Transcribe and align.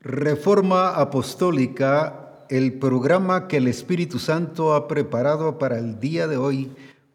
Reforma 0.00 0.90
Apostólica, 0.90 2.44
el 2.50 2.74
programa 2.74 3.48
que 3.48 3.56
el 3.56 3.66
Espíritu 3.66 4.20
Santo 4.20 4.74
ha 4.74 4.86
preparado 4.86 5.58
para 5.58 5.80
el 5.80 5.98
día 5.98 6.28
de 6.28 6.36
hoy 6.36 6.70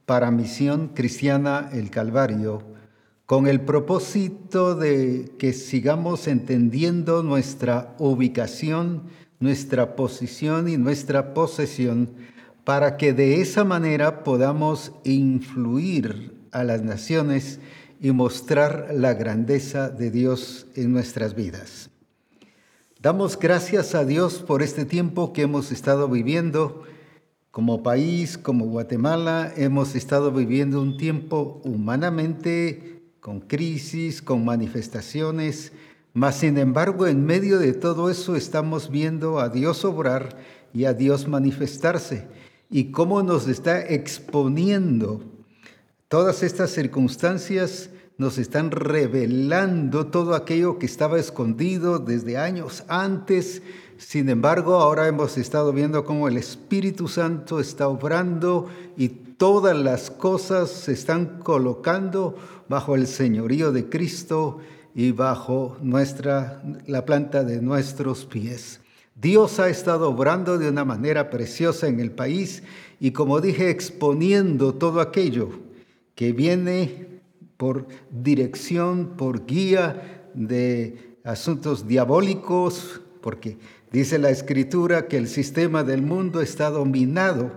para 0.05 0.31
Misión 0.31 0.89
Cristiana 0.89 1.69
El 1.71 1.89
Calvario, 1.89 2.61
con 3.25 3.47
el 3.47 3.61
propósito 3.61 4.75
de 4.75 5.31
que 5.39 5.53
sigamos 5.53 6.27
entendiendo 6.27 7.23
nuestra 7.23 7.95
ubicación, 7.99 9.03
nuestra 9.39 9.95
posición 9.95 10.67
y 10.67 10.75
nuestra 10.75 11.33
posesión, 11.33 12.09
para 12.65 12.97
que 12.97 13.13
de 13.13 13.39
esa 13.39 13.63
manera 13.63 14.25
podamos 14.25 14.91
influir 15.05 16.33
a 16.51 16.65
las 16.65 16.81
naciones 16.81 17.61
y 18.01 18.11
mostrar 18.11 18.89
la 18.93 19.13
grandeza 19.13 19.89
de 19.89 20.11
Dios 20.11 20.67
en 20.75 20.91
nuestras 20.91 21.33
vidas. 21.33 21.92
Damos 23.03 23.37
gracias 23.37 23.95
a 23.95 24.05
Dios 24.05 24.35
por 24.35 24.61
este 24.61 24.85
tiempo 24.85 25.33
que 25.33 25.41
hemos 25.41 25.73
estado 25.73 26.07
viviendo. 26.07 26.83
Como 27.51 27.83
país, 27.83 28.37
como 28.37 28.63
Guatemala, 28.67 29.51
hemos 29.57 29.93
estado 29.95 30.31
viviendo 30.31 30.81
un 30.81 30.95
tiempo 30.95 31.59
humanamente 31.65 33.01
con 33.19 33.41
crisis, 33.41 34.21
con 34.21 34.45
manifestaciones, 34.45 35.73
mas 36.13 36.35
sin 36.35 36.57
embargo 36.57 37.05
en 37.05 37.25
medio 37.25 37.59
de 37.59 37.73
todo 37.73 38.09
eso 38.09 38.37
estamos 38.37 38.89
viendo 38.89 39.41
a 39.41 39.49
Dios 39.49 39.83
obrar 39.83 40.37
y 40.73 40.85
a 40.85 40.93
Dios 40.93 41.27
manifestarse 41.27 42.29
y 42.69 42.91
cómo 42.91 43.21
nos 43.21 43.49
está 43.49 43.81
exponiendo 43.81 45.25
todas 46.07 46.41
estas 46.41 46.71
circunstancias 46.71 47.89
nos 48.17 48.37
están 48.37 48.71
revelando 48.71 50.07
todo 50.07 50.35
aquello 50.35 50.77
que 50.77 50.85
estaba 50.85 51.19
escondido 51.19 51.99
desde 51.99 52.37
años 52.37 52.83
antes. 52.87 53.61
Sin 53.97 54.29
embargo, 54.29 54.75
ahora 54.75 55.07
hemos 55.07 55.37
estado 55.37 55.73
viendo 55.73 56.03
cómo 56.05 56.27
el 56.27 56.37
Espíritu 56.37 57.07
Santo 57.07 57.59
está 57.59 57.87
obrando 57.87 58.67
y 58.97 59.09
todas 59.09 59.75
las 59.75 60.11
cosas 60.11 60.69
se 60.69 60.93
están 60.93 61.39
colocando 61.39 62.35
bajo 62.69 62.95
el 62.95 63.07
señorío 63.07 63.71
de 63.71 63.89
Cristo 63.89 64.59
y 64.95 65.11
bajo 65.11 65.77
nuestra 65.81 66.61
la 66.85 67.05
planta 67.05 67.43
de 67.43 67.61
nuestros 67.61 68.25
pies. 68.25 68.79
Dios 69.15 69.59
ha 69.59 69.69
estado 69.69 70.09
obrando 70.09 70.57
de 70.57 70.69
una 70.69 70.85
manera 70.85 71.29
preciosa 71.29 71.87
en 71.87 71.99
el 71.99 72.11
país 72.11 72.63
y 72.99 73.11
como 73.11 73.41
dije 73.41 73.69
exponiendo 73.69 74.73
todo 74.75 75.01
aquello 75.01 75.49
que 76.15 76.31
viene 76.31 77.12
por 77.57 77.87
dirección, 78.11 79.13
por 79.17 79.45
guía 79.45 80.29
de 80.33 81.17
asuntos 81.23 81.87
diabólicos, 81.87 83.01
porque 83.21 83.57
dice 83.91 84.17
la 84.17 84.29
escritura 84.29 85.07
que 85.07 85.17
el 85.17 85.27
sistema 85.27 85.83
del 85.83 86.01
mundo 86.01 86.41
está 86.41 86.69
dominado 86.69 87.51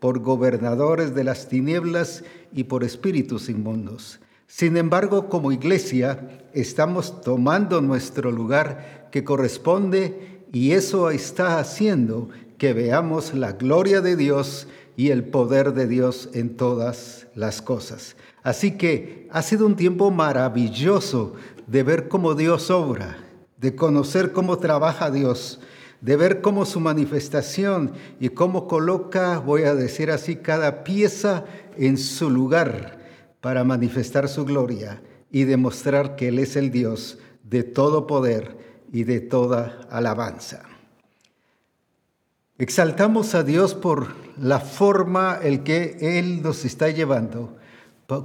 por 0.00 0.20
gobernadores 0.20 1.14
de 1.14 1.24
las 1.24 1.48
tinieblas 1.48 2.24
y 2.52 2.64
por 2.64 2.84
espíritus 2.84 3.48
inmundos. 3.48 4.20
Sin 4.46 4.76
embargo, 4.76 5.28
como 5.28 5.52
iglesia, 5.52 6.42
estamos 6.54 7.20
tomando 7.20 7.80
nuestro 7.80 8.32
lugar 8.32 9.08
que 9.12 9.22
corresponde 9.22 10.40
y 10.52 10.72
eso 10.72 11.10
está 11.10 11.58
haciendo 11.58 12.30
que 12.58 12.72
veamos 12.72 13.34
la 13.34 13.52
gloria 13.52 14.00
de 14.00 14.16
Dios 14.16 14.66
y 14.96 15.10
el 15.10 15.24
poder 15.24 15.72
de 15.72 15.86
Dios 15.86 16.30
en 16.34 16.56
todas 16.56 17.28
las 17.34 17.62
cosas. 17.62 18.16
Así 18.42 18.72
que 18.72 19.28
ha 19.30 19.42
sido 19.42 19.66
un 19.66 19.76
tiempo 19.76 20.10
maravilloso 20.10 21.34
de 21.66 21.82
ver 21.82 22.08
cómo 22.08 22.34
Dios 22.34 22.70
obra, 22.70 23.18
de 23.58 23.74
conocer 23.76 24.32
cómo 24.32 24.58
trabaja 24.58 25.10
Dios, 25.10 25.60
de 26.00 26.16
ver 26.16 26.40
cómo 26.40 26.64
su 26.64 26.80
manifestación 26.80 27.92
y 28.18 28.30
cómo 28.30 28.66
coloca, 28.66 29.38
voy 29.38 29.64
a 29.64 29.74
decir 29.74 30.10
así, 30.10 30.36
cada 30.36 30.82
pieza 30.82 31.44
en 31.76 31.98
su 31.98 32.30
lugar 32.30 32.98
para 33.40 33.64
manifestar 33.64 34.28
su 34.28 34.44
gloria 34.44 35.02
y 35.30 35.44
demostrar 35.44 36.16
que 36.16 36.28
Él 36.28 36.38
es 36.38 36.56
el 36.56 36.70
Dios 36.70 37.18
de 37.44 37.62
todo 37.62 38.06
poder 38.06 38.56
y 38.92 39.04
de 39.04 39.20
toda 39.20 39.86
alabanza. 39.90 40.62
Exaltamos 42.56 43.34
a 43.34 43.42
Dios 43.42 43.74
por 43.74 44.14
la 44.38 44.60
forma 44.60 45.38
el 45.42 45.62
que 45.62 45.96
Él 46.00 46.42
nos 46.42 46.64
está 46.64 46.88
llevando 46.88 47.59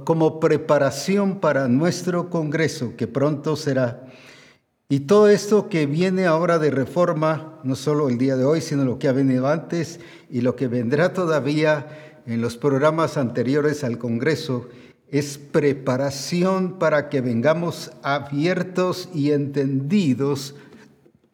como 0.04 0.40
preparación 0.40 1.38
para 1.38 1.68
nuestro 1.68 2.28
Congreso, 2.28 2.94
que 2.96 3.06
pronto 3.06 3.54
será. 3.56 4.06
Y 4.88 5.00
todo 5.00 5.28
esto 5.28 5.68
que 5.68 5.86
viene 5.86 6.26
ahora 6.26 6.58
de 6.58 6.70
reforma, 6.70 7.60
no 7.64 7.76
solo 7.76 8.08
el 8.08 8.18
día 8.18 8.36
de 8.36 8.44
hoy, 8.44 8.60
sino 8.60 8.84
lo 8.84 8.98
que 8.98 9.08
ha 9.08 9.12
venido 9.12 9.48
antes 9.48 10.00
y 10.30 10.40
lo 10.40 10.56
que 10.56 10.68
vendrá 10.68 11.12
todavía 11.12 12.20
en 12.26 12.40
los 12.40 12.56
programas 12.56 13.16
anteriores 13.16 13.84
al 13.84 13.98
Congreso, 13.98 14.68
es 15.08 15.38
preparación 15.38 16.78
para 16.78 17.08
que 17.08 17.20
vengamos 17.20 17.92
abiertos 18.02 19.08
y 19.14 19.30
entendidos 19.30 20.56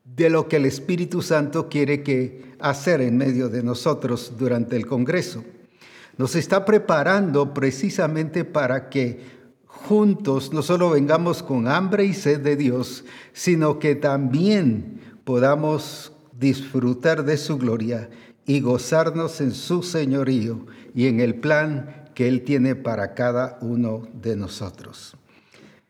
de 0.04 0.28
lo 0.28 0.48
que 0.48 0.56
el 0.56 0.66
Espíritu 0.66 1.22
Santo 1.22 1.70
quiere 1.70 2.02
que 2.02 2.52
hacer 2.58 3.00
en 3.00 3.16
medio 3.16 3.48
de 3.48 3.62
nosotros 3.62 4.34
durante 4.38 4.76
el 4.76 4.86
Congreso 4.86 5.42
nos 6.18 6.34
está 6.36 6.64
preparando 6.64 7.54
precisamente 7.54 8.44
para 8.44 8.88
que 8.88 9.42
juntos 9.66 10.52
no 10.52 10.62
solo 10.62 10.90
vengamos 10.90 11.42
con 11.42 11.66
hambre 11.66 12.04
y 12.04 12.14
sed 12.14 12.40
de 12.40 12.56
Dios, 12.56 13.04
sino 13.32 13.78
que 13.78 13.94
también 13.94 15.00
podamos 15.24 16.12
disfrutar 16.38 17.24
de 17.24 17.36
su 17.36 17.58
gloria 17.58 18.10
y 18.46 18.60
gozarnos 18.60 19.40
en 19.40 19.52
su 19.52 19.82
señorío 19.82 20.66
y 20.94 21.06
en 21.06 21.20
el 21.20 21.36
plan 21.36 22.10
que 22.14 22.28
Él 22.28 22.42
tiene 22.42 22.74
para 22.74 23.14
cada 23.14 23.58
uno 23.60 24.08
de 24.12 24.36
nosotros. 24.36 25.16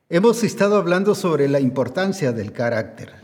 Hemos 0.09 0.45
estado 0.45 0.77
hablando 0.77 1.15
sobre 1.15 1.49
la 1.49 1.59
importancia 1.59 2.33
del 2.33 2.53
carácter. 2.53 3.15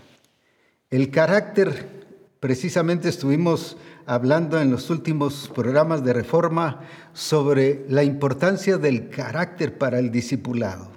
El 0.90 1.10
carácter, 1.10 2.06
precisamente 2.40 3.10
estuvimos 3.10 3.76
hablando 4.08 4.58
en 4.58 4.70
los 4.70 4.88
últimos 4.88 5.52
programas 5.54 6.02
de 6.02 6.14
reforma 6.14 6.80
sobre 7.12 7.84
la 7.90 8.02
importancia 8.02 8.78
del 8.78 9.10
carácter 9.10 9.76
para 9.76 9.98
el 9.98 10.10
discipulado. 10.10 10.88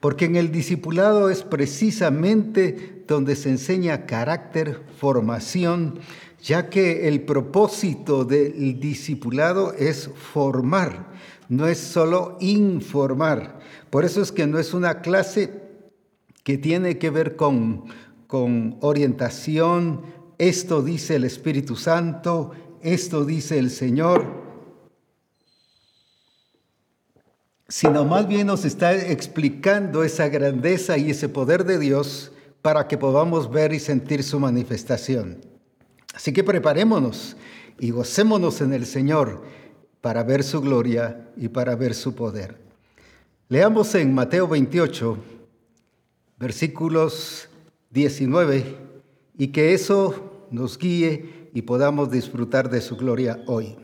Porque 0.00 0.24
en 0.24 0.36
el 0.36 0.50
discipulado 0.50 1.28
es 1.28 1.42
precisamente 1.42 3.04
donde 3.06 3.36
se 3.36 3.50
enseña 3.50 4.06
carácter, 4.06 4.82
formación, 4.98 5.98
ya 6.42 6.70
que 6.70 7.08
el 7.08 7.20
propósito 7.22 8.24
del 8.24 8.80
discipulado 8.80 9.74
es 9.74 10.08
formar, 10.32 11.12
no 11.50 11.66
es 11.66 11.76
solo 11.76 12.38
informar. 12.40 13.58
Por 13.90 14.06
eso 14.06 14.22
es 14.22 14.32
que 14.32 14.46
no 14.46 14.58
es 14.58 14.72
una 14.72 15.02
clase 15.02 15.60
que 16.42 16.56
tiene 16.56 16.96
que 16.96 17.10
ver 17.10 17.36
con, 17.36 17.84
con 18.26 18.78
orientación, 18.80 20.19
esto 20.40 20.80
dice 20.80 21.16
el 21.16 21.24
Espíritu 21.24 21.76
Santo, 21.76 22.52
esto 22.80 23.26
dice 23.26 23.58
el 23.58 23.70
Señor, 23.70 24.24
sino 27.68 28.06
más 28.06 28.26
bien 28.26 28.46
nos 28.46 28.64
está 28.64 28.94
explicando 28.94 30.02
esa 30.02 30.28
grandeza 30.28 30.96
y 30.96 31.10
ese 31.10 31.28
poder 31.28 31.64
de 31.64 31.78
Dios 31.78 32.32
para 32.62 32.88
que 32.88 32.96
podamos 32.96 33.50
ver 33.50 33.74
y 33.74 33.80
sentir 33.80 34.22
su 34.22 34.40
manifestación. 34.40 35.44
Así 36.14 36.32
que 36.32 36.42
preparémonos 36.42 37.36
y 37.78 37.90
gocémonos 37.90 38.62
en 38.62 38.72
el 38.72 38.86
Señor 38.86 39.42
para 40.00 40.22
ver 40.22 40.42
su 40.42 40.62
gloria 40.62 41.28
y 41.36 41.48
para 41.48 41.76
ver 41.76 41.94
su 41.94 42.14
poder. 42.14 42.56
Leamos 43.50 43.94
en 43.94 44.14
Mateo 44.14 44.48
28, 44.48 45.18
versículos 46.38 47.50
19, 47.90 48.88
y 49.36 49.48
que 49.48 49.74
eso 49.74 50.29
nos 50.50 50.78
guíe 50.78 51.50
y 51.54 51.62
podamos 51.62 52.10
disfrutar 52.10 52.70
de 52.70 52.80
su 52.80 52.96
gloria 52.96 53.42
hoy. 53.46 53.76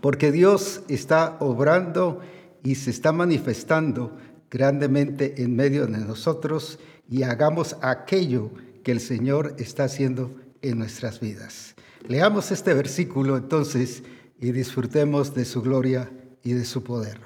Porque 0.00 0.32
Dios 0.32 0.82
está 0.88 1.36
obrando 1.40 2.20
y 2.62 2.74
se 2.74 2.90
está 2.90 3.12
manifestando 3.12 4.16
grandemente 4.50 5.42
en 5.42 5.56
medio 5.56 5.86
de 5.86 5.98
nosotros 5.98 6.78
y 7.08 7.22
hagamos 7.22 7.76
aquello 7.82 8.50
que 8.82 8.92
el 8.92 9.00
Señor 9.00 9.54
está 9.58 9.84
haciendo 9.84 10.30
en 10.60 10.78
nuestras 10.78 11.20
vidas. 11.20 11.74
Leamos 12.08 12.50
este 12.50 12.74
versículo 12.74 13.36
entonces 13.36 14.02
y 14.40 14.52
disfrutemos 14.52 15.34
de 15.34 15.44
su 15.44 15.62
gloria 15.62 16.10
y 16.42 16.52
de 16.52 16.64
su 16.64 16.82
poder. 16.82 17.18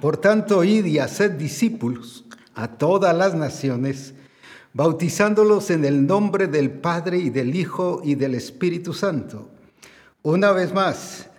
Por 0.00 0.16
tanto, 0.16 0.64
id 0.64 0.84
y 0.84 0.98
haced 0.98 1.32
discípulos 1.32 2.24
a 2.54 2.68
todas 2.68 3.16
las 3.16 3.34
naciones, 3.34 4.14
bautizándolos 4.74 5.70
en 5.70 5.84
el 5.84 6.06
nombre 6.06 6.48
del 6.48 6.70
Padre 6.70 7.18
y 7.18 7.30
del 7.30 7.54
Hijo 7.54 8.02
y 8.04 8.16
del 8.16 8.34
Espíritu 8.34 8.92
Santo. 8.92 9.48
Una 10.22 10.50
vez 10.50 10.74
más, 10.74 11.30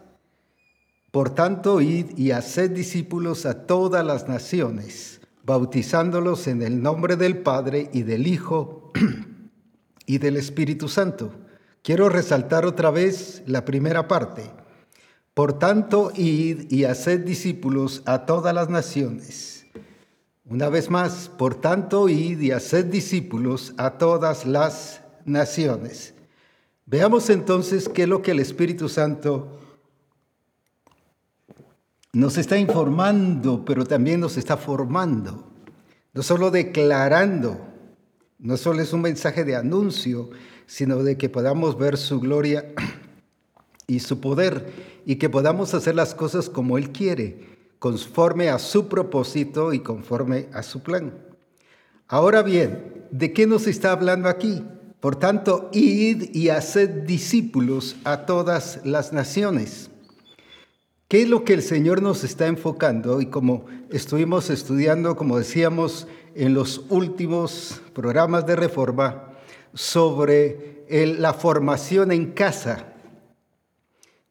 por 1.11 1.35
tanto, 1.35 1.81
id 1.81 2.17
y 2.17 2.31
haced 2.31 2.71
discípulos 2.71 3.45
a 3.45 3.67
todas 3.67 4.05
las 4.05 4.27
naciones, 4.27 5.19
bautizándolos 5.43 6.47
en 6.47 6.61
el 6.61 6.81
nombre 6.81 7.17
del 7.17 7.37
Padre 7.39 7.89
y 7.93 8.03
del 8.03 8.25
Hijo 8.25 8.93
y 10.05 10.17
del 10.17 10.37
Espíritu 10.37 10.87
Santo. 10.87 11.31
Quiero 11.83 12.09
resaltar 12.09 12.65
otra 12.65 12.89
vez 12.89 13.43
la 13.45 13.65
primera 13.65 14.07
parte. 14.07 14.49
Por 15.33 15.59
tanto, 15.59 16.11
id 16.15 16.71
y 16.71 16.85
haced 16.85 17.25
discípulos 17.25 18.01
a 18.05 18.25
todas 18.25 18.55
las 18.55 18.69
naciones. 18.69 19.54
Una 20.47 20.69
vez 20.69 20.91
más, 20.91 21.27
por 21.27 21.55
tanto, 21.55 22.07
id 22.07 22.39
y 22.39 22.51
haced 22.51 22.85
discípulos 22.85 23.73
a 23.77 23.97
todas 23.97 24.45
las 24.45 25.01
naciones. 25.25 26.13
Veamos 26.85 27.31
entonces 27.31 27.89
qué 27.89 28.03
es 28.03 28.09
lo 28.09 28.21
que 28.21 28.31
el 28.31 28.39
Espíritu 28.39 28.87
Santo 28.87 29.59
nos 32.13 32.37
está 32.37 32.59
informando, 32.59 33.65
pero 33.65 33.85
también 33.85 34.19
nos 34.19 34.37
está 34.37 34.55
formando. 34.55 35.51
No 36.13 36.21
solo 36.21 36.51
declarando, 36.51 37.59
no 38.37 38.55
solo 38.55 38.83
es 38.83 38.93
un 38.93 39.01
mensaje 39.01 39.43
de 39.45 39.55
anuncio, 39.55 40.29
sino 40.67 41.01
de 41.01 41.17
que 41.17 41.27
podamos 41.27 41.75
ver 41.75 41.97
su 41.97 42.19
gloria 42.19 42.71
y 43.87 43.99
su 43.99 44.21
poder 44.21 44.71
y 45.07 45.15
que 45.15 45.27
podamos 45.27 45.73
hacer 45.73 45.95
las 45.95 46.13
cosas 46.13 46.49
como 46.51 46.77
Él 46.77 46.91
quiere, 46.91 47.54
conforme 47.85 48.49
a 48.49 48.57
su 48.57 48.87
propósito 48.87 49.71
y 49.71 49.81
conforme 49.81 50.47
a 50.53 50.63
su 50.63 50.81
plan. 50.81 51.13
Ahora 52.07 52.41
bien, 52.41 53.05
¿de 53.11 53.31
qué 53.31 53.45
nos 53.45 53.67
está 53.67 53.91
hablando 53.91 54.27
aquí? 54.27 54.63
Por 54.99 55.17
tanto, 55.17 55.69
id 55.71 56.33
y 56.33 56.49
haced 56.49 57.03
discípulos 57.03 57.95
a 58.03 58.25
todas 58.25 58.79
las 58.85 59.13
naciones. 59.13 59.91
¿Qué 61.07 61.21
es 61.21 61.29
lo 61.29 61.43
que 61.43 61.53
el 61.53 61.61
Señor 61.61 62.01
nos 62.01 62.23
está 62.23 62.47
enfocando? 62.47 63.21
Y 63.21 63.27
como 63.27 63.67
estuvimos 63.91 64.49
estudiando, 64.49 65.15
como 65.15 65.37
decíamos 65.37 66.07
en 66.33 66.55
los 66.55 66.85
últimos 66.89 67.83
programas 67.93 68.47
de 68.47 68.55
reforma, 68.55 69.35
sobre 69.75 70.87
la 70.89 71.35
formación 71.35 72.11
en 72.11 72.31
casa. 72.31 72.93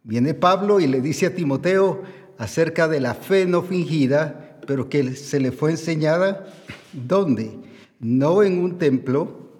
Viene 0.02 0.34
Pablo 0.34 0.80
y 0.80 0.88
le 0.88 1.00
dice 1.00 1.26
a 1.26 1.34
Timoteo 1.36 2.02
acerca 2.38 2.88
de 2.88 3.00
la 3.00 3.14
fe 3.14 3.46
no 3.46 3.62
fingida, 3.62 4.58
pero 4.66 4.88
que 4.88 5.14
se 5.16 5.40
le 5.40 5.52
fue 5.52 5.72
enseñada, 5.72 6.46
¿dónde? 6.92 7.52
No 8.00 8.42
en 8.42 8.58
un 8.58 8.78
templo, 8.78 9.50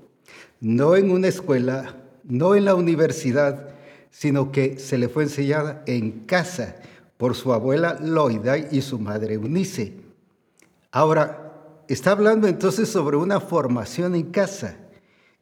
no 0.61 0.97
en 0.97 1.11
una 1.11 1.29
escuela, 1.29 1.97
no 2.25 2.55
en 2.55 2.65
la 2.65 2.75
universidad, 2.75 3.69
sino 4.11 4.53
que 4.53 4.79
se 4.79 4.99
le 4.99 5.09
fue 5.09 5.25
enseñada 5.25 5.83
en 5.87 6.21
casa 6.27 6.77
por 7.17 7.35
su 7.35 7.53
abuela 7.53 7.99
Loida 8.01 8.59
y 8.59 8.81
su 8.83 8.99
madre 8.99 9.35
Eunice. 9.35 9.93
Ahora, 10.91 11.53
está 11.89 12.13
hablando 12.13 12.47
entonces 12.47 12.89
sobre 12.89 13.17
una 13.17 13.41
formación 13.41 14.15
en 14.15 14.31
casa, 14.31 14.77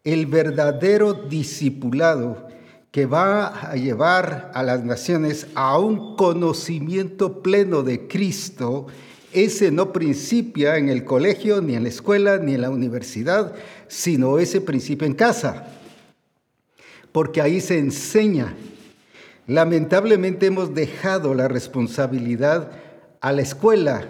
el 0.04 0.26
verdadero 0.26 1.12
discipulado 1.12 2.48
que 2.92 3.06
va 3.06 3.70
a 3.70 3.74
llevar 3.74 4.52
a 4.54 4.62
las 4.62 4.84
naciones 4.84 5.46
a 5.54 5.78
un 5.78 6.14
conocimiento 6.14 7.42
pleno 7.42 7.82
de 7.82 8.06
Cristo, 8.06 8.86
ese 9.32 9.70
no 9.70 9.94
principia 9.94 10.76
en 10.76 10.90
el 10.90 11.04
colegio, 11.04 11.62
ni 11.62 11.74
en 11.74 11.84
la 11.84 11.88
escuela, 11.88 12.36
ni 12.36 12.54
en 12.54 12.60
la 12.60 12.68
universidad, 12.68 13.54
sino 13.88 14.38
ese 14.38 14.60
principio 14.60 15.06
en 15.06 15.14
casa, 15.14 15.68
porque 17.12 17.40
ahí 17.40 17.62
se 17.62 17.78
enseña. 17.78 18.54
Lamentablemente 19.46 20.46
hemos 20.46 20.74
dejado 20.74 21.32
la 21.32 21.48
responsabilidad 21.48 22.72
a 23.22 23.32
la 23.32 23.40
escuela, 23.40 24.06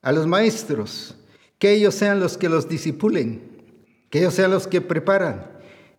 a 0.00 0.10
los 0.10 0.26
maestros, 0.26 1.16
que 1.58 1.72
ellos 1.72 1.94
sean 1.94 2.18
los 2.18 2.38
que 2.38 2.48
los 2.48 2.66
disipulen, 2.66 3.42
que 4.08 4.20
ellos 4.20 4.32
sean 4.32 4.52
los 4.52 4.66
que 4.66 4.80
preparan. 4.80 5.53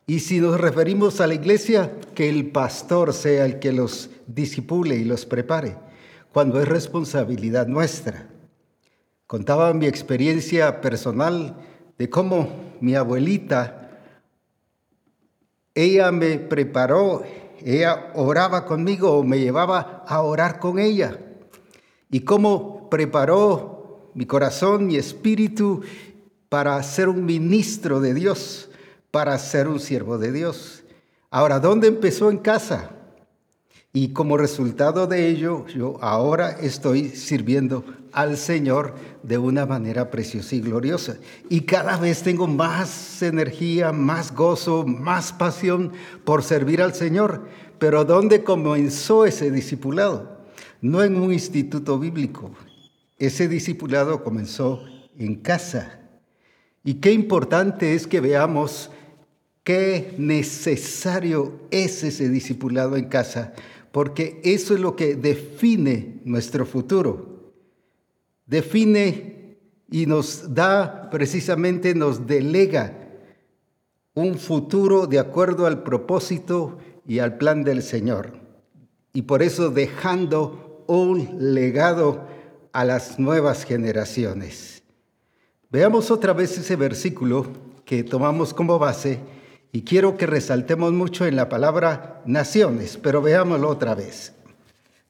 Y 0.07 0.19
si 0.19 0.39
nos 0.39 0.59
referimos 0.59 1.19
a 1.19 1.27
la 1.27 1.33
iglesia, 1.33 1.91
que 2.13 2.29
el 2.29 2.51
pastor 2.51 3.13
sea 3.13 3.45
el 3.45 3.59
que 3.59 3.71
los 3.71 4.09
disipule 4.27 4.95
y 4.95 5.03
los 5.03 5.25
prepare, 5.25 5.77
cuando 6.31 6.61
es 6.61 6.67
responsabilidad 6.67 7.67
nuestra. 7.67 8.29
Contaba 9.27 9.73
mi 9.73 9.87
experiencia 9.87 10.81
personal 10.81 11.57
de 11.97 12.09
cómo 12.09 12.49
mi 12.81 12.95
abuelita, 12.95 13.81
ella 15.73 16.11
me 16.11 16.37
preparó 16.37 17.23
ella 17.65 18.11
oraba 18.13 18.65
conmigo 18.65 19.11
o 19.11 19.23
me 19.23 19.39
llevaba 19.39 20.03
a 20.07 20.21
orar 20.21 20.59
con 20.59 20.77
ella. 20.77 21.19
Y 22.11 22.19
cómo 22.19 22.89
preparó 22.91 24.11
mi 24.13 24.27
corazón, 24.27 24.85
mi 24.85 24.97
espíritu 24.97 25.81
para 26.47 26.81
ser 26.83 27.09
un 27.09 27.25
ministro 27.25 27.99
de 27.99 28.13
Dios, 28.13 28.69
para 29.15 29.39
ser 29.39 29.69
un 29.69 29.79
siervo 29.79 30.17
de 30.17 30.33
Dios. 30.33 30.83
Ahora, 31.29 31.61
¿dónde 31.61 31.87
empezó 31.87 32.29
en 32.29 32.37
casa? 32.37 32.91
Y 33.93 34.09
como 34.09 34.35
resultado 34.35 35.07
de 35.07 35.29
ello, 35.29 35.65
yo 35.67 35.97
ahora 36.01 36.51
estoy 36.59 37.11
sirviendo 37.11 37.85
al 38.11 38.35
Señor 38.35 38.93
de 39.23 39.37
una 39.37 39.65
manera 39.65 40.11
preciosa 40.11 40.57
y 40.57 40.59
gloriosa. 40.59 41.15
Y 41.49 41.61
cada 41.61 41.95
vez 41.95 42.23
tengo 42.23 42.45
más 42.45 43.21
energía, 43.21 43.93
más 43.93 44.35
gozo, 44.35 44.85
más 44.85 45.31
pasión 45.31 45.93
por 46.25 46.43
servir 46.43 46.81
al 46.81 46.93
Señor. 46.93 47.47
Pero 47.79 48.03
¿dónde 48.03 48.43
comenzó 48.43 49.25
ese 49.25 49.49
discipulado? 49.49 50.41
No 50.81 51.01
en 51.03 51.15
un 51.15 51.31
instituto 51.31 51.97
bíblico. 51.97 52.51
Ese 53.17 53.47
discipulado 53.47 54.25
comenzó 54.25 54.83
en 55.17 55.35
casa. 55.35 56.01
Y 56.83 56.95
qué 56.95 57.13
importante 57.13 57.95
es 57.95 58.07
que 58.07 58.19
veamos 58.19 58.91
qué 59.65 60.13
necesario 60.17 61.59
es 61.71 62.05
ese 62.05 62.29
discipulado 62.29 62.95
en 62.95 63.09
casa 63.09 63.53
porque 63.95 64.41
eso 64.43 64.73
es 64.73 64.81
lo 64.81 64.97
que 64.97 65.15
define 65.15 66.19
nuestro 66.25 66.65
futuro. 66.65 67.53
Define 68.45 69.57
y 69.89 70.05
nos 70.05 70.53
da, 70.53 71.09
precisamente 71.09 71.95
nos 71.95 72.27
delega 72.27 72.91
un 74.13 74.37
futuro 74.37 75.07
de 75.07 75.17
acuerdo 75.17 75.65
al 75.65 75.81
propósito 75.83 76.77
y 77.07 77.19
al 77.19 77.37
plan 77.37 77.63
del 77.63 77.81
Señor. 77.81 78.33
Y 79.13 79.21
por 79.21 79.41
eso 79.41 79.69
dejando 79.69 80.83
un 80.87 81.53
legado 81.53 82.27
a 82.73 82.83
las 82.83 83.17
nuevas 83.17 83.63
generaciones. 83.63 84.83
Veamos 85.71 86.11
otra 86.11 86.33
vez 86.33 86.57
ese 86.57 86.75
versículo 86.75 87.47
que 87.85 88.03
tomamos 88.03 88.53
como 88.53 88.77
base 88.77 89.21
y 89.75 89.81
quiero 89.81 90.15
que 90.15 90.25
resaltemos 90.25 90.93
mucho 90.93 91.25
en 91.25 91.35
la 91.35 91.49
palabra 91.49 92.21
naciones, 92.25 92.95
pero 92.95 93.21
veámoslo 93.21 93.67
otra 93.67 93.93
vez. 93.93 94.31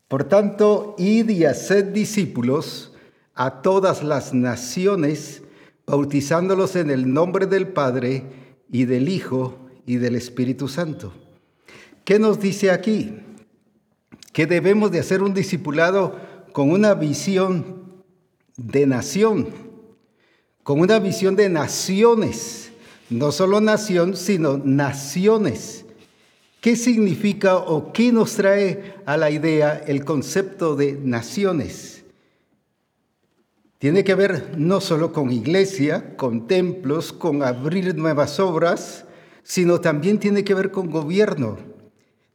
Por 0.08 0.24
tanto, 0.24 0.96
id 0.98 1.30
y 1.30 1.46
haced 1.46 1.94
discípulos 1.94 2.92
a 3.36 3.62
todas 3.62 4.02
las 4.02 4.34
naciones, 4.34 5.44
bautizándolos 5.86 6.76
en 6.78 6.90
el 6.90 7.14
nombre 7.14 7.46
del 7.46 7.68
Padre 7.68 8.24
y 8.72 8.86
del 8.86 9.08
Hijo 9.08 9.70
y 9.86 9.98
del 9.98 10.16
Espíritu 10.16 10.68
Santo. 10.68 11.14
¿Qué 12.04 12.18
nos 12.18 12.40
dice 12.40 12.72
aquí? 12.72 13.20
Que 14.34 14.48
debemos 14.48 14.90
de 14.90 15.00
hacer 15.00 15.22
un 15.22 15.36
discipulado 15.36 16.20
con 16.54 16.72
una 16.72 16.96
visión 16.96 18.04
de 18.58 18.88
nación, 18.88 19.50
con 20.64 20.80
una 20.80 20.98
visión 20.98 21.36
de 21.36 21.50
naciones 21.50 22.65
no 23.10 23.32
solo 23.32 23.62
nación, 23.62 24.16
sino 24.16 24.58
naciones. 24.58 25.86
¿Qué 26.62 26.76
significa 26.76 27.58
o 27.58 27.94
qué 27.94 28.12
nos 28.12 28.34
trae 28.34 28.96
a 29.06 29.18
la 29.18 29.30
idea 29.30 29.84
el 29.86 30.04
concepto 30.04 30.76
de 30.76 30.94
naciones? 30.94 32.04
Tiene 33.78 34.04
que 34.04 34.16
ver 34.16 34.56
no 34.58 34.82
solo 34.82 35.14
con 35.14 35.32
iglesia, 35.32 36.16
con 36.18 36.48
templos, 36.48 37.14
con 37.14 37.44
abrir 37.44 37.96
nuevas 37.96 38.40
obras, 38.40 39.06
sino 39.44 39.80
también 39.80 40.18
tiene 40.18 40.44
que 40.44 40.56
ver 40.56 40.72
con 40.72 40.90
gobierno. 40.90 41.60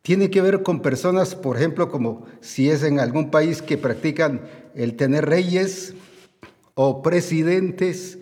Tiene 0.02 0.30
que 0.30 0.40
ver 0.40 0.62
con 0.62 0.80
personas, 0.80 1.34
por 1.34 1.56
ejemplo, 1.56 1.90
como 1.90 2.24
si 2.40 2.70
es 2.70 2.84
en 2.84 3.00
algún 3.00 3.32
país 3.32 3.62
que 3.62 3.76
practican 3.76 4.42
el 4.76 4.94
tener 4.94 5.26
reyes 5.26 5.94
o 6.74 7.02
presidentes 7.02 8.19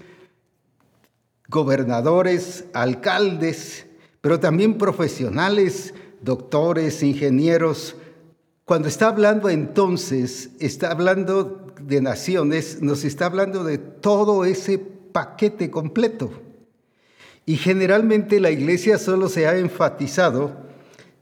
gobernadores, 1.48 2.66
alcaldes, 2.74 3.86
pero 4.20 4.38
también 4.38 4.78
profesionales, 4.78 5.94
doctores, 6.20 7.02
ingenieros. 7.02 7.96
Cuando 8.64 8.88
está 8.88 9.08
hablando 9.08 9.48
entonces, 9.48 10.50
está 10.60 10.90
hablando 10.90 11.72
de 11.80 12.02
naciones, 12.02 12.82
nos 12.82 13.04
está 13.04 13.26
hablando 13.26 13.64
de 13.64 13.78
todo 13.78 14.44
ese 14.44 14.78
paquete 14.78 15.70
completo. 15.70 16.30
Y 17.46 17.56
generalmente 17.56 18.40
la 18.40 18.50
iglesia 18.50 18.98
solo 18.98 19.30
se 19.30 19.46
ha 19.46 19.56
enfatizado 19.56 20.52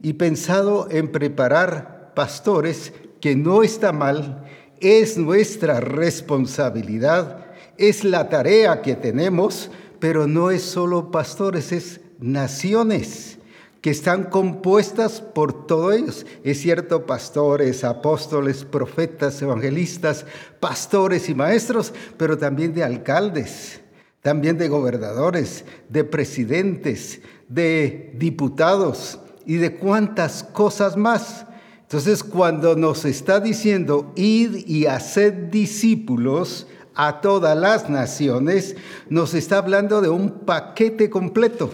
y 0.02 0.14
pensado 0.14 0.88
en 0.90 1.12
preparar 1.12 2.12
pastores, 2.14 2.92
que 3.20 3.36
no 3.36 3.62
está 3.62 3.92
mal, 3.92 4.44
es 4.80 5.16
nuestra 5.16 5.80
responsabilidad 5.80 7.46
es 7.78 8.04
la 8.04 8.28
tarea 8.28 8.82
que 8.82 8.94
tenemos, 8.94 9.70
pero 10.06 10.28
no 10.28 10.52
es 10.52 10.62
solo 10.62 11.10
pastores, 11.10 11.72
es 11.72 12.00
naciones 12.20 13.38
que 13.80 13.90
están 13.90 14.22
compuestas 14.30 15.20
por 15.20 15.66
todos 15.66 15.96
ellos. 15.96 16.26
Es 16.44 16.60
cierto, 16.60 17.06
pastores, 17.06 17.82
apóstoles, 17.82 18.64
profetas, 18.64 19.42
evangelistas, 19.42 20.24
pastores 20.60 21.28
y 21.28 21.34
maestros, 21.34 21.92
pero 22.16 22.38
también 22.38 22.72
de 22.72 22.84
alcaldes, 22.84 23.80
también 24.22 24.56
de 24.58 24.68
gobernadores, 24.68 25.64
de 25.88 26.04
presidentes, 26.04 27.20
de 27.48 28.12
diputados 28.16 29.18
y 29.44 29.56
de 29.56 29.74
cuantas 29.74 30.44
cosas 30.44 30.96
más. 30.96 31.46
Entonces, 31.80 32.22
cuando 32.22 32.76
nos 32.76 33.04
está 33.04 33.40
diciendo, 33.40 34.12
id 34.14 34.68
y 34.68 34.86
haced 34.86 35.32
discípulos 35.50 36.68
a 36.96 37.20
todas 37.20 37.56
las 37.56 37.88
naciones, 37.88 38.74
nos 39.08 39.34
está 39.34 39.58
hablando 39.58 40.00
de 40.00 40.08
un 40.08 40.30
paquete 40.30 41.10
completo. 41.10 41.70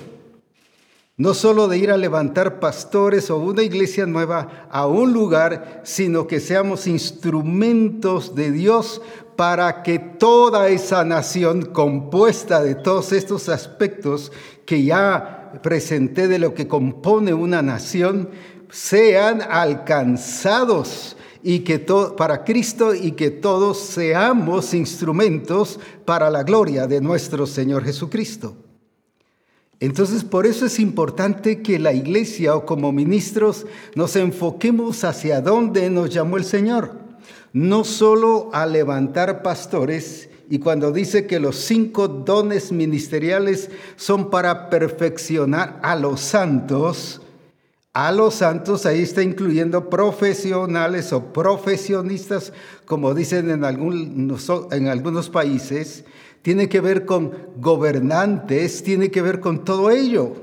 No 1.16 1.34
solo 1.34 1.68
de 1.68 1.78
ir 1.78 1.90
a 1.90 1.96
levantar 1.96 2.58
pastores 2.58 3.30
o 3.30 3.36
una 3.36 3.62
iglesia 3.62 4.06
nueva 4.06 4.66
a 4.70 4.86
un 4.86 5.12
lugar, 5.12 5.82
sino 5.84 6.26
que 6.26 6.40
seamos 6.40 6.86
instrumentos 6.86 8.34
de 8.34 8.50
Dios 8.50 9.00
para 9.36 9.82
que 9.82 9.98
toda 9.98 10.68
esa 10.68 11.04
nación 11.04 11.66
compuesta 11.66 12.62
de 12.62 12.74
todos 12.74 13.12
estos 13.12 13.48
aspectos 13.48 14.32
que 14.66 14.84
ya 14.84 15.60
presenté 15.62 16.28
de 16.28 16.38
lo 16.38 16.54
que 16.54 16.66
compone 16.66 17.34
una 17.34 17.62
nación, 17.62 18.30
sean 18.70 19.42
alcanzados 19.42 21.16
y 21.42 21.60
que 21.60 21.78
para 22.16 22.44
Cristo 22.44 22.94
y 22.94 23.12
que 23.12 23.30
todos 23.30 23.78
seamos 23.78 24.74
instrumentos 24.74 25.80
para 26.04 26.30
la 26.30 26.42
gloria 26.42 26.86
de 26.86 27.00
nuestro 27.00 27.46
Señor 27.46 27.84
Jesucristo. 27.84 28.56
Entonces, 29.80 30.22
por 30.22 30.46
eso 30.46 30.66
es 30.66 30.78
importante 30.78 31.60
que 31.60 31.80
la 31.80 31.92
iglesia 31.92 32.54
o 32.54 32.64
como 32.64 32.92
ministros 32.92 33.66
nos 33.96 34.14
enfoquemos 34.14 35.02
hacia 35.02 35.40
dónde 35.40 35.90
nos 35.90 36.10
llamó 36.10 36.36
el 36.36 36.44
Señor. 36.44 37.00
No 37.52 37.82
solo 37.82 38.48
a 38.52 38.64
levantar 38.64 39.42
pastores, 39.42 40.28
y 40.48 40.58
cuando 40.58 40.92
dice 40.92 41.26
que 41.26 41.40
los 41.40 41.56
cinco 41.56 42.08
dones 42.08 42.72
ministeriales 42.72 43.70
son 43.96 44.30
para 44.30 44.70
perfeccionar 44.70 45.80
a 45.82 45.96
los 45.96 46.20
santos, 46.20 47.20
a 47.92 48.10
los 48.10 48.36
santos, 48.36 48.86
ahí 48.86 49.02
está 49.02 49.22
incluyendo 49.22 49.90
profesionales 49.90 51.12
o 51.12 51.32
profesionistas, 51.32 52.52
como 52.86 53.12
dicen 53.14 53.50
en, 53.50 53.64
en 53.64 54.88
algunos 54.88 55.28
países, 55.28 56.04
tiene 56.40 56.68
que 56.68 56.80
ver 56.80 57.04
con 57.04 57.32
gobernantes, 57.58 58.82
tiene 58.82 59.10
que 59.10 59.20
ver 59.20 59.40
con 59.40 59.64
todo 59.64 59.90
ello. 59.90 60.34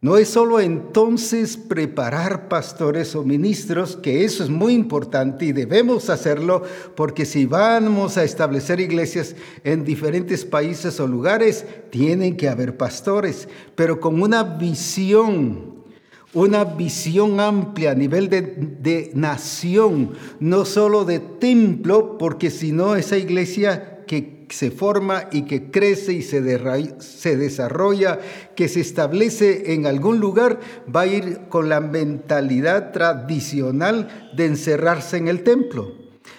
No 0.00 0.16
es 0.16 0.30
solo 0.30 0.58
entonces 0.58 1.56
preparar 1.56 2.48
pastores 2.48 3.14
o 3.14 3.22
ministros, 3.22 3.94
que 3.94 4.24
eso 4.24 4.42
es 4.42 4.50
muy 4.50 4.74
importante 4.74 5.44
y 5.44 5.52
debemos 5.52 6.10
hacerlo, 6.10 6.64
porque 6.96 7.24
si 7.24 7.46
vamos 7.46 8.18
a 8.18 8.24
establecer 8.24 8.80
iglesias 8.80 9.36
en 9.62 9.84
diferentes 9.84 10.44
países 10.44 10.98
o 10.98 11.06
lugares, 11.06 11.64
tienen 11.90 12.36
que 12.36 12.48
haber 12.48 12.76
pastores, 12.76 13.48
pero 13.76 14.00
con 14.00 14.20
una 14.20 14.42
visión 14.42 15.81
una 16.34 16.64
visión 16.64 17.40
amplia 17.40 17.90
a 17.90 17.94
nivel 17.94 18.28
de, 18.28 19.10
nación, 19.14 20.12
no 20.40 20.64
solo 20.64 21.04
de 21.04 21.18
templo, 21.18 22.16
porque 22.18 22.50
si 22.50 22.72
no 22.72 22.96
esa 22.96 23.18
iglesia 23.18 24.04
que 24.06 24.46
se 24.48 24.70
forma 24.70 25.28
y 25.30 25.42
que 25.42 25.70
crece 25.70 26.12
y 26.12 26.22
se, 26.22 26.42
se 27.00 27.36
desarrolla, 27.36 28.20
que 28.54 28.68
se 28.68 28.80
establece 28.80 29.74
en 29.74 29.86
algún 29.86 30.20
lugar, 30.20 30.60
va 30.94 31.02
a 31.02 31.06
ir 31.06 31.40
con 31.48 31.68
la 31.68 31.80
mentalidad 31.80 32.92
tradicional 32.92 34.32
de 34.34 34.46
encerrarse 34.46 35.18
en 35.18 35.28
el 35.28 35.42
templo. 35.42 35.94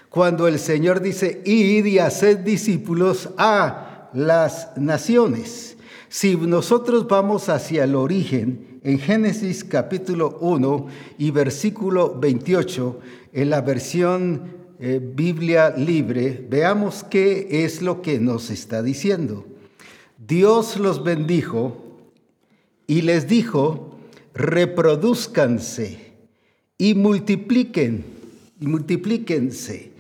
Cuando 0.10 0.48
el 0.48 0.60
Señor 0.60 1.02
dice, 1.02 1.42
id 1.46 1.86
y 1.86 2.00
haced 2.00 2.40
discípulos 2.40 3.30
a 3.38 4.10
las 4.14 4.70
naciones. 4.78 5.76
Si 6.08 6.36
nosotros 6.38 7.08
vamos 7.08 7.50
hacia 7.50 7.86
el 7.86 7.96
origen, 7.96 8.73
en 8.84 9.00
Génesis 9.00 9.64
capítulo 9.64 10.38
1 10.42 10.88
y 11.18 11.32
versículo 11.32 12.20
28, 12.20 13.00
en 13.32 13.50
la 13.50 13.62
versión 13.62 14.44
eh, 14.80 15.00
Biblia 15.02 15.70
libre, 15.70 16.46
veamos 16.50 17.06
qué 17.06 17.64
es 17.64 17.82
lo 17.82 18.02
que 18.02 18.20
nos 18.20 18.50
está 18.50 18.84
diciendo. 18.84 19.46
Dios 20.18 20.78
los 20.78 21.04
bendijo 21.04 21.78
y 22.86 23.04
les 23.04 23.28
dijo, 23.28 23.98
reproduzcanse 24.34 26.14
y 26.78 26.94
multipliquen, 26.96 28.04
y 28.60 28.68
multiplíquense, 28.68 29.92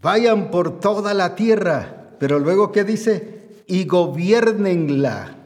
vayan 0.00 0.50
por 0.50 0.80
toda 0.80 1.12
la 1.12 1.34
tierra, 1.34 2.16
pero 2.18 2.38
luego 2.38 2.72
¿qué 2.72 2.84
dice? 2.84 3.40
Y 3.66 3.84
gobiernenla. 3.84 5.39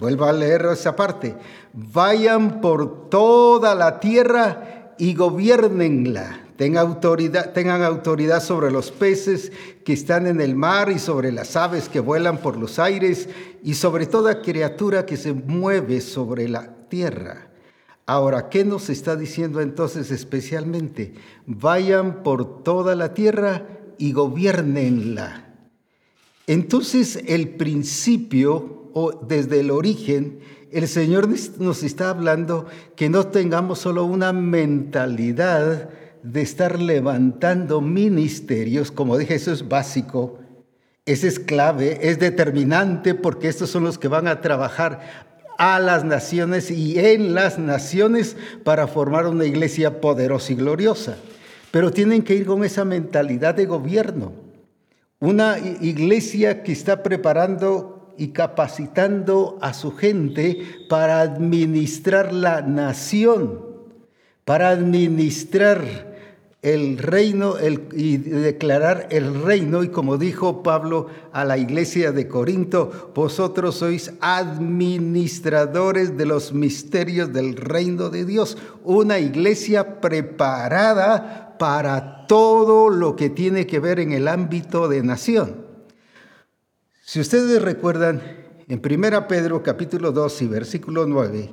Vuelvo 0.00 0.24
a 0.24 0.32
leer 0.32 0.66
esa 0.72 0.96
parte 0.96 1.36
vayan 1.72 2.60
por 2.60 3.08
toda 3.08 3.74
la 3.74 4.00
tierra 4.00 4.94
y 4.98 5.14
gobiernenla. 5.14 6.46
Tengan 6.56 6.88
autoridad, 6.88 7.52
tengan 7.52 7.82
autoridad 7.82 8.42
sobre 8.42 8.70
los 8.70 8.90
peces 8.90 9.50
que 9.84 9.94
están 9.94 10.26
en 10.26 10.42
el 10.42 10.54
mar 10.54 10.90
y 10.90 10.98
sobre 10.98 11.32
las 11.32 11.56
aves 11.56 11.88
que 11.88 12.00
vuelan 12.00 12.38
por 12.38 12.58
los 12.58 12.78
aires 12.78 13.28
y 13.62 13.74
sobre 13.74 14.06
toda 14.06 14.42
criatura 14.42 15.06
que 15.06 15.16
se 15.16 15.32
mueve 15.32 16.02
sobre 16.02 16.48
la 16.48 16.74
tierra. 16.88 17.48
Ahora, 18.04 18.50
¿qué 18.50 18.64
nos 18.64 18.90
está 18.90 19.16
diciendo 19.16 19.60
entonces 19.60 20.10
especialmente? 20.10 21.14
Vayan 21.46 22.22
por 22.22 22.62
toda 22.62 22.94
la 22.94 23.14
tierra 23.14 23.66
y 23.96 24.12
gobiernenla. 24.12 25.46
Entonces 26.46 27.22
el 27.26 27.50
principio 27.50 28.79
o 28.94 29.12
desde 29.26 29.60
el 29.60 29.70
origen 29.70 30.40
el 30.70 30.86
Señor 30.86 31.28
nos 31.58 31.82
está 31.82 32.10
hablando 32.10 32.66
que 32.94 33.08
no 33.08 33.26
tengamos 33.26 33.80
solo 33.80 34.04
una 34.04 34.32
mentalidad 34.32 35.90
de 36.22 36.42
estar 36.42 36.80
levantando 36.80 37.80
ministerios, 37.80 38.92
como 38.92 39.18
dije, 39.18 39.34
eso 39.34 39.52
es 39.52 39.68
básico, 39.68 40.38
ese 41.06 41.28
es 41.28 41.40
clave, 41.40 41.98
es 42.02 42.20
determinante 42.20 43.14
porque 43.14 43.48
estos 43.48 43.70
son 43.70 43.84
los 43.84 43.98
que 43.98 44.06
van 44.06 44.28
a 44.28 44.40
trabajar 44.40 45.26
a 45.58 45.80
las 45.80 46.04
naciones 46.04 46.70
y 46.70 46.98
en 46.98 47.34
las 47.34 47.58
naciones 47.58 48.36
para 48.62 48.86
formar 48.86 49.26
una 49.26 49.46
iglesia 49.46 50.00
poderosa 50.00 50.52
y 50.52 50.56
gloriosa. 50.56 51.16
Pero 51.72 51.90
tienen 51.90 52.22
que 52.22 52.34
ir 52.34 52.46
con 52.46 52.64
esa 52.64 52.84
mentalidad 52.84 53.54
de 53.54 53.66
gobierno. 53.66 54.32
Una 55.18 55.58
iglesia 55.58 56.62
que 56.62 56.72
está 56.72 57.02
preparando 57.02 57.99
y 58.20 58.28
capacitando 58.28 59.58
a 59.62 59.72
su 59.72 59.96
gente 59.96 60.58
para 60.90 61.22
administrar 61.22 62.34
la 62.34 62.60
nación, 62.60 63.64
para 64.44 64.68
administrar 64.68 66.10
el 66.60 66.98
reino 66.98 67.54
y 67.96 68.18
declarar 68.18 69.08
el 69.10 69.42
reino. 69.42 69.82
Y 69.82 69.88
como 69.88 70.18
dijo 70.18 70.62
Pablo 70.62 71.06
a 71.32 71.46
la 71.46 71.56
iglesia 71.56 72.12
de 72.12 72.28
Corinto, 72.28 73.10
vosotros 73.14 73.76
sois 73.76 74.12
administradores 74.20 76.18
de 76.18 76.26
los 76.26 76.52
misterios 76.52 77.32
del 77.32 77.56
reino 77.56 78.10
de 78.10 78.26
Dios. 78.26 78.58
Una 78.84 79.18
iglesia 79.18 79.98
preparada 80.02 81.56
para 81.58 82.26
todo 82.26 82.90
lo 82.90 83.16
que 83.16 83.30
tiene 83.30 83.66
que 83.66 83.80
ver 83.80 83.98
en 83.98 84.12
el 84.12 84.28
ámbito 84.28 84.88
de 84.88 85.02
nación. 85.02 85.69
Si 87.10 87.18
ustedes 87.18 87.60
recuerdan, 87.60 88.22
en 88.68 88.80
1 88.80 89.26
Pedro 89.26 89.64
capítulo 89.64 90.12
2 90.12 90.42
y 90.42 90.46
versículo 90.46 91.06
9, 91.06 91.50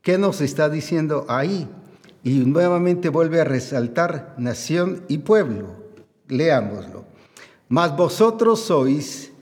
¿qué 0.00 0.16
nos 0.16 0.40
está 0.40 0.70
diciendo 0.70 1.26
ahí? 1.28 1.68
Y 2.24 2.38
nuevamente 2.46 3.10
vuelve 3.10 3.42
a 3.42 3.44
resaltar 3.44 4.34
nación 4.38 5.02
y 5.08 5.18
pueblo. 5.18 5.76
Leámoslo. 6.28 7.04
Mas 7.68 7.94
vosotros 7.94 8.60
sois 8.60 9.32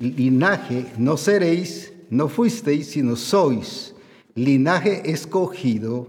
linaje, 0.00 0.86
no 0.98 1.18
seréis, 1.18 1.92
no 2.10 2.28
fuisteis, 2.28 2.90
sino 2.90 3.14
sois 3.14 3.94
linaje 4.34 5.08
escogido, 5.08 6.08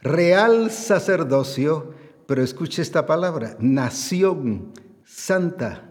real 0.00 0.70
sacerdocio, 0.70 1.92
pero 2.26 2.42
escuche 2.42 2.80
esta 2.80 3.04
palabra, 3.04 3.58
nación 3.60 4.72
santa 5.04 5.87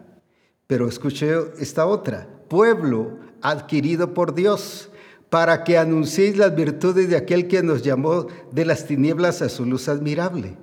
pero 0.68 0.86
escuché 0.86 1.34
esta 1.58 1.86
otra, 1.86 2.28
pueblo 2.46 3.18
adquirido 3.40 4.14
por 4.14 4.34
Dios, 4.34 4.90
para 5.30 5.64
que 5.64 5.78
anunciéis 5.78 6.36
las 6.36 6.54
virtudes 6.54 7.08
de 7.08 7.16
aquel 7.16 7.48
que 7.48 7.62
nos 7.62 7.82
llamó 7.82 8.26
de 8.52 8.64
las 8.64 8.86
tinieblas 8.86 9.42
a 9.42 9.48
su 9.48 9.64
luz 9.64 9.88
admirable. 9.88 10.56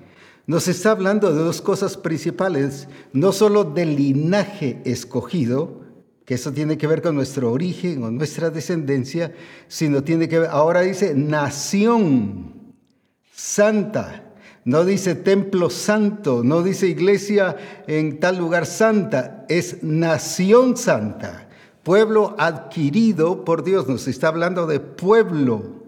Nos 0.47 0.67
está 0.67 0.91
hablando 0.91 1.33
de 1.33 1.43
dos 1.43 1.59
cosas 1.59 1.97
principales, 1.97 2.87
no 3.13 3.31
solo 3.31 3.63
del 3.63 3.95
linaje 3.95 4.79
escogido, 4.85 5.81
que 6.23 6.35
eso 6.35 6.51
tiene 6.51 6.77
que 6.77 6.87
ver 6.87 7.01
con 7.01 7.15
nuestro 7.15 7.51
origen 7.51 8.03
o 8.03 8.11
nuestra 8.11 8.51
descendencia, 8.51 9.33
sino 9.67 10.03
tiene 10.03 10.29
que 10.29 10.39
ver, 10.39 10.49
ahora 10.51 10.81
dice 10.81 11.15
nación 11.15 12.75
santa. 13.31 14.24
No 14.65 14.83
dice 14.83 15.13
templo 15.13 15.69
santo, 15.69 16.43
no 16.43 16.63
dice 16.63 16.87
iglesia 16.87 17.55
en 17.85 18.19
tal 18.19 18.39
lugar 18.39 18.65
santa, 18.65 19.45
es 19.47 19.83
nación 19.83 20.75
santa, 20.75 21.47
pueblo 21.83 22.35
adquirido 22.39 23.45
por 23.45 23.63
Dios. 23.63 23.87
Nos 23.87 24.07
está 24.07 24.29
hablando 24.29 24.65
de 24.65 24.79
pueblo, 24.79 25.83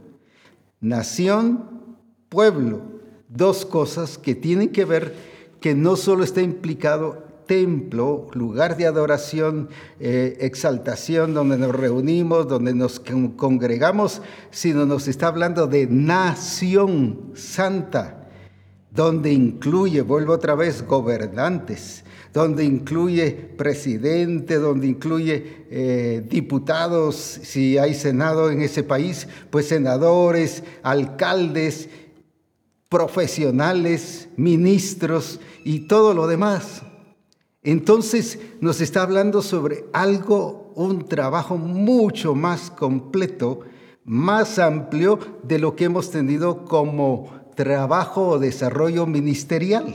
nación, 0.79 1.97
pueblo. 2.29 2.83
Dos 3.29 3.65
cosas 3.65 4.19
que 4.19 4.35
tienen 4.35 4.69
que 4.69 4.85
ver 4.85 5.15
que 5.59 5.73
no 5.73 5.95
solo 5.95 6.23
está 6.23 6.41
implicado 6.41 7.25
templo, 7.47 8.27
lugar 8.33 8.77
de 8.77 8.85
adoración, 8.85 9.69
eh, 9.99 10.37
exaltación, 10.41 11.33
donde 11.33 11.57
nos 11.57 11.73
reunimos, 11.73 12.47
donde 12.47 12.75
nos 12.75 13.01
congregamos, 13.35 14.21
sino 14.51 14.85
nos 14.85 15.07
está 15.07 15.27
hablando 15.27 15.65
de 15.65 15.87
nación 15.87 17.31
santa, 17.33 18.16
donde 18.91 19.31
incluye, 19.31 20.01
vuelvo 20.01 20.33
otra 20.33 20.55
vez, 20.55 20.85
gobernantes, 20.85 22.03
donde 22.33 22.63
incluye 22.63 23.31
presidente, 23.31 24.55
donde 24.55 24.87
incluye 24.87 25.65
eh, 25.69 26.23
diputados, 26.29 27.15
si 27.15 27.77
hay 27.77 27.93
senado 27.93 28.51
en 28.51 28.61
ese 28.61 28.83
país, 28.83 29.27
pues 29.49 29.67
senadores, 29.67 30.63
alcaldes, 30.83 31.89
profesionales, 32.89 34.29
ministros 34.37 35.39
y 35.63 35.81
todo 35.81 36.13
lo 36.13 36.27
demás. 36.27 36.83
Entonces 37.63 38.39
nos 38.61 38.81
está 38.81 39.01
hablando 39.01 39.41
sobre 39.41 39.85
algo, 39.91 40.71
un 40.75 41.05
trabajo 41.07 41.57
mucho 41.57 42.33
más 42.35 42.71
completo, 42.71 43.61
más 44.05 44.57
amplio 44.57 45.19
de 45.43 45.59
lo 45.59 45.75
que 45.75 45.85
hemos 45.85 46.11
tenido 46.11 46.63
como 46.63 47.36
trabajo 47.57 48.27
o 48.29 48.39
desarrollo 48.39 49.05
ministerial. 49.07 49.93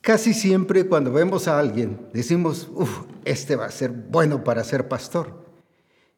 Casi 0.00 0.34
siempre 0.34 0.86
cuando 0.86 1.12
vemos 1.12 1.46
a 1.46 1.58
alguien 1.58 2.08
decimos, 2.12 2.68
uff, 2.74 3.02
este 3.24 3.54
va 3.54 3.66
a 3.66 3.70
ser 3.70 3.92
bueno 3.92 4.42
para 4.42 4.64
ser 4.64 4.88
pastor. 4.88 5.44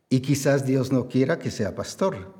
Y 0.09 0.21
quizás 0.21 0.65
Dios 0.65 0.93
no 0.93 1.09
quiera 1.09 1.39
que 1.39 1.51
sea 1.51 1.75
pastor. 1.75 2.33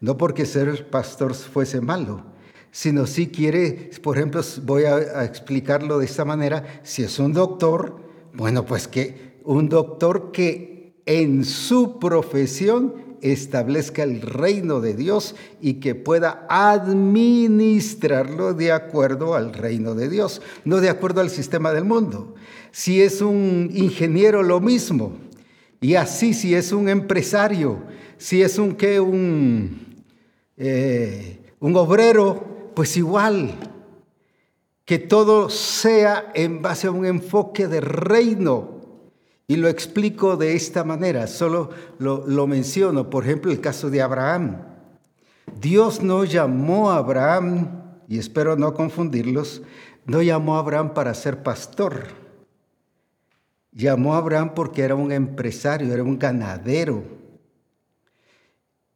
No 0.00 0.16
porque 0.16 0.44
ser 0.44 0.90
pastor 0.90 1.34
fuese 1.34 1.80
malo, 1.80 2.24
sino 2.70 3.06
si 3.06 3.28
quiere, 3.28 3.90
por 4.02 4.18
ejemplo, 4.18 4.42
voy 4.62 4.84
a, 4.84 5.24
explicarlo 5.24 5.98
de 5.98 6.04
esta 6.04 6.24
manera, 6.24 6.80
si 6.82 7.02
es 7.02 7.18
un 7.18 7.32
doctor, 7.32 7.96
bueno, 8.34 8.64
pues 8.66 8.86
que 8.86 9.40
un 9.44 9.68
doctor 9.68 10.30
que 10.30 11.00
en 11.06 11.44
su 11.44 11.98
profesión 11.98 13.07
establezca 13.22 14.02
el 14.02 14.20
reino 14.20 14.80
de 14.80 14.94
Dios 14.94 15.34
y 15.60 15.74
que 15.74 15.94
pueda 15.94 16.46
administrarlo 16.48 18.54
de 18.54 18.72
acuerdo 18.72 19.34
al 19.34 19.52
reino 19.52 19.94
de 19.94 20.08
Dios, 20.08 20.42
no 20.64 20.80
de 20.80 20.88
acuerdo 20.88 21.20
al 21.20 21.30
sistema 21.30 21.72
del 21.72 21.84
mundo. 21.84 22.34
Si 22.70 23.02
es 23.02 23.20
un 23.20 23.70
ingeniero, 23.74 24.42
lo 24.42 24.60
mismo. 24.60 25.16
Y 25.80 25.94
así, 25.94 26.34
si 26.34 26.54
es 26.54 26.72
un 26.72 26.88
empresario, 26.88 27.82
si 28.16 28.42
es 28.42 28.58
un 28.58 28.74
que 28.74 29.00
un, 29.00 30.02
eh, 30.56 31.38
un 31.60 31.76
obrero, 31.76 32.72
pues 32.74 32.96
igual, 32.96 33.54
que 34.84 34.98
todo 34.98 35.50
sea 35.50 36.32
en 36.34 36.62
base 36.62 36.86
a 36.86 36.90
un 36.90 37.06
enfoque 37.06 37.68
de 37.68 37.80
reino. 37.80 38.77
Y 39.48 39.56
lo 39.56 39.66
explico 39.68 40.36
de 40.36 40.54
esta 40.54 40.84
manera, 40.84 41.26
solo 41.26 41.70
lo, 41.98 42.46
menciono, 42.46 43.10
por 43.10 43.24
ejemplo, 43.24 43.50
el 43.50 43.60
caso 43.60 43.90
de 43.90 44.00
Abraham. 44.00 44.62
Dios 45.60 46.02
no 46.02 46.24
llamó 46.24 46.92
a 46.92 46.98
Abraham, 46.98 47.82
y 48.06 48.18
espero 48.18 48.56
no 48.56 48.74
confundirlos, 48.74 49.62
no 50.06 50.22
llamó 50.22 50.56
a 50.56 50.60
Abraham 50.60 50.94
para 50.94 51.14
ser 51.14 51.42
pastor. 51.42 52.04
Llamó 53.72 54.14
a 54.14 54.18
Abraham 54.18 54.52
porque 54.54 54.82
era 54.82 54.94
un 54.94 55.10
empresario, 55.10 55.92
era 55.92 56.04
un 56.04 56.18
ganadero 56.18 57.18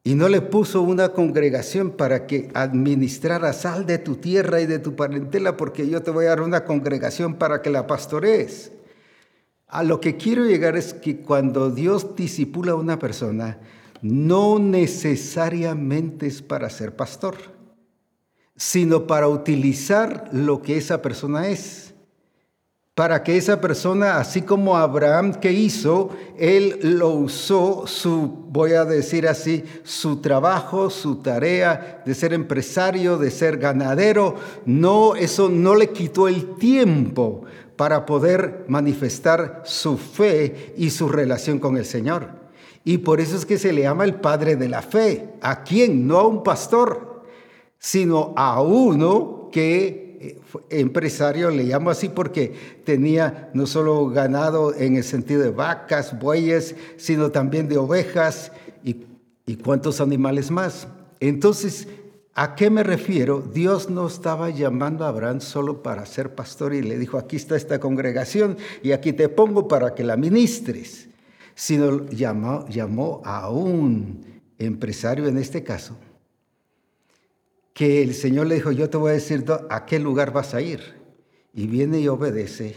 y 0.05 0.15
no 0.15 0.29
le 0.29 0.41
puso 0.41 0.83
una 0.83 1.11
congregación 1.11 1.93
para 1.93 2.27
que 2.27 2.51
administrara 2.55 3.53
sal 3.53 3.87
de 3.87 3.99
tu 3.99 4.17
tierra 4.17 4.61
y 4.61 4.67
de 4.67 4.81
tu 4.81 4.97
parentela, 4.97 5.57
porque 5.57 5.88
yo 5.88 6.03
te 6.03 6.11
voy 6.11 6.27
a 6.27 6.31
dar 6.31 6.41
una 6.41 6.65
congregación 6.65 7.35
para 7.35 7.62
que 7.62 7.71
la 7.71 7.87
pastorees. 7.87 8.73
A 9.73 9.83
lo 9.83 10.03
que 10.03 10.19
quiero 10.19 10.45
llegar 10.45 10.77
es 10.77 10.93
que 10.93 11.17
cuando 11.17 11.71
Dios 11.71 12.15
disipula 12.15 12.73
a 12.73 12.75
una 12.75 12.99
persona, 12.99 13.59
no 14.03 14.59
necesariamente 14.59 16.27
es 16.27 16.43
para 16.43 16.69
ser 16.69 16.95
pastor, 16.95 17.37
sino 18.55 19.07
para 19.07 19.29
utilizar 19.29 20.29
lo 20.31 20.61
que 20.61 20.77
esa 20.77 21.01
persona 21.01 21.49
es. 21.49 21.95
Para 22.95 23.23
que 23.23 23.39
esa 23.39 23.63
persona, 23.63 24.19
así 24.19 24.43
como 24.43 24.77
Abraham 24.77 25.33
que 25.33 25.53
hizo, 25.53 26.11
él 26.39 26.79
lo 26.83 27.09
usó, 27.09 27.87
su, 27.87 28.45
voy 28.51 28.73
a 28.73 28.85
decir 28.85 29.27
así, 29.27 29.65
su 29.85 30.21
trabajo, 30.21 30.91
su 30.91 31.17
tarea 31.23 32.03
de 32.05 32.15
ser 32.15 32.35
empresario, 32.35 33.17
de 33.17 33.31
ser 33.31 33.57
ganadero, 33.57 34.35
no, 34.67 35.17
eso 35.17 35.49
no 35.49 35.75
le 35.75 35.89
quitó 35.89 36.29
el 36.29 36.57
tiempo 36.57 37.47
para 37.77 38.07
poder 38.07 38.65
manifestar 38.69 39.63
su 39.65 39.99
fe 39.99 40.75
y 40.77 40.91
su 40.91 41.09
relación 41.09 41.59
con 41.59 41.77
el 41.77 41.85
Señor. 41.85 42.29
Y 42.85 42.99
por 42.99 43.21
eso 43.21 43.37
es 43.37 43.47
que 43.47 43.59
se 43.59 43.73
le 43.73 43.83
llama 43.83 44.05
el 44.05 44.17
padre 44.17 44.57
de 44.57 44.69
la 44.69 44.83
fe. 44.83 45.29
¿A 45.41 45.63
quién? 45.63 46.07
No 46.07 46.19
a 46.19 46.27
un 46.27 46.43
pastor, 46.43 47.23
sino 47.79 48.35
a 48.37 48.61
uno 48.61 49.49
que 49.53 50.03
empresario, 50.71 51.51
le 51.51 51.65
llamo 51.65 51.91
así 51.91 52.09
porque 52.09 52.53
tenía 52.85 53.51
no 53.55 53.67
solo 53.67 54.09
ganado 54.09 54.75
en 54.75 54.97
el 54.97 55.05
sentido 55.05 55.43
de 55.43 55.51
vacas, 55.51 56.19
bueyes, 56.19 56.77
sino 56.97 57.31
también 57.31 57.69
de 57.69 57.79
ovejas 57.79 58.53
y, 58.85 59.05
y 59.47 59.57
cuántos 59.57 60.01
animales 60.01 60.51
más. 60.51 60.87
Entonces, 61.21 61.89
¿a 62.35 62.55
qué 62.55 62.71
me 62.71 62.83
refiero? 62.83 63.40
Dios 63.40 63.90
no 63.90 64.07
estaba 64.07 64.51
llamando 64.51 65.05
a 65.05 65.09
Abraham 65.09 65.40
solo 65.40 65.83
para 65.83 66.07
ser 66.07 66.35
pastor 66.35 66.75
y 66.75 66.83
le 66.83 66.99
dijo, 66.99 67.18
aquí 67.18 67.37
está 67.37 67.57
esta 67.57 67.81
congregación 67.81 68.57
y 68.83 68.92
aquí 68.92 69.12
te 69.12 69.29
pongo 69.29 69.68
para 69.68 69.95
que 69.95 70.05
la 70.05 70.16
ministres, 70.16 71.09
sino 71.55 72.09
llamó, 72.09 73.23
a 73.25 73.51
un 73.51 74.25
empresario 74.59 75.27
en 75.29 75.38
este 75.38 75.62
caso 75.62 75.97
que 77.73 78.03
el 78.03 78.14
Señor 78.14 78.47
le 78.47 78.57
dijo, 78.57 78.71
yo 78.73 78.90
te 78.90 78.97
voy 78.97 79.11
a 79.11 79.14
decir 79.14 79.45
a 79.71 79.87
qué 79.87 79.99
lugar 79.99 80.33
vas 80.33 80.55
a 80.55 80.61
ir. 80.61 81.01
Y 81.55 81.66
viene 81.66 82.01
y 82.01 82.09
obedece. 82.09 82.77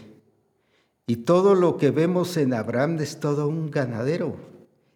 Y 1.08 1.18
todo 1.18 1.56
lo 1.56 1.78
que 1.78 1.92
vemos 1.92 2.36
en 2.38 2.54
Abraham 2.54 3.00
es 3.00 3.20
todo 3.20 3.48
un 3.48 3.72
ganadero. 3.72 4.36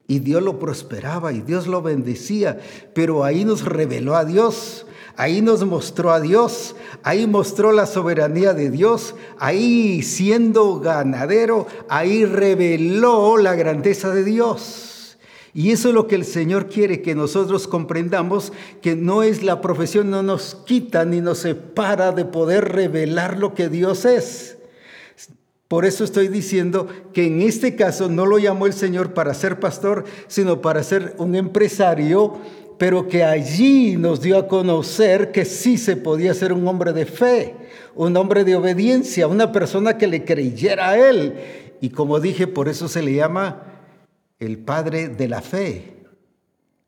Y 0.09 0.19
Dios 0.19 0.41
lo 0.41 0.57
prosperaba 0.57 1.31
y 1.31 1.41
Dios 1.41 1.67
lo 1.67 1.83
bendecía. 1.83 2.59
Pero 2.93 3.23
ahí 3.23 3.45
nos 3.45 3.63
reveló 3.63 4.17
a 4.17 4.25
Dios. 4.25 4.87
Ahí 5.15 5.41
nos 5.41 5.65
mostró 5.65 6.13
a 6.13 6.21
Dios, 6.21 6.77
ahí 7.03 7.27
mostró 7.27 7.73
la 7.73 7.85
soberanía 7.85 8.53
de 8.53 8.71
Dios, 8.71 9.15
ahí 9.37 10.01
siendo 10.01 10.79
ganadero, 10.79 11.67
ahí 11.89 12.23
reveló 12.23 13.35
la 13.35 13.53
grandeza 13.53 14.11
de 14.11 14.23
Dios. 14.23 15.17
Y 15.53 15.71
eso 15.71 15.89
es 15.89 15.93
lo 15.93 16.07
que 16.07 16.15
el 16.15 16.23
Señor 16.23 16.69
quiere 16.69 17.01
que 17.01 17.15
nosotros 17.15 17.67
comprendamos, 17.67 18.53
que 18.81 18.95
no 18.95 19.21
es 19.21 19.43
la 19.43 19.59
profesión, 19.59 20.09
no 20.09 20.23
nos 20.23 20.55
quita 20.55 21.03
ni 21.03 21.19
nos 21.19 21.39
separa 21.39 22.13
de 22.13 22.23
poder 22.23 22.71
revelar 22.71 23.39
lo 23.39 23.53
que 23.53 23.67
Dios 23.67 24.05
es. 24.05 24.58
Por 25.69 25.85
eso 25.85 26.03
estoy 26.03 26.29
diciendo 26.29 26.87
que 27.13 27.27
en 27.27 27.43
este 27.43 27.75
caso 27.75 28.09
no 28.09 28.25
lo 28.25 28.39
llamó 28.39 28.65
el 28.65 28.73
Señor 28.73 29.13
para 29.13 29.35
ser 29.35 29.59
pastor, 29.59 30.03
sino 30.27 30.61
para 30.61 30.81
ser 30.81 31.13
un 31.19 31.35
empresario, 31.35 32.39
pero 32.79 33.07
que 33.07 33.23
allí 33.23 33.95
nos 33.95 34.19
dio 34.19 34.39
a 34.39 34.47
conocer 34.47 35.31
que 35.31 35.45
sí 35.45 35.77
se 35.77 35.95
podía 35.95 36.33
ser 36.33 36.53
un 36.53 36.67
hombre 36.67 36.91
de 36.91 37.05
fe, 37.05 37.55
un 37.93 38.17
hombre 38.17 38.43
de 38.43 38.55
obediencia, 38.55 39.27
una 39.27 39.51
persona 39.51 39.95
que 39.95 40.07
le 40.07 40.25
creyera 40.25 40.89
a 40.89 41.09
Él. 41.09 41.35
Y 41.81 41.91
como 41.91 42.19
dije, 42.19 42.47
por 42.47 42.67
eso 42.67 42.87
se 42.87 43.03
le 43.03 43.13
llama 43.13 43.63
el 44.39 44.57
padre 44.57 45.07
de 45.07 45.27
la 45.27 45.43
fe. 45.43 45.97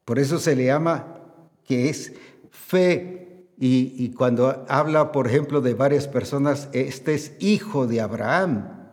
Por 0.05 0.17
eso 0.17 0.39
se 0.39 0.55
le 0.55 0.65
llama 0.65 1.21
que 1.65 1.87
es 1.87 2.13
fe. 2.49 3.20
Y, 3.63 4.09
cuando 4.13 4.65
habla, 4.69 5.11
por 5.11 5.27
ejemplo, 5.27 5.61
de 5.61 5.75
varias 5.75 6.07
personas, 6.07 6.67
este 6.73 7.13
es 7.13 7.33
hijo 7.37 7.85
de 7.85 8.01
Abraham. 8.01 8.89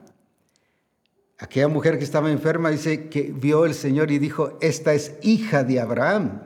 Aquella 1.39 1.69
mujer 1.69 1.97
que 1.97 2.05
estaba 2.05 2.31
enferma 2.31 2.69
dice 2.69 3.09
que 3.09 3.33
vio 3.35 3.65
el 3.65 3.73
Señor 3.73 4.11
y 4.11 4.19
dijo, 4.19 4.59
esta 4.61 4.93
es 4.93 5.15
hija 5.23 5.65
de 5.65 5.81
Abraham. 5.81 6.43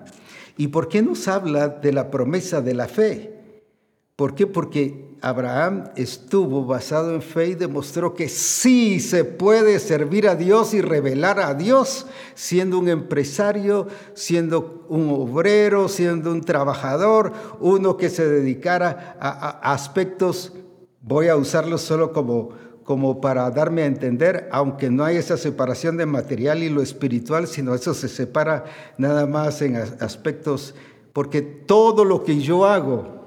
¿Y 0.56 0.68
por 0.68 0.88
qué 0.88 1.02
nos 1.02 1.26
habla 1.26 1.66
de 1.66 1.92
la 1.92 2.12
promesa 2.12 2.60
de 2.60 2.74
la 2.74 2.86
fe? 2.86 3.40
¿Por 4.14 4.36
qué? 4.36 4.46
Porque 4.46 5.11
Abraham 5.22 5.84
estuvo 5.94 6.66
basado 6.66 7.14
en 7.14 7.22
fe 7.22 7.50
y 7.50 7.54
demostró 7.54 8.12
que 8.12 8.28
sí 8.28 8.98
se 8.98 9.22
puede 9.22 9.78
servir 9.78 10.26
a 10.26 10.34
Dios 10.34 10.74
y 10.74 10.80
revelar 10.80 11.38
a 11.38 11.54
Dios 11.54 12.06
siendo 12.34 12.76
un 12.80 12.88
empresario, 12.88 13.86
siendo 14.14 14.84
un 14.88 15.10
obrero, 15.10 15.88
siendo 15.88 16.32
un 16.32 16.40
trabajador, 16.40 17.32
uno 17.60 17.96
que 17.96 18.10
se 18.10 18.28
dedicara 18.28 19.16
a, 19.20 19.72
aspectos, 19.72 20.54
voy 21.02 21.28
a 21.28 21.36
usarlo 21.36 21.78
solo 21.78 22.12
como, 22.12 22.48
como 22.82 23.20
para 23.20 23.48
darme 23.52 23.82
a 23.82 23.86
entender, 23.86 24.48
aunque 24.50 24.90
no 24.90 25.04
hay 25.04 25.18
esa 25.18 25.36
separación 25.36 25.96
de 25.96 26.06
material 26.06 26.64
y 26.64 26.68
lo 26.68 26.82
espiritual, 26.82 27.46
sino 27.46 27.76
eso 27.76 27.94
se 27.94 28.08
separa 28.08 28.64
nada 28.98 29.28
más 29.28 29.62
en 29.62 29.76
aspectos, 29.76 30.74
porque 31.12 31.42
todo 31.42 32.04
lo 32.04 32.24
que 32.24 32.40
yo 32.40 32.66
hago, 32.66 33.21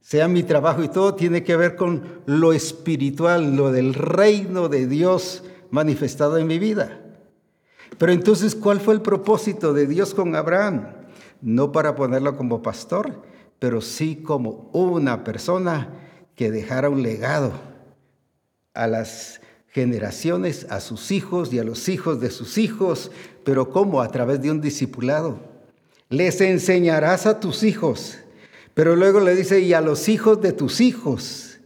sea 0.00 0.28
mi 0.28 0.42
trabajo 0.42 0.82
y 0.82 0.88
todo 0.88 1.14
tiene 1.14 1.44
que 1.44 1.56
ver 1.56 1.76
con 1.76 2.22
lo 2.26 2.52
espiritual, 2.52 3.56
lo 3.56 3.72
del 3.72 3.94
reino 3.94 4.68
de 4.68 4.86
Dios 4.86 5.44
manifestado 5.70 6.38
en 6.38 6.46
mi 6.46 6.58
vida. 6.58 7.00
Pero 7.98 8.12
entonces, 8.12 8.54
¿cuál 8.54 8.80
fue 8.80 8.94
el 8.94 9.02
propósito 9.02 9.72
de 9.72 9.86
Dios 9.86 10.14
con 10.14 10.34
Abraham? 10.34 10.88
No 11.40 11.72
para 11.72 11.94
ponerlo 11.94 12.36
como 12.36 12.62
pastor, 12.62 13.22
pero 13.58 13.80
sí 13.80 14.16
como 14.16 14.70
una 14.72 15.24
persona 15.24 15.92
que 16.34 16.50
dejara 16.50 16.88
un 16.88 17.02
legado 17.02 17.52
a 18.74 18.86
las 18.86 19.40
generaciones, 19.68 20.66
a 20.70 20.80
sus 20.80 21.10
hijos 21.10 21.52
y 21.52 21.58
a 21.58 21.64
los 21.64 21.88
hijos 21.88 22.20
de 22.20 22.30
sus 22.30 22.58
hijos, 22.58 23.10
pero 23.44 23.70
¿cómo? 23.70 24.00
A 24.00 24.08
través 24.08 24.40
de 24.40 24.50
un 24.50 24.60
discipulado. 24.60 25.38
Les 26.08 26.40
enseñarás 26.40 27.26
a 27.26 27.40
tus 27.40 27.62
hijos 27.62 28.18
pero 28.78 28.94
luego 28.94 29.18
le 29.18 29.34
dice, 29.34 29.58
y 29.58 29.72
a 29.72 29.80
los 29.80 30.08
hijos 30.08 30.40
de 30.40 30.52
tus 30.52 30.80
hijos. 30.80 31.58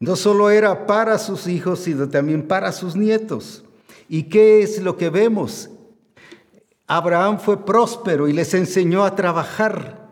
No 0.00 0.16
solo 0.16 0.50
era 0.50 0.88
para 0.88 1.16
sus 1.18 1.46
hijos, 1.46 1.78
sino 1.78 2.08
también 2.08 2.48
para 2.48 2.72
sus 2.72 2.96
nietos. 2.96 3.62
¿Y 4.08 4.24
qué 4.24 4.60
es 4.60 4.82
lo 4.82 4.96
que 4.96 5.08
vemos? 5.08 5.70
Abraham 6.88 7.38
fue 7.38 7.64
próspero 7.64 8.26
y 8.26 8.32
les 8.32 8.54
enseñó 8.54 9.04
a 9.04 9.14
trabajar. 9.14 10.10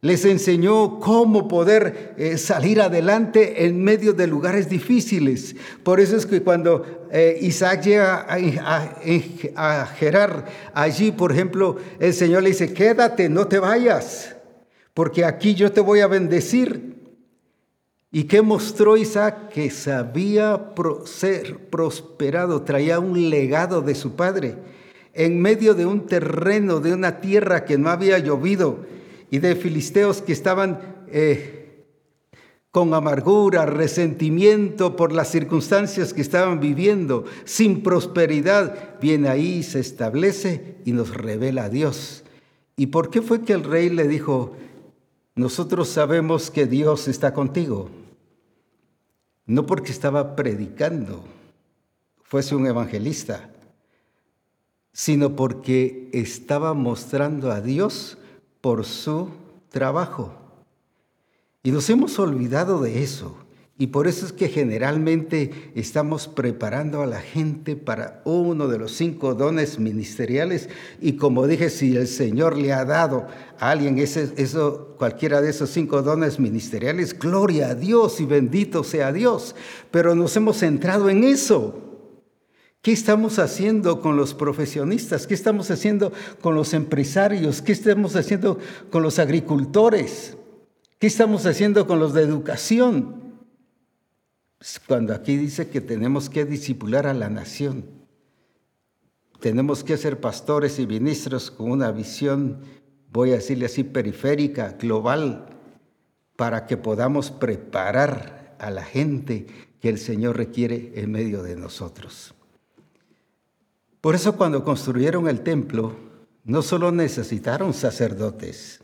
Les 0.00 0.24
enseñó 0.24 1.00
cómo 1.00 1.48
poder 1.48 2.14
eh, 2.18 2.38
salir 2.38 2.80
adelante 2.80 3.66
en 3.66 3.82
medio 3.82 4.12
de 4.12 4.28
lugares 4.28 4.68
difíciles. 4.68 5.56
Por 5.82 5.98
eso 5.98 6.16
es 6.16 6.24
que 6.24 6.40
cuando 6.40 6.86
eh, 7.10 7.36
Isaac 7.40 7.82
llega 7.82 8.24
a, 8.28 8.36
a, 9.56 9.82
a 9.82 9.86
Gerar, 9.86 10.44
allí, 10.72 11.10
por 11.10 11.32
ejemplo, 11.32 11.78
el 11.98 12.14
Señor 12.14 12.44
le 12.44 12.50
dice, 12.50 12.72
quédate, 12.72 13.28
no 13.28 13.48
te 13.48 13.58
vayas 13.58 14.33
porque 14.94 15.24
aquí 15.24 15.54
yo 15.54 15.72
te 15.72 15.80
voy 15.80 16.00
a 16.00 16.06
bendecir. 16.06 16.94
¿Y 18.12 18.24
qué 18.24 18.42
mostró 18.42 18.96
Isaac? 18.96 19.48
Que 19.48 19.70
sabía 19.70 20.72
ser 21.04 21.68
prosperado, 21.68 22.62
traía 22.62 23.00
un 23.00 23.28
legado 23.28 23.82
de 23.82 23.96
su 23.96 24.14
padre, 24.14 24.54
en 25.12 25.40
medio 25.40 25.74
de 25.74 25.84
un 25.84 26.06
terreno, 26.06 26.78
de 26.78 26.94
una 26.94 27.20
tierra 27.20 27.64
que 27.64 27.76
no 27.76 27.90
había 27.90 28.18
llovido, 28.20 28.86
y 29.30 29.38
de 29.40 29.56
filisteos 29.56 30.22
que 30.22 30.32
estaban 30.32 31.04
eh, 31.08 31.64
con 32.70 32.94
amargura, 32.94 33.66
resentimiento 33.66 34.94
por 34.94 35.12
las 35.12 35.28
circunstancias 35.30 36.14
que 36.14 36.20
estaban 36.20 36.60
viviendo, 36.60 37.24
sin 37.44 37.82
prosperidad, 37.82 38.98
viene 39.00 39.28
ahí, 39.28 39.64
se 39.64 39.80
establece 39.80 40.76
y 40.84 40.92
nos 40.92 41.14
revela 41.14 41.64
a 41.64 41.68
Dios. 41.68 42.22
¿Y 42.76 42.86
por 42.86 43.10
qué 43.10 43.22
fue 43.22 43.42
que 43.42 43.52
el 43.52 43.64
rey 43.64 43.90
le 43.90 44.06
dijo, 44.06 44.56
nosotros 45.34 45.88
sabemos 45.88 46.50
que 46.50 46.66
Dios 46.66 47.08
está 47.08 47.34
contigo, 47.34 47.90
no 49.46 49.66
porque 49.66 49.90
estaba 49.90 50.36
predicando, 50.36 51.24
fuese 52.22 52.54
un 52.54 52.66
evangelista, 52.66 53.50
sino 54.92 55.34
porque 55.34 56.08
estaba 56.12 56.72
mostrando 56.72 57.50
a 57.50 57.60
Dios 57.60 58.16
por 58.60 58.84
su 58.84 59.28
trabajo. 59.70 60.32
Y 61.64 61.72
nos 61.72 61.90
hemos 61.90 62.18
olvidado 62.18 62.80
de 62.80 63.02
eso. 63.02 63.43
Y 63.76 63.88
por 63.88 64.06
eso 64.06 64.24
es 64.24 64.32
que 64.32 64.48
generalmente 64.48 65.72
estamos 65.74 66.28
preparando 66.28 67.02
a 67.02 67.06
la 67.06 67.20
gente 67.20 67.74
para 67.74 68.22
uno 68.24 68.68
de 68.68 68.78
los 68.78 68.92
cinco 68.92 69.34
dones 69.34 69.80
ministeriales. 69.80 70.68
Y 71.00 71.14
como 71.14 71.48
dije, 71.48 71.70
si 71.70 71.96
el 71.96 72.06
Señor 72.06 72.56
le 72.56 72.72
ha 72.72 72.84
dado 72.84 73.26
a 73.58 73.70
alguien 73.70 73.98
ese, 73.98 74.32
eso, 74.36 74.94
cualquiera 74.96 75.40
de 75.40 75.50
esos 75.50 75.70
cinco 75.70 76.02
dones 76.02 76.38
ministeriales, 76.38 77.18
gloria 77.18 77.70
a 77.70 77.74
Dios 77.74 78.20
y 78.20 78.26
bendito 78.26 78.84
sea 78.84 79.12
Dios. 79.12 79.56
Pero 79.90 80.14
nos 80.14 80.36
hemos 80.36 80.58
centrado 80.58 81.10
en 81.10 81.24
eso. 81.24 81.80
¿Qué 82.80 82.92
estamos 82.92 83.40
haciendo 83.40 84.00
con 84.00 84.16
los 84.16 84.34
profesionistas? 84.34 85.26
¿Qué 85.26 85.34
estamos 85.34 85.72
haciendo 85.72 86.12
con 86.40 86.54
los 86.54 86.74
empresarios? 86.74 87.60
¿Qué 87.60 87.72
estamos 87.72 88.14
haciendo 88.14 88.58
con 88.90 89.02
los 89.02 89.18
agricultores? 89.18 90.36
¿Qué 91.00 91.08
estamos 91.08 91.44
haciendo 91.46 91.88
con 91.88 91.98
los 91.98 92.14
de 92.14 92.22
educación? 92.22 93.23
Cuando 94.86 95.14
aquí 95.14 95.36
dice 95.36 95.68
que 95.68 95.80
tenemos 95.80 96.30
que 96.30 96.44
disipular 96.44 97.06
a 97.06 97.14
la 97.14 97.28
nación, 97.28 97.84
tenemos 99.40 99.84
que 99.84 99.96
ser 99.96 100.20
pastores 100.20 100.78
y 100.78 100.86
ministros 100.86 101.50
con 101.50 101.70
una 101.70 101.90
visión, 101.90 102.60
voy 103.12 103.32
a 103.32 103.34
decirle 103.34 103.66
así, 103.66 103.84
periférica, 103.84 104.72
global, 104.72 105.46
para 106.36 106.66
que 106.66 106.76
podamos 106.76 107.30
preparar 107.30 108.56
a 108.58 108.70
la 108.70 108.84
gente 108.84 109.46
que 109.80 109.90
el 109.90 109.98
Señor 109.98 110.36
requiere 110.36 110.92
en 110.94 111.12
medio 111.12 111.42
de 111.42 111.56
nosotros. 111.56 112.34
Por 114.00 114.14
eso 114.14 114.36
cuando 114.36 114.64
construyeron 114.64 115.28
el 115.28 115.40
templo, 115.40 115.96
no 116.44 116.62
solo 116.62 116.92
necesitaron 116.92 117.74
sacerdotes. 117.74 118.80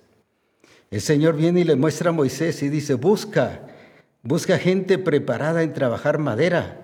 El 0.91 1.01
Señor 1.01 1.37
viene 1.37 1.61
y 1.61 1.65
le 1.65 1.77
muestra 1.77 2.11
a 2.11 2.13
Moisés 2.13 2.63
y 2.63 2.69
dice, 2.69 2.95
busca 2.95 3.67
Busca 4.23 4.59
gente 4.59 4.99
preparada 4.99 5.63
en 5.63 5.73
trabajar 5.73 6.19
madera, 6.19 6.81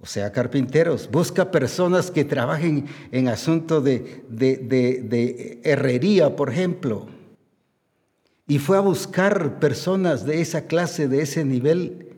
o 0.00 0.06
sea, 0.06 0.32
carpinteros. 0.32 1.10
Busca 1.10 1.50
personas 1.50 2.10
que 2.10 2.24
trabajen 2.24 2.86
en 3.10 3.28
asuntos 3.28 3.82
de, 3.82 4.24
de, 4.28 5.60
herrería, 5.64 6.36
por 6.36 6.50
ejemplo. 6.50 7.06
Y 8.46 8.58
fue 8.58 8.76
a 8.76 8.80
buscar 8.80 9.60
personas 9.60 10.26
de 10.26 10.42
esa 10.42 10.66
clase, 10.66 11.08
de 11.08 11.22
ese 11.22 11.44
nivel. 11.44 12.08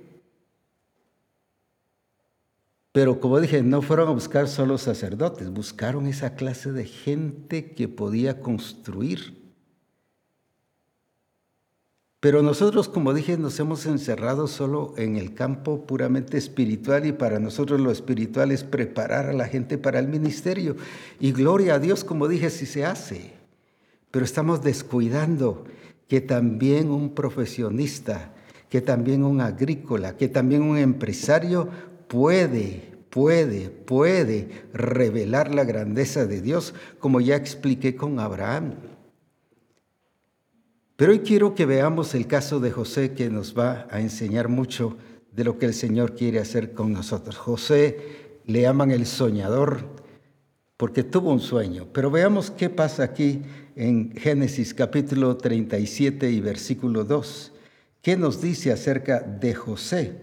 Pero 2.91 3.21
como 3.21 3.39
dije, 3.39 3.63
no 3.63 3.83
fueron 3.83 4.09
a 4.09 4.13
buscar 4.13 4.49
solo 4.49 4.79
sacerdotes, 4.79 5.51
buscaron 5.51 6.07
esa 6.07 6.35
clase 6.35 6.73
de 6.73 6.87
gente 6.87 7.73
que 7.73 7.89
podía 7.89 8.41
construir 8.41 9.34
pero 12.25 12.41
nosotros, 12.41 12.89
como 12.89 13.13
dije, 13.13 13.37
nos 13.37 13.61
hemos 13.61 13.85
encerrado 13.85 14.49
solo 14.49 14.95
en 14.97 15.17
el 15.17 15.35
campo 15.35 15.85
puramente 15.85 16.39
espiritual 16.39 17.05
y 17.05 17.13
para 17.13 17.39
nosotros 17.39 17.79
lo 17.83 17.91
espiritual 17.91 18.51
es 18.51 18.65
preparar 18.65 19.27
a 19.27 19.35
la 19.35 19.47
gente 19.47 19.77
para 19.77 19.99
el 19.99 20.09
ministerio. 20.09 20.75
Y 21.21 21.33
gloria 21.33 21.75
a 21.75 21.79
Dios, 21.79 22.03
como 22.03 22.27
dije, 22.27 22.49
si 22.49 22.65
se 22.65 22.87
hace. 22.87 23.35
Pero 24.11 24.25
estamos 24.25 24.63
descuidando 24.63 25.67
que 26.09 26.23
también 26.23 26.91
un 26.91 27.15
profesionista, 27.15 28.33
que 28.71 28.81
también 28.81 29.23
un 29.23 29.43
agrícola, 29.43 30.17
que 30.17 30.29
también 30.29 30.63
un 30.63 30.79
empresario 30.79 31.69
puede, 32.09 32.95
puede, 33.11 33.69
puede 33.69 34.49
revelar 34.73 35.55
la 35.55 35.65
grandeza 35.65 36.25
de 36.25 36.41
Dios, 36.41 36.73
como 37.01 37.21
ya 37.21 37.37
expliqué 37.37 37.97
con 37.97 38.19
Abraham. 38.19 38.77
Pero 40.97 41.11
hoy 41.11 41.21
quiero 41.21 41.57
que 41.57 41.67
veamos 41.67 42.15
el 42.15 42.29
caso 42.29 42.61
de 42.61 42.71
José 42.71 43.15
que 43.15 43.29
nos 43.29 43.59
va 43.59 43.89
a 43.91 44.01
enseñar 44.01 44.49
mucho 44.49 44.97
de 45.33 45.43
lo 45.43 45.59
que 45.59 45.67
el 45.67 45.75
Señor 45.75 46.15
quiere 46.15 46.39
hacer 46.39 46.73
con 46.73 46.93
nosotros. 46.93 47.37
José 47.37 47.99
le 48.45 48.61
llaman 48.61 48.93
el 48.93 49.05
soñador 49.05 49.89
porque 50.77 51.03
tuvo 51.03 51.33
un 51.33 51.41
sueño. 51.41 51.89
Pero 51.93 52.13
veamos 52.13 52.53
qué 52.53 52.71
pasa 52.71 53.03
aquí 53.03 53.43
en 53.75 54.13
Génesis 54.13 54.73
capítulo 54.73 55.37
37 55.37 56.31
y 56.31 56.41
versículo 56.41 57.03
2. 57.03 57.53
¿Qué 58.01 58.17
nos 58.17 58.41
dice 58.41 58.71
acerca 58.71 59.19
de 59.19 59.53
José? 59.53 60.21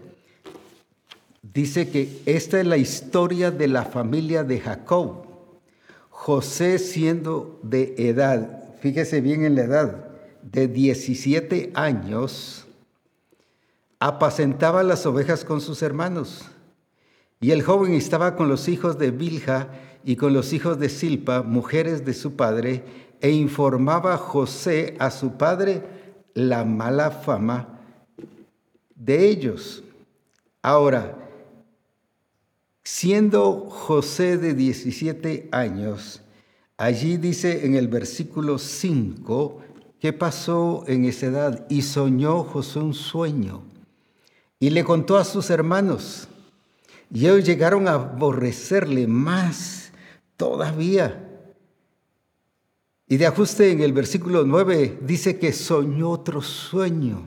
Dice 1.42 1.90
que 1.90 2.22
esta 2.24 2.58
es 2.58 2.66
la 2.66 2.78
historia 2.78 3.50
de 3.50 3.68
la 3.68 3.84
familia 3.84 4.42
de 4.42 4.58
Jacob. 4.58 5.26
José 6.08 6.78
siendo 6.78 7.60
de 7.62 7.94
edad, 7.98 8.74
fíjese 8.80 9.20
bien 9.20 9.44
en 9.44 9.56
la 9.56 9.64
edad, 9.64 10.11
de 10.42 10.68
17 10.68 11.72
años 11.74 12.66
apacentaba 13.98 14.82
las 14.82 15.06
ovejas 15.06 15.44
con 15.44 15.60
sus 15.60 15.82
hermanos. 15.82 16.46
Y 17.40 17.52
el 17.52 17.62
joven 17.62 17.94
estaba 17.94 18.36
con 18.36 18.48
los 18.48 18.68
hijos 18.68 18.98
de 18.98 19.10
Bilja 19.10 19.68
y 20.04 20.16
con 20.16 20.32
los 20.32 20.52
hijos 20.52 20.78
de 20.78 20.88
Silpa, 20.88 21.42
mujeres 21.42 22.04
de 22.04 22.14
su 22.14 22.34
padre, 22.34 22.84
e 23.20 23.30
informaba 23.30 24.16
José 24.18 24.96
a 24.98 25.10
su 25.10 25.36
padre 25.36 25.82
la 26.34 26.64
mala 26.64 27.10
fama 27.10 27.80
de 28.96 29.28
ellos. 29.28 29.84
Ahora, 30.62 31.16
siendo 32.82 33.70
José 33.70 34.38
de 34.38 34.54
17 34.54 35.48
años, 35.52 36.22
allí 36.76 37.16
dice 37.16 37.64
en 37.64 37.76
el 37.76 37.88
versículo 37.88 38.58
5, 38.58 39.62
¿qué 40.02 40.12
pasó 40.12 40.82
en 40.88 41.04
esa 41.04 41.26
edad? 41.26 41.66
Y 41.68 41.82
soñó 41.82 42.42
José 42.42 42.80
un 42.80 42.92
sueño 42.92 43.62
y 44.58 44.70
le 44.70 44.82
contó 44.82 45.16
a 45.16 45.22
sus 45.22 45.48
hermanos. 45.48 46.26
Y 47.14 47.26
ellos 47.26 47.44
llegaron 47.46 47.86
a 47.86 47.92
aborrecerle 47.92 49.06
más 49.06 49.92
todavía. 50.36 51.24
Y 53.06 53.16
de 53.16 53.26
ajuste 53.26 53.70
en 53.70 53.80
el 53.80 53.92
versículo 53.92 54.42
9 54.44 54.98
dice 55.02 55.38
que 55.38 55.52
soñó 55.52 56.10
otro 56.10 56.42
sueño, 56.42 57.22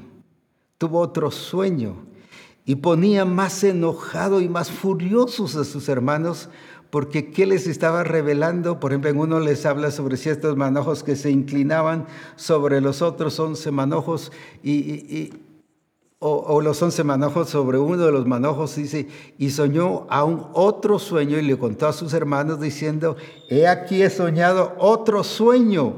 tuvo 0.77 0.99
otro 0.99 1.31
sueño 1.31 1.95
y 2.65 2.75
ponía 2.75 3.23
más 3.23 3.63
enojado 3.63 4.41
y 4.41 4.49
más 4.49 4.69
furiosos 4.69 5.55
a 5.55 5.63
sus 5.63 5.87
hermanos 5.87 6.49
porque 6.95 7.29
¿qué 7.29 7.45
les 7.45 7.67
estaba 7.67 8.05
revelando? 8.05 8.79
Por 8.79 8.93
ejemplo, 8.93 9.09
en 9.09 9.17
uno 9.17 9.41
les 9.41 9.65
habla 9.65 9.91
sobre 9.91 10.15
ciertos 10.15 10.55
manojos 10.55 11.03
que 11.03 11.17
se 11.17 11.29
inclinaban 11.29 12.07
sobre 12.37 12.79
los 12.79 13.01
otros 13.01 13.37
once 13.37 13.69
manojos 13.69 14.31
y, 14.63 15.33
o, 16.19 16.61
los 16.61 16.81
once 16.81 17.03
manojos 17.03 17.49
sobre 17.49 17.79
uno 17.79 18.05
de 18.05 18.13
los 18.13 18.25
manojos, 18.25 18.77
dice, 18.77 19.09
y 19.37 19.49
soñó 19.49 20.07
aún 20.09 20.47
otro 20.53 20.97
sueño 20.97 21.37
y 21.37 21.41
le 21.41 21.57
contó 21.57 21.89
a 21.89 21.91
sus 21.91 22.13
hermanos 22.13 22.61
diciendo, 22.61 23.17
he 23.49 23.67
aquí 23.67 24.01
he 24.01 24.09
soñado 24.09 24.73
otro 24.77 25.25
sueño, 25.25 25.95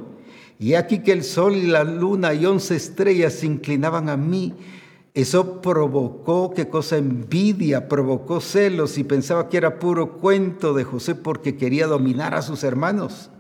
y 0.58 0.74
aquí 0.74 1.04
que 1.04 1.12
el 1.12 1.24
sol 1.24 1.56
y 1.58 1.68
la 1.68 1.84
luna 1.84 2.34
y 2.34 2.44
once 2.48 2.76
estrellas 2.76 3.34
se 3.34 3.46
inclinaban 3.46 4.10
a 4.10 4.18
mí. 4.18 4.56
Eso 5.18 5.64
provocó, 5.64 6.54
qué 6.54 6.70
cosa, 6.70 6.96
envidia, 6.96 7.88
provocó 7.90 8.40
celos 8.40 9.00
y 9.00 9.04
pensaba 9.04 9.50
que 9.50 9.58
era 9.58 9.80
puro 9.80 10.20
cuento 10.20 10.76
de 10.76 10.84
José 10.84 11.16
porque 11.16 11.58
quería 11.58 11.88
dominar 11.88 12.36
a 12.36 12.44
sus 12.44 12.64
hermanos. 12.64 13.32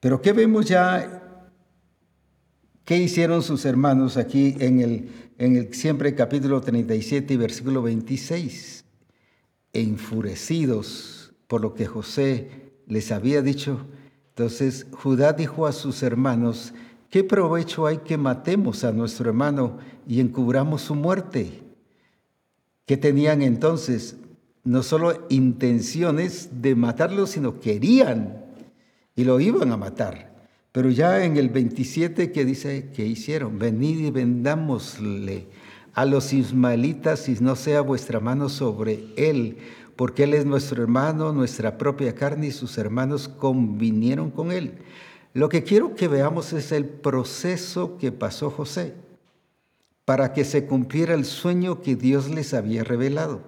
Pero 0.00 0.22
¿qué 0.22 0.32
vemos 0.32 0.64
ya 0.64 1.20
¿Qué 2.86 2.96
hicieron 2.96 3.42
sus 3.42 3.66
hermanos 3.66 4.16
aquí 4.16 4.56
en 4.58 4.80
el, 4.80 5.10
en 5.36 5.56
el 5.56 5.74
siempre 5.74 6.14
capítulo 6.14 6.62
37 6.62 7.34
y 7.34 7.36
versículo 7.36 7.82
26? 7.82 8.86
Enfurecidos 9.74 11.34
por 11.46 11.60
lo 11.60 11.74
que 11.74 11.84
José 11.84 12.72
les 12.86 13.12
había 13.12 13.42
dicho, 13.42 13.86
entonces 14.30 14.86
Judá 14.92 15.34
dijo 15.34 15.66
a 15.66 15.72
sus 15.72 16.02
hermanos, 16.02 16.72
¿qué 17.10 17.24
provecho 17.24 17.86
hay 17.86 17.98
que 17.98 18.16
matemos 18.16 18.84
a 18.84 18.92
nuestro 18.92 19.28
hermano 19.28 19.78
y 20.06 20.20
encubramos 20.20 20.82
su 20.82 20.94
muerte? 20.94 21.62
¿Qué 22.86 22.96
tenían 22.96 23.42
entonces? 23.42 24.16
No 24.64 24.82
solo 24.82 25.26
intenciones 25.28 26.62
de 26.62 26.74
matarlo, 26.74 27.26
sino 27.26 27.60
querían 27.60 28.44
y 29.14 29.24
lo 29.24 29.40
iban 29.40 29.72
a 29.72 29.76
matar. 29.76 30.30
Pero 30.72 30.90
ya 30.90 31.24
en 31.24 31.36
el 31.36 31.48
27 31.48 32.30
que 32.30 32.44
dice 32.44 32.90
que 32.94 33.04
hicieron, 33.06 33.58
venid 33.58 33.98
y 33.98 34.10
vendámosle 34.10 35.46
a 35.94 36.04
los 36.04 36.32
ismaelitas 36.32 37.28
y 37.28 37.34
no 37.40 37.56
sea 37.56 37.80
vuestra 37.80 38.20
mano 38.20 38.48
sobre 38.48 39.06
él, 39.16 39.58
porque 39.96 40.24
él 40.24 40.34
es 40.34 40.46
nuestro 40.46 40.82
hermano, 40.82 41.32
nuestra 41.32 41.76
propia 41.76 42.14
carne 42.14 42.48
y 42.48 42.52
sus 42.52 42.78
hermanos 42.78 43.28
convinieron 43.28 44.30
con 44.30 44.52
él. 44.52 44.74
Lo 45.32 45.48
que 45.48 45.62
quiero 45.62 45.94
que 45.94 46.08
veamos 46.08 46.52
es 46.52 46.72
el 46.72 46.84
proceso 46.86 47.96
que 47.98 48.10
pasó 48.10 48.50
José 48.50 48.94
para 50.04 50.32
que 50.32 50.44
se 50.44 50.66
cumpliera 50.66 51.14
el 51.14 51.24
sueño 51.24 51.82
que 51.82 51.94
Dios 51.94 52.28
les 52.28 52.52
había 52.52 52.82
revelado. 52.82 53.42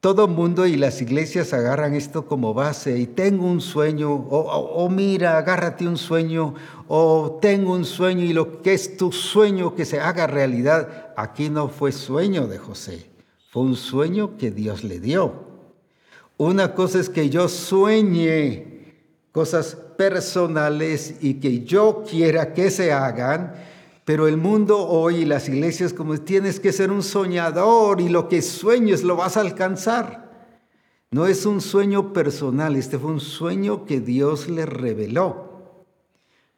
Todo 0.00 0.28
mundo 0.28 0.64
y 0.66 0.76
las 0.76 1.02
iglesias 1.02 1.52
agarran 1.52 1.94
esto 1.94 2.24
como 2.24 2.54
base 2.54 2.98
y 2.98 3.06
tengo 3.06 3.44
un 3.44 3.60
sueño, 3.60 4.14
o, 4.14 4.88
mira, 4.88 5.36
agárrate 5.36 5.86
un 5.86 5.98
sueño, 5.98 6.54
o 6.88 7.38
tengo 7.42 7.74
un 7.74 7.84
sueño 7.84 8.24
y 8.24 8.32
lo 8.32 8.62
que 8.62 8.72
es 8.72 8.96
tu 8.96 9.12
sueño 9.12 9.74
que 9.74 9.84
se 9.84 10.00
haga 10.00 10.26
realidad. 10.26 11.12
Aquí 11.18 11.50
no 11.50 11.68
fue 11.68 11.92
sueño 11.92 12.46
de 12.46 12.56
José, 12.56 13.10
fue 13.50 13.64
un 13.64 13.76
sueño 13.76 14.38
que 14.38 14.50
Dios 14.50 14.84
le 14.84 15.00
dio. 15.00 15.34
Una 16.38 16.74
cosa 16.74 16.98
es 16.98 17.10
que 17.10 17.28
yo 17.28 17.46
sueñe 17.50 18.94
cosas 19.32 19.76
personales 20.00 21.16
y 21.20 21.34
que 21.34 21.62
yo 21.62 22.04
quiera 22.08 22.54
que 22.54 22.70
se 22.70 22.90
hagan, 22.90 23.52
pero 24.06 24.28
el 24.28 24.38
mundo 24.38 24.78
hoy 24.88 25.16
y 25.16 25.24
las 25.26 25.46
iglesias 25.46 25.92
como 25.92 26.18
tienes 26.18 26.58
que 26.58 26.72
ser 26.72 26.90
un 26.90 27.02
soñador 27.02 28.00
y 28.00 28.08
lo 28.08 28.26
que 28.26 28.40
sueñes 28.40 29.02
lo 29.02 29.16
vas 29.16 29.36
a 29.36 29.42
alcanzar. 29.42 30.30
No 31.10 31.26
es 31.26 31.44
un 31.44 31.60
sueño 31.60 32.14
personal, 32.14 32.76
este 32.76 32.98
fue 32.98 33.10
un 33.10 33.20
sueño 33.20 33.84
que 33.84 34.00
Dios 34.00 34.48
le 34.48 34.64
reveló. 34.64 35.74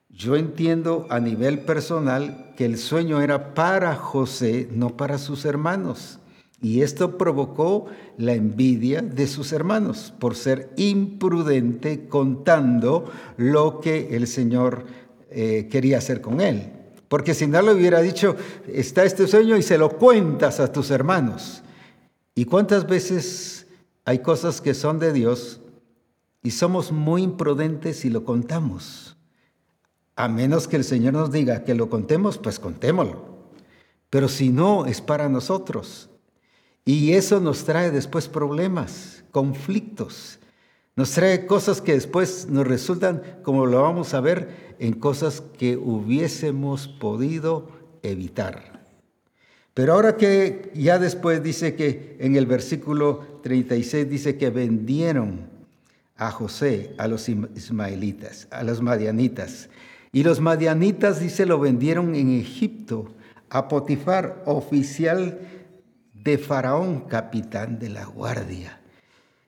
Yo 0.09 0.37
entiendo 0.37 1.09
a 1.11 1.19
nivel 1.19 1.65
personal 1.65 2.55
que 2.57 2.65
el 2.65 2.79
sueño 2.79 3.21
era 3.21 3.55
para 3.55 3.97
José, 3.97 4.69
no 4.71 4.97
para 4.97 5.19
sus 5.19 5.45
hermanos. 5.45 6.21
Y 6.63 6.83
esto 6.83 7.19
provocó 7.19 7.87
la 8.17 8.35
envidia 8.35 9.03
de 9.03 9.27
sus 9.27 9.53
hermanos 9.53 10.15
por 10.21 10.37
ser 10.37 10.71
imprudente 10.77 12.07
contando 12.07 13.11
lo 13.37 13.81
que 13.81 14.15
el 14.17 14.29
Señor 14.29 14.87
eh, 15.33 15.67
quería 15.69 15.99
hacer 15.99 16.21
con 16.21 16.41
él. 16.41 16.71
Porque 17.09 17.35
si 17.35 17.49
no 17.49 17.61
le 17.61 17.75
hubiera 17.75 18.01
dicho, 18.01 18.37
está 18.69 19.03
este 19.03 19.27
sueño 19.27 19.57
y 19.57 19.63
se 19.63 19.77
lo 19.77 19.99
cuentas 19.99 20.61
a 20.61 20.71
tus 20.71 20.93
hermanos. 20.93 21.65
¿Y 22.37 22.45
cuántas 22.45 22.87
veces 22.87 23.67
hay 24.05 24.21
cosas 24.21 24.61
que 24.61 24.73
son 24.73 25.01
de 25.01 25.13
Dios 25.13 25.61
y 26.45 26.53
somos 26.53 26.93
muy 26.93 27.25
imprudentes 27.25 28.05
y 28.05 28.09
lo 28.09 28.25
contamos? 28.25 29.17
A 30.15 30.29
menos 30.29 30.69
que 30.69 30.77
el 30.77 30.85
Señor 30.85 31.15
nos 31.15 31.33
diga 31.33 31.65
que 31.65 31.75
lo 31.75 31.91
contemos, 31.91 32.39
pues 32.39 32.61
contémoslo. 32.61 33.33
Pero 34.11 34.29
si 34.29 34.51
no, 34.51 34.87
es 34.87 35.01
para 35.01 35.29
nosotros. 35.29 36.09
Y 36.85 37.13
eso 37.13 37.41
nos 37.41 37.65
trae 37.65 37.91
después 37.91 38.29
problemas, 38.29 39.25
conflictos. 39.31 40.39
Nos 40.97 41.13
trae 41.13 41.47
cosas 41.47 41.81
que 41.81 41.93
después 41.93 42.49
nos 42.49 42.67
resultan, 42.67 43.23
como 43.43 43.67
lo 43.67 43.83
vamos 43.83 44.15
a 44.15 44.21
ver, 44.21 44.75
en 44.79 44.95
cosas 44.95 45.43
que 45.59 45.77
hubiésemos 45.77 46.89
podido 46.89 47.69
evitar. 48.03 48.85
Pero 49.75 49.95
ahora 49.95 50.17
que 50.17 50.71
ya 50.75 50.99
después 50.99 51.43
dice 51.43 51.77
que 51.77 52.17
en 52.21 52.37
el 52.37 52.47
versículo 52.47 53.41
36 53.43 54.11
dice 54.11 54.37
que 54.37 54.51
vendieron 54.51 55.49
a 56.17 56.31
José, 56.31 56.95
a 56.99 57.09
los 57.09 57.29
ismaelitas, 57.29 58.49
a 58.51 58.65
los 58.65 58.83
madianitas. 58.83 59.71
Y 60.13 60.25
los 60.25 60.41
madianitas, 60.41 61.21
dice, 61.21 61.47
lo 61.47 61.59
vendieron 61.59 62.15
en 62.15 62.39
Egipto 62.39 63.15
a 63.49 63.69
Potifar, 63.69 64.43
oficial 64.45 65.39
de 66.23 66.39
Faraón, 66.39 67.01
capitán 67.01 67.79
de 67.79 67.89
la 67.89 68.05
guardia. 68.05 68.81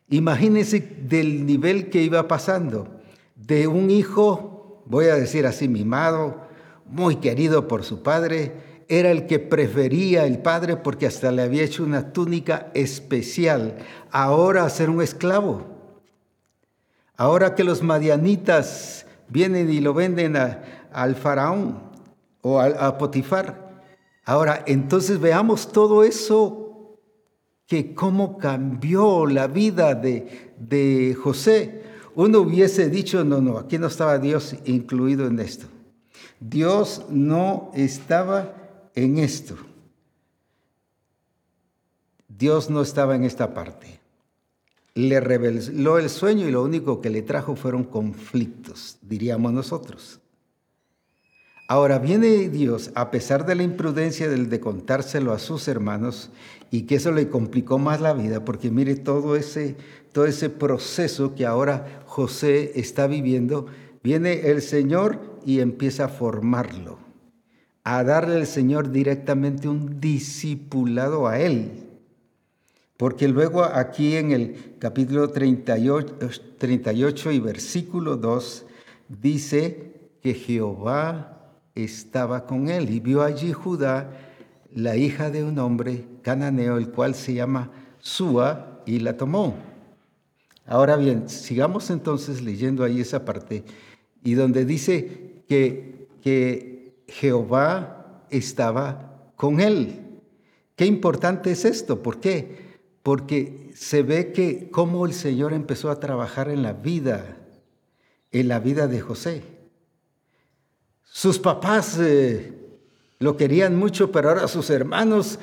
Imagínense 0.08 0.80
del 0.80 1.46
nivel 1.46 1.88
que 1.88 2.02
iba 2.02 2.26
pasando, 2.28 2.88
de 3.36 3.66
un 3.66 3.90
hijo, 3.90 4.82
voy 4.86 5.06
a 5.06 5.14
decir 5.14 5.46
así, 5.46 5.68
mimado, 5.68 6.42
muy 6.86 7.16
querido 7.16 7.68
por 7.68 7.84
su 7.84 8.02
padre, 8.02 8.52
era 8.88 9.10
el 9.10 9.26
que 9.26 9.38
prefería 9.38 10.26
el 10.26 10.38
padre 10.38 10.76
porque 10.76 11.06
hasta 11.06 11.32
le 11.32 11.42
había 11.42 11.62
hecho 11.62 11.84
una 11.84 12.12
túnica 12.12 12.70
especial, 12.74 13.76
ahora 14.10 14.64
a 14.64 14.70
ser 14.70 14.90
un 14.90 15.00
esclavo. 15.00 15.66
Ahora 17.16 17.54
que 17.54 17.64
los 17.64 17.82
madianitas 17.82 19.06
vienen 19.28 19.70
y 19.70 19.80
lo 19.80 19.94
venden 19.94 20.36
al 20.36 21.14
faraón 21.14 21.82
o 22.42 22.60
a 22.60 22.98
Potifar, 22.98 23.82
ahora 24.24 24.62
entonces 24.66 25.20
veamos 25.20 25.72
todo 25.72 26.02
eso 26.02 26.63
que 27.66 27.94
cómo 27.94 28.38
cambió 28.38 29.26
la 29.26 29.46
vida 29.46 29.94
de, 29.94 30.52
de 30.58 31.14
José. 31.14 31.82
Uno 32.14 32.40
hubiese 32.40 32.90
dicho, 32.90 33.24
no, 33.24 33.40
no, 33.40 33.58
aquí 33.58 33.78
no 33.78 33.86
estaba 33.88 34.18
Dios 34.18 34.56
incluido 34.64 35.26
en 35.26 35.40
esto. 35.40 35.66
Dios 36.40 37.06
no 37.08 37.70
estaba 37.74 38.54
en 38.94 39.18
esto. 39.18 39.56
Dios 42.28 42.70
no 42.70 42.82
estaba 42.82 43.14
en 43.14 43.24
esta 43.24 43.54
parte. 43.54 44.00
Le 44.94 45.20
reveló 45.20 45.98
el 45.98 46.08
sueño 46.08 46.48
y 46.48 46.52
lo 46.52 46.62
único 46.62 47.00
que 47.00 47.10
le 47.10 47.22
trajo 47.22 47.56
fueron 47.56 47.84
conflictos, 47.84 48.98
diríamos 49.02 49.52
nosotros. 49.52 50.20
Ahora 51.66 51.98
viene 51.98 52.50
Dios, 52.50 52.90
a 52.94 53.10
pesar 53.10 53.46
de 53.46 53.54
la 53.54 53.62
imprudencia 53.62 54.28
del 54.28 54.50
de 54.50 54.60
contárselo 54.60 55.32
a 55.32 55.38
sus 55.38 55.66
hermanos, 55.66 56.30
y 56.70 56.82
que 56.82 56.96
eso 56.96 57.10
le 57.10 57.30
complicó 57.30 57.78
más 57.78 58.02
la 58.02 58.12
vida, 58.12 58.44
porque 58.44 58.70
mire 58.70 58.96
todo 58.96 59.34
ese, 59.34 59.76
todo 60.12 60.26
ese 60.26 60.50
proceso 60.50 61.34
que 61.34 61.46
ahora 61.46 62.02
José 62.06 62.72
está 62.74 63.06
viviendo, 63.06 63.66
viene 64.02 64.50
el 64.50 64.60
Señor 64.60 65.38
y 65.46 65.60
empieza 65.60 66.06
a 66.06 66.08
formarlo, 66.08 66.98
a 67.82 68.04
darle 68.04 68.36
al 68.36 68.46
Señor 68.46 68.90
directamente 68.90 69.66
un 69.66 70.00
discipulado 70.00 71.28
a 71.28 71.38
Él. 71.38 71.84
Porque 72.98 73.26
luego 73.26 73.64
aquí 73.64 74.16
en 74.16 74.32
el 74.32 74.76
capítulo 74.78 75.30
38, 75.30 76.16
38 76.58 77.32
y 77.32 77.40
versículo 77.40 78.16
2 78.16 78.66
dice 79.08 79.92
que 80.22 80.34
Jehová 80.34 81.33
estaba 81.74 82.46
con 82.46 82.68
él 82.68 82.90
y 82.90 83.00
vio 83.00 83.22
allí 83.22 83.52
Judá, 83.52 84.10
la 84.72 84.96
hija 84.96 85.30
de 85.30 85.44
un 85.44 85.58
hombre 85.58 86.04
cananeo, 86.22 86.78
el 86.78 86.90
cual 86.90 87.14
se 87.14 87.34
llama 87.34 87.70
Sua, 87.98 88.82
y 88.86 89.00
la 89.00 89.16
tomó. 89.16 89.56
Ahora 90.66 90.96
bien, 90.96 91.28
sigamos 91.28 91.90
entonces 91.90 92.42
leyendo 92.42 92.84
ahí 92.84 93.00
esa 93.00 93.24
parte, 93.24 93.64
y 94.22 94.34
donde 94.34 94.64
dice 94.64 95.42
que, 95.48 96.08
que 96.22 96.96
Jehová 97.08 98.24
estaba 98.30 99.32
con 99.36 99.60
él. 99.60 100.00
Qué 100.76 100.86
importante 100.86 101.52
es 101.52 101.64
esto, 101.64 102.02
¿por 102.02 102.20
qué? 102.20 102.74
Porque 103.02 103.70
se 103.74 104.02
ve 104.02 104.32
que 104.32 104.70
cómo 104.70 105.06
el 105.06 105.12
Señor 105.12 105.52
empezó 105.52 105.90
a 105.90 106.00
trabajar 106.00 106.48
en 106.48 106.62
la 106.62 106.72
vida, 106.72 107.36
en 108.32 108.48
la 108.48 108.58
vida 108.58 108.88
de 108.88 109.00
José. 109.00 109.53
Sus 111.16 111.38
papás 111.38 111.96
eh, 112.00 112.52
lo 113.20 113.36
querían 113.36 113.76
mucho, 113.76 114.10
pero 114.10 114.30
ahora 114.30 114.48
sus 114.48 114.68
hermanos 114.68 115.38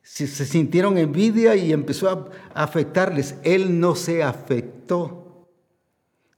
se, 0.00 0.26
sintieron 0.26 0.96
envidia 0.96 1.54
y 1.54 1.70
empezó 1.70 2.08
a, 2.08 2.30
afectarles. 2.54 3.34
Él 3.42 3.78
no 3.78 3.94
se 3.94 4.22
afectó. 4.22 5.50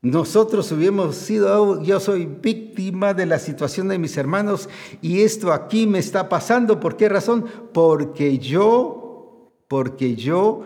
Nosotros 0.03 0.73
hubiéramos 0.73 1.15
sido, 1.15 1.63
oh, 1.63 1.83
yo 1.85 2.01
soy 2.01 2.27
víctima 2.27 3.15
de 3.15 3.27
la 3.27 3.39
situación 3.39 3.87
de 3.87 3.99
mis 4.01 4.17
hermanos 4.17 4.69
y 5.01 5.21
esto 5.21 5.53
aquí 5.53 5.87
me 5.87 6.01
está 6.01 6.29
pasando. 6.29 6.81
¿Por 6.81 6.97
qué 6.97 7.09
razón? 7.09 7.45
Porque 7.73 8.39
yo, 8.39 9.53
porque 9.69 10.17
yo, 10.17 10.65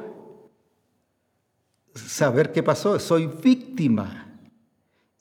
saber 1.94 2.52
qué 2.52 2.62
pasó, 2.62 2.98
soy 2.98 3.26
víctima. 3.26 4.21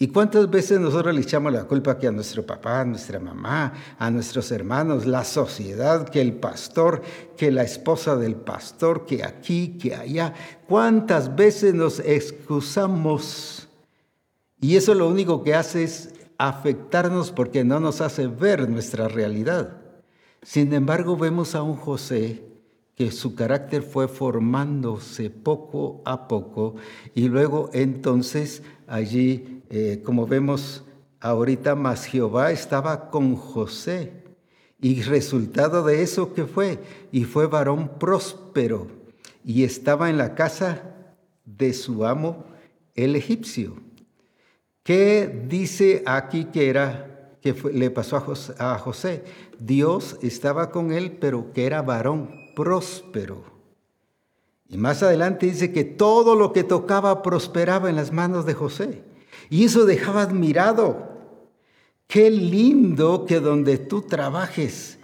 ¿Y 0.02 0.08
cuántas 0.08 0.50
veces 0.50 0.80
nosotros 0.80 1.14
le 1.14 1.22
echamos 1.22 1.54
la 1.54 1.66
culpa 1.66 2.00
que 2.00 2.08
a 2.08 2.12
nuestro 2.12 2.44
papá, 2.44 2.82
a 2.82 2.86
nuestra 2.86 3.20
mamá, 3.20 3.72
a 4.00 4.10
nuestros 4.10 4.52
hermanos, 4.52 5.06
la 5.06 5.24
sociedad, 5.24 6.10
que 6.10 6.22
el 6.22 6.34
pastor, 6.34 7.04
que 7.38 7.52
la 7.52 7.62
esposa 7.62 8.16
del 8.16 8.34
pastor, 8.34 9.06
que 9.06 9.24
aquí, 9.24 9.78
que 9.78 9.94
allá? 9.94 10.34
¿Cuántas 10.68 11.36
veces 11.36 11.76
nos 11.76 12.00
excusamos? 12.00 13.70
Y 14.60 14.76
eso 14.76 14.96
lo 14.96 15.08
único 15.08 15.44
que 15.44 15.54
hace 15.54 15.84
es 15.84 16.16
afectarnos 16.40 17.32
porque 17.32 17.64
no 17.64 17.80
nos 17.80 18.02
hace 18.02 18.26
ver 18.26 18.68
nuestra 18.68 19.08
realidad. 19.08 19.84
Sin 20.42 20.74
embargo, 20.74 21.16
vemos 21.16 21.54
a 21.54 21.62
un 21.62 21.76
José 21.76 22.44
que 22.96 23.12
su 23.12 23.36
carácter 23.36 23.84
fue 23.84 24.08
formándose 24.08 25.30
poco 25.30 26.02
a 26.06 26.28
poco 26.28 26.74
y 27.14 27.30
luego 27.30 27.70
entonces 27.72 28.64
allí 28.88 29.61
eh, 29.72 30.02
como 30.04 30.28
vemos 30.28 30.84
ahorita, 31.22 31.76
más 31.76 32.06
Jehová 32.06 32.52
estaba 32.52 33.10
con 33.10 33.36
José. 33.36 34.12
Y 34.82 35.02
resultado 35.04 35.84
de 35.84 36.02
eso, 36.02 36.34
¿qué 36.34 36.46
fue? 36.46 36.80
Y 37.12 37.24
fue 37.24 37.48
varón 37.48 37.92
próspero 38.00 38.88
y 39.46 39.64
estaba 39.64 40.10
en 40.10 40.18
la 40.18 40.36
casa 40.36 40.84
de 41.46 41.74
su 41.74 42.06
amo, 42.06 42.44
el 42.96 43.16
egipcio. 43.16 43.76
¿Qué 44.84 45.46
dice 45.48 46.04
aquí 46.06 46.46
que 46.46 46.70
era 46.70 47.38
que 47.42 47.54
le 47.72 47.92
pasó 47.92 48.18
a 48.58 48.78
José? 48.78 49.24
Dios 49.60 50.18
estaba 50.22 50.72
con 50.72 50.92
él, 50.92 51.18
pero 51.20 51.54
que 51.54 51.66
era 51.66 51.82
varón 51.82 52.32
próspero. 52.56 53.44
Y 54.68 54.78
más 54.78 55.04
adelante 55.04 55.46
dice 55.46 55.72
que 55.72 55.84
todo 55.84 56.36
lo 56.36 56.52
que 56.52 56.64
tocaba 56.64 57.22
prosperaba 57.22 57.90
en 57.90 57.96
las 57.96 58.12
manos 58.12 58.46
de 58.46 58.54
José. 58.54 59.11
Y 59.52 59.66
eso 59.66 59.86
dejaba 59.86 60.22
admirado. 60.22 61.10
Qué 62.08 62.32
lindo 62.32 63.26
que 63.26 63.42
donde 63.42 63.78
tú 63.78 64.02
trabajes, 64.02 64.98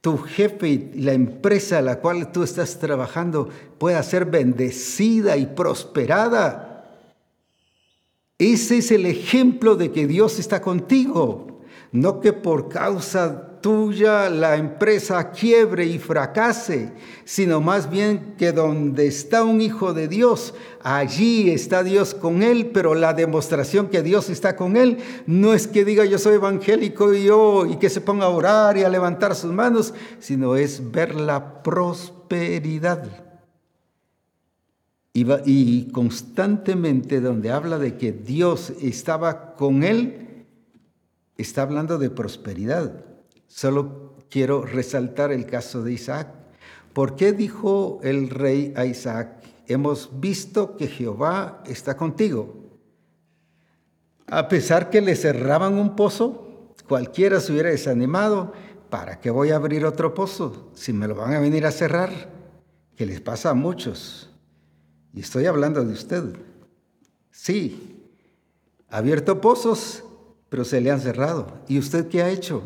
tu 0.00 0.16
jefe 0.16 0.68
y 0.68 1.00
la 1.02 1.12
empresa 1.12 1.78
a 1.78 1.82
la 1.82 2.00
cual 2.00 2.32
tú 2.32 2.42
estás 2.42 2.78
trabajando 2.78 3.50
pueda 3.76 4.02
ser 4.02 4.24
bendecida 4.24 5.36
y 5.36 5.44
prosperada. 5.44 6.88
Ese 8.38 8.78
es 8.78 8.90
el 8.90 9.04
ejemplo 9.04 9.76
de 9.76 9.92
que 9.92 10.06
Dios 10.06 10.38
está 10.38 10.62
contigo, 10.62 11.60
no 11.92 12.22
que 12.22 12.32
por 12.32 12.70
causa 12.70 13.55
tuya 13.66 14.30
la 14.30 14.54
empresa 14.54 15.32
quiebre 15.32 15.86
y 15.86 15.98
fracase, 15.98 16.92
sino 17.24 17.60
más 17.60 17.90
bien 17.90 18.36
que 18.38 18.52
donde 18.52 19.08
está 19.08 19.42
un 19.42 19.60
hijo 19.60 19.92
de 19.92 20.06
Dios, 20.06 20.54
allí 20.84 21.50
está 21.50 21.82
Dios 21.82 22.14
con 22.14 22.44
él, 22.44 22.70
pero 22.72 22.94
la 22.94 23.12
demostración 23.12 23.88
que 23.88 24.04
Dios 24.04 24.30
está 24.30 24.54
con 24.54 24.76
él 24.76 24.98
no 25.26 25.52
es 25.52 25.66
que 25.66 25.84
diga 25.84 26.04
yo 26.04 26.16
soy 26.16 26.34
evangélico 26.34 27.12
y 27.12 27.24
yo 27.24 27.66
y 27.66 27.74
que 27.78 27.90
se 27.90 28.00
ponga 28.00 28.26
a 28.26 28.28
orar 28.28 28.78
y 28.78 28.84
a 28.84 28.88
levantar 28.88 29.34
sus 29.34 29.50
manos, 29.50 29.94
sino 30.20 30.54
es 30.54 30.92
ver 30.92 31.16
la 31.16 31.64
prosperidad. 31.64 33.26
Y, 35.12 35.26
y 35.44 35.90
constantemente 35.90 37.20
donde 37.20 37.50
habla 37.50 37.80
de 37.80 37.96
que 37.96 38.12
Dios 38.12 38.72
estaba 38.80 39.56
con 39.56 39.82
él, 39.82 40.46
está 41.36 41.62
hablando 41.62 41.98
de 41.98 42.10
prosperidad. 42.10 43.15
Solo 43.46 44.14
quiero 44.30 44.62
resaltar 44.62 45.32
el 45.32 45.46
caso 45.46 45.82
de 45.82 45.92
Isaac. 45.92 46.28
¿Por 46.92 47.16
qué 47.16 47.32
dijo 47.32 48.00
el 48.02 48.30
rey 48.30 48.72
a 48.76 48.86
Isaac, 48.86 49.42
hemos 49.66 50.20
visto 50.20 50.76
que 50.76 50.88
Jehová 50.88 51.62
está 51.66 51.96
contigo? 51.96 52.64
A 54.26 54.48
pesar 54.48 54.90
que 54.90 55.00
le 55.00 55.14
cerraban 55.14 55.74
un 55.74 55.94
pozo, 55.94 56.74
cualquiera 56.88 57.40
se 57.40 57.52
hubiera 57.52 57.70
desanimado, 57.70 58.52
¿para 58.90 59.20
qué 59.20 59.30
voy 59.30 59.50
a 59.50 59.56
abrir 59.56 59.84
otro 59.84 60.14
pozo 60.14 60.70
si 60.74 60.92
me 60.92 61.06
lo 61.06 61.14
van 61.14 61.34
a 61.34 61.40
venir 61.40 61.66
a 61.66 61.70
cerrar? 61.70 62.10
Que 62.96 63.06
les 63.06 63.20
pasa 63.20 63.50
a 63.50 63.54
muchos. 63.54 64.30
Y 65.12 65.20
estoy 65.20 65.46
hablando 65.46 65.84
de 65.84 65.92
usted. 65.92 66.24
Sí, 67.30 68.02
ha 68.88 68.98
abierto 68.98 69.40
pozos, 69.40 70.04
pero 70.48 70.64
se 70.64 70.80
le 70.80 70.90
han 70.90 71.00
cerrado. 71.00 71.46
¿Y 71.68 71.78
usted 71.78 72.08
qué 72.08 72.22
ha 72.22 72.30
hecho? 72.30 72.62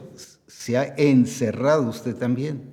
Se 0.50 0.76
ha 0.76 0.94
encerrado 0.96 1.88
usted 1.88 2.16
también. 2.16 2.72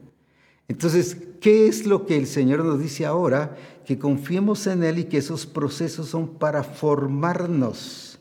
Entonces, 0.68 1.16
¿qué 1.40 1.68
es 1.68 1.86
lo 1.86 2.06
que 2.06 2.18
el 2.18 2.28
Señor 2.28 2.66
nos 2.66 2.80
dice 2.80 3.06
ahora? 3.06 3.56
Que 3.86 4.00
confiemos 4.00 4.68
en 4.68 4.84
Él 4.84 5.00
y 5.00 5.04
que 5.06 5.20
esos 5.20 5.46
procesos 5.46 6.10
son 6.10 6.40
para 6.40 6.63
formarnos, 6.63 8.20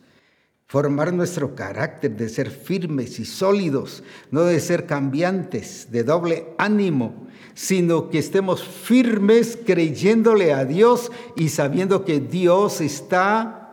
formar 0.66 1.12
nuestro 1.12 1.54
carácter 1.54 2.16
de 2.16 2.28
ser 2.28 2.50
firmes 2.50 3.18
y 3.18 3.24
sólidos, 3.24 4.04
no 4.30 4.42
de 4.42 4.60
ser 4.60 4.86
cambiantes, 4.86 5.90
de 5.90 6.04
doble 6.04 6.46
ánimo, 6.58 7.26
sino 7.54 8.10
que 8.10 8.18
estemos 8.18 8.62
firmes 8.62 9.58
creyéndole 9.64 10.52
a 10.52 10.64
Dios 10.64 11.10
y 11.34 11.48
sabiendo 11.48 12.04
que 12.04 12.20
Dios 12.20 12.80
está 12.80 13.65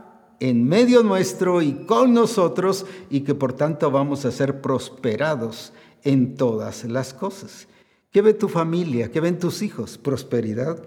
en 0.44 0.68
medio 0.68 1.04
nuestro 1.04 1.62
y 1.62 1.72
con 1.86 2.14
nosotros 2.14 2.86
y 3.10 3.22
que 3.22 3.34
por 3.34 3.54
tanto 3.54 3.90
vamos 3.90 4.26
a 4.26 4.32
ser 4.34 4.60
prosperados 4.60 5.72
en 6.04 6.36
todas 6.36 6.84
las 6.84 7.14
cosas. 7.14 7.70
¿Qué 8.12 8.22
ve 8.22 8.34
tu 8.34 8.50
familia? 8.50 9.10
¿Qué 9.10 9.22
ven 9.22 9.40
tus 9.40 9.62
hijos? 9.62 9.98
¿Prosperidad? 9.98 10.84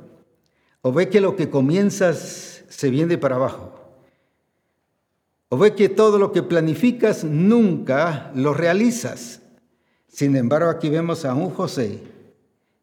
¿O 0.82 0.92
ve 0.92 1.08
que 1.08 1.22
lo 1.22 1.36
que 1.36 1.48
comienzas 1.48 2.64
se 2.68 2.90
viene 2.90 3.16
para 3.16 3.36
abajo? 3.36 3.72
¿O 5.48 5.56
ve 5.56 5.74
que 5.74 5.88
todo 5.88 6.18
lo 6.18 6.32
que 6.32 6.42
planificas 6.42 7.24
nunca 7.24 8.30
lo 8.34 8.52
realizas? 8.52 9.40
Sin 10.06 10.36
embargo, 10.36 10.68
aquí 10.68 10.90
vemos 10.90 11.24
a 11.24 11.32
un 11.32 11.48
José 11.48 12.02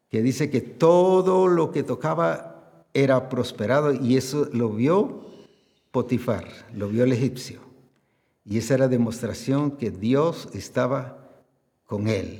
que 0.10 0.24
dice 0.24 0.50
que 0.50 0.62
todo 0.62 1.48
lo 1.48 1.70
que 1.70 1.84
tocaba 1.84 2.88
era 2.96 3.30
prosperado 3.30 3.94
y 3.94 4.18
eso 4.18 4.50
lo 4.52 4.70
vio 4.70 5.33
Potifar, 5.94 6.48
lo 6.74 6.90
vio 6.90 7.04
el 7.04 7.12
egipcio. 7.12 7.60
Y 8.44 8.58
esa 8.58 8.74
era 8.74 8.88
demostración 8.88 9.78
que 9.78 9.92
Dios 9.92 10.50
estaba 10.56 11.30
con 11.86 12.08
él. 12.08 12.40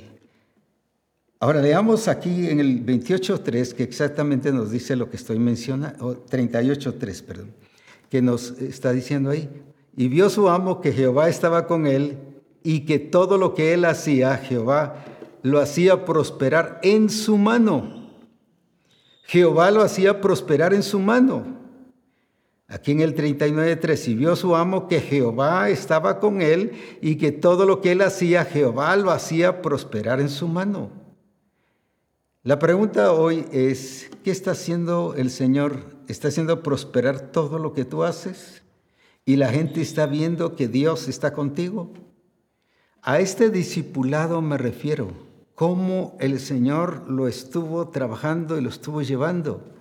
Ahora 1.38 1.62
leamos 1.62 2.08
aquí 2.08 2.48
en 2.48 2.58
el 2.58 2.84
28.3 2.84 3.74
que 3.74 3.84
exactamente 3.84 4.50
nos 4.50 4.72
dice 4.72 4.96
lo 4.96 5.08
que 5.08 5.16
estoy 5.16 5.38
mencionando, 5.38 6.26
38.3, 6.26 7.22
perdón, 7.22 7.54
que 8.10 8.20
nos 8.20 8.60
está 8.60 8.90
diciendo 8.90 9.30
ahí. 9.30 9.48
Y 9.96 10.08
vio 10.08 10.28
su 10.30 10.48
amo 10.48 10.80
que 10.80 10.92
Jehová 10.92 11.28
estaba 11.28 11.68
con 11.68 11.86
él 11.86 12.18
y 12.64 12.80
que 12.80 12.98
todo 12.98 13.38
lo 13.38 13.54
que 13.54 13.72
él 13.72 13.84
hacía, 13.84 14.36
Jehová 14.36 15.04
lo 15.42 15.60
hacía 15.60 16.04
prosperar 16.04 16.80
en 16.82 17.08
su 17.08 17.38
mano. 17.38 18.10
Jehová 19.26 19.70
lo 19.70 19.82
hacía 19.82 20.20
prosperar 20.20 20.74
en 20.74 20.82
su 20.82 20.98
mano. 20.98 21.63
Aquí 22.66 22.92
en 22.92 23.00
el 23.00 23.14
39.3, 23.14 24.08
y 24.08 24.14
vio 24.14 24.36
su 24.36 24.56
amo 24.56 24.88
que 24.88 25.00
Jehová 25.00 25.68
estaba 25.68 26.18
con 26.18 26.40
él 26.40 26.72
y 27.02 27.16
que 27.16 27.30
todo 27.30 27.66
lo 27.66 27.80
que 27.80 27.92
él 27.92 28.00
hacía, 28.00 28.44
Jehová 28.44 28.96
lo 28.96 29.10
hacía 29.10 29.60
prosperar 29.60 30.20
en 30.20 30.30
su 30.30 30.48
mano. 30.48 30.90
La 32.42 32.58
pregunta 32.58 33.12
hoy 33.12 33.46
es, 33.52 34.10
¿qué 34.22 34.30
está 34.30 34.52
haciendo 34.52 35.14
el 35.16 35.30
Señor? 35.30 35.94
¿Está 36.08 36.28
haciendo 36.28 36.62
prosperar 36.62 37.32
todo 37.32 37.58
lo 37.58 37.72
que 37.72 37.84
tú 37.84 38.02
haces? 38.02 38.62
¿Y 39.26 39.36
la 39.36 39.48
gente 39.48 39.80
está 39.80 40.06
viendo 40.06 40.56
que 40.56 40.68
Dios 40.68 41.08
está 41.08 41.32
contigo? 41.32 41.92
A 43.02 43.20
este 43.20 43.50
discipulado 43.50 44.40
me 44.40 44.58
refiero, 44.58 45.12
cómo 45.54 46.16
el 46.20 46.40
Señor 46.40 47.08
lo 47.08 47.28
estuvo 47.28 47.88
trabajando 47.88 48.58
y 48.58 48.60
lo 48.60 48.68
estuvo 48.68 49.02
llevando. 49.02 49.73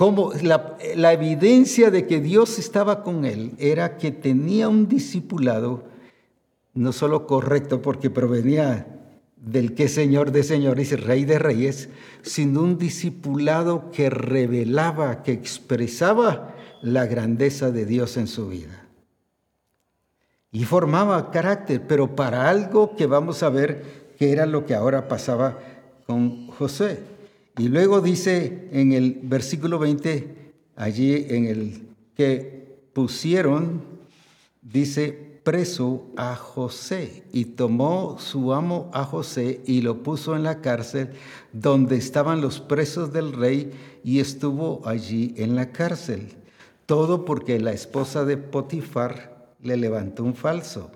Cómo 0.00 0.32
la, 0.42 0.78
la 0.96 1.12
evidencia 1.12 1.90
de 1.90 2.06
que 2.06 2.22
Dios 2.22 2.58
estaba 2.58 3.02
con 3.02 3.26
él 3.26 3.52
era 3.58 3.98
que 3.98 4.10
tenía 4.10 4.66
un 4.70 4.88
discipulado 4.88 5.84
no 6.72 6.94
solo 6.94 7.26
correcto 7.26 7.82
porque 7.82 8.08
provenía 8.08 8.86
del 9.36 9.74
que 9.74 9.88
Señor 9.88 10.32
de 10.32 10.42
señores 10.42 10.92
y 10.92 10.96
Rey 10.96 11.26
de 11.26 11.38
reyes, 11.38 11.90
sino 12.22 12.62
un 12.62 12.78
discipulado 12.78 13.90
que 13.90 14.08
revelaba, 14.08 15.22
que 15.22 15.32
expresaba 15.32 16.54
la 16.80 17.04
grandeza 17.04 17.70
de 17.70 17.84
Dios 17.84 18.16
en 18.16 18.26
su 18.26 18.48
vida 18.48 18.86
y 20.50 20.64
formaba 20.64 21.30
carácter, 21.30 21.82
pero 21.86 22.16
para 22.16 22.48
algo 22.48 22.96
que 22.96 23.04
vamos 23.04 23.42
a 23.42 23.50
ver 23.50 24.14
que 24.18 24.32
era 24.32 24.46
lo 24.46 24.64
que 24.64 24.74
ahora 24.74 25.08
pasaba 25.08 25.58
con 26.06 26.46
José. 26.52 27.09
Y 27.60 27.68
luego 27.68 28.00
dice 28.00 28.70
en 28.72 28.92
el 28.92 29.20
versículo 29.22 29.78
20, 29.78 30.34
allí 30.76 31.26
en 31.28 31.44
el 31.44 31.88
que 32.16 32.78
pusieron, 32.94 33.82
dice, 34.62 35.12
preso 35.44 36.06
a 36.16 36.36
José 36.36 37.22
y 37.34 37.44
tomó 37.44 38.16
su 38.18 38.54
amo 38.54 38.90
a 38.94 39.04
José 39.04 39.60
y 39.66 39.82
lo 39.82 40.02
puso 40.02 40.34
en 40.34 40.42
la 40.42 40.62
cárcel 40.62 41.10
donde 41.52 41.96
estaban 41.96 42.40
los 42.40 42.60
presos 42.60 43.12
del 43.12 43.34
rey 43.34 43.70
y 44.04 44.20
estuvo 44.20 44.80
allí 44.86 45.34
en 45.36 45.54
la 45.54 45.70
cárcel. 45.70 46.28
Todo 46.86 47.26
porque 47.26 47.60
la 47.60 47.72
esposa 47.72 48.24
de 48.24 48.38
Potifar 48.38 49.54
le 49.60 49.76
levantó 49.76 50.24
un 50.24 50.34
falso. 50.34 50.90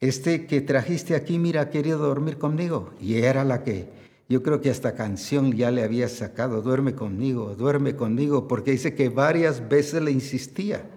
Este 0.00 0.48
que 0.48 0.62
trajiste 0.62 1.14
aquí, 1.14 1.38
mira, 1.38 1.70
querido 1.70 1.98
dormir 1.98 2.38
conmigo. 2.38 2.90
Y 3.00 3.18
era 3.18 3.44
la 3.44 3.62
que 3.62 4.01
yo 4.28 4.42
creo 4.42 4.60
que 4.60 4.70
esta 4.70 4.94
canción 4.94 5.52
ya 5.52 5.70
le 5.70 5.82
había 5.82 6.08
sacado, 6.08 6.62
duerme 6.62 6.94
conmigo, 6.94 7.54
duerme 7.54 7.96
conmigo, 7.96 8.48
porque 8.48 8.72
dice 8.72 8.94
que 8.94 9.08
varias 9.08 9.68
veces 9.68 10.02
le 10.02 10.10
insistía. 10.10 10.88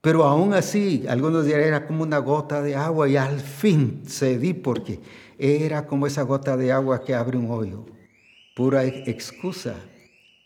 Pero 0.00 0.24
aún 0.24 0.54
así, 0.54 1.04
algunos 1.08 1.44
dirán, 1.44 1.60
era 1.60 1.86
como 1.86 2.02
una 2.02 2.18
gota 2.18 2.62
de 2.62 2.74
agua 2.74 3.08
y 3.08 3.16
al 3.16 3.40
fin 3.40 4.02
cedí 4.06 4.54
porque 4.54 5.00
era 5.38 5.86
como 5.86 6.06
esa 6.06 6.22
gota 6.22 6.56
de 6.56 6.72
agua 6.72 7.04
que 7.04 7.14
abre 7.14 7.36
un 7.36 7.50
hoyo. 7.50 7.84
Pura 8.56 8.84
excusa, 8.84 9.74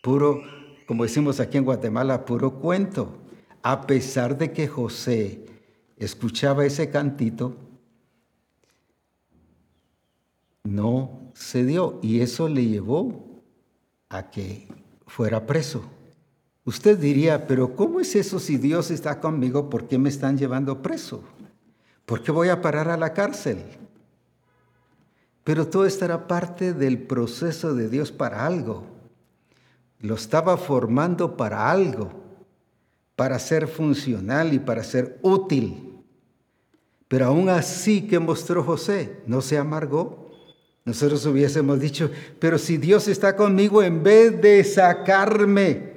puro, 0.01 0.41
como 0.85 1.03
decimos 1.03 1.39
aquí 1.39 1.57
en 1.57 1.63
Guatemala, 1.63 2.25
puro 2.25 2.59
cuento 2.59 3.21
a 3.63 3.87
pesar 3.87 4.37
de 4.37 4.51
que 4.51 4.67
José 4.67 5.43
escuchaba 5.97 6.65
ese 6.65 6.91
cantito, 6.91 7.55
no 10.63 11.24
se 11.35 11.63
dio 11.63 11.99
y 12.01 12.21
eso 12.21 12.49
le 12.49 12.65
llevó 12.65 13.43
a 14.09 14.31
que 14.31 14.67
fuera 15.05 15.45
preso. 15.45 15.83
Usted 16.63 16.97
diría, 16.97 17.45
pero 17.45 17.75
¿cómo 17.75 17.99
es 17.99 18.15
eso 18.15 18.39
si 18.39 18.57
Dios 18.57 18.89
está 18.89 19.19
conmigo? 19.19 19.69
¿Por 19.69 19.87
qué 19.87 19.99
me 19.99 20.09
están 20.09 20.39
llevando 20.39 20.81
preso? 20.81 21.21
¿Por 22.07 22.23
qué 22.23 22.31
voy 22.31 22.49
a 22.49 22.61
parar 22.61 22.89
a 22.89 22.97
la 22.97 23.13
cárcel? 23.13 23.63
Pero 25.43 25.67
todo 25.67 25.85
esto 25.85 26.05
era 26.05 26.27
parte 26.27 26.73
del 26.73 26.97
proceso 27.03 27.75
de 27.75 27.87
Dios 27.89 28.11
para 28.11 28.47
algo. 28.47 28.85
Lo 29.99 30.15
estaba 30.15 30.57
formando 30.57 31.37
para 31.37 31.69
algo 31.69 32.25
para 33.15 33.39
ser 33.39 33.67
funcional 33.67 34.53
y 34.53 34.59
para 34.59 34.83
ser 34.83 35.19
útil. 35.21 36.03
Pero 37.07 37.27
aún 37.27 37.49
así 37.49 38.07
que 38.07 38.19
mostró 38.19 38.63
José, 38.63 39.21
no 39.25 39.41
se 39.41 39.57
amargó. 39.57 40.24
Nosotros 40.85 41.25
hubiésemos 41.25 41.79
dicho, 41.79 42.11
pero 42.39 42.59
si 42.59 42.77
Dios 42.77 43.07
está 43.07 43.35
conmigo, 43.35 43.81
en 43.81 44.03
vez 44.03 44.39
de 44.39 44.63
sacarme 44.63 45.95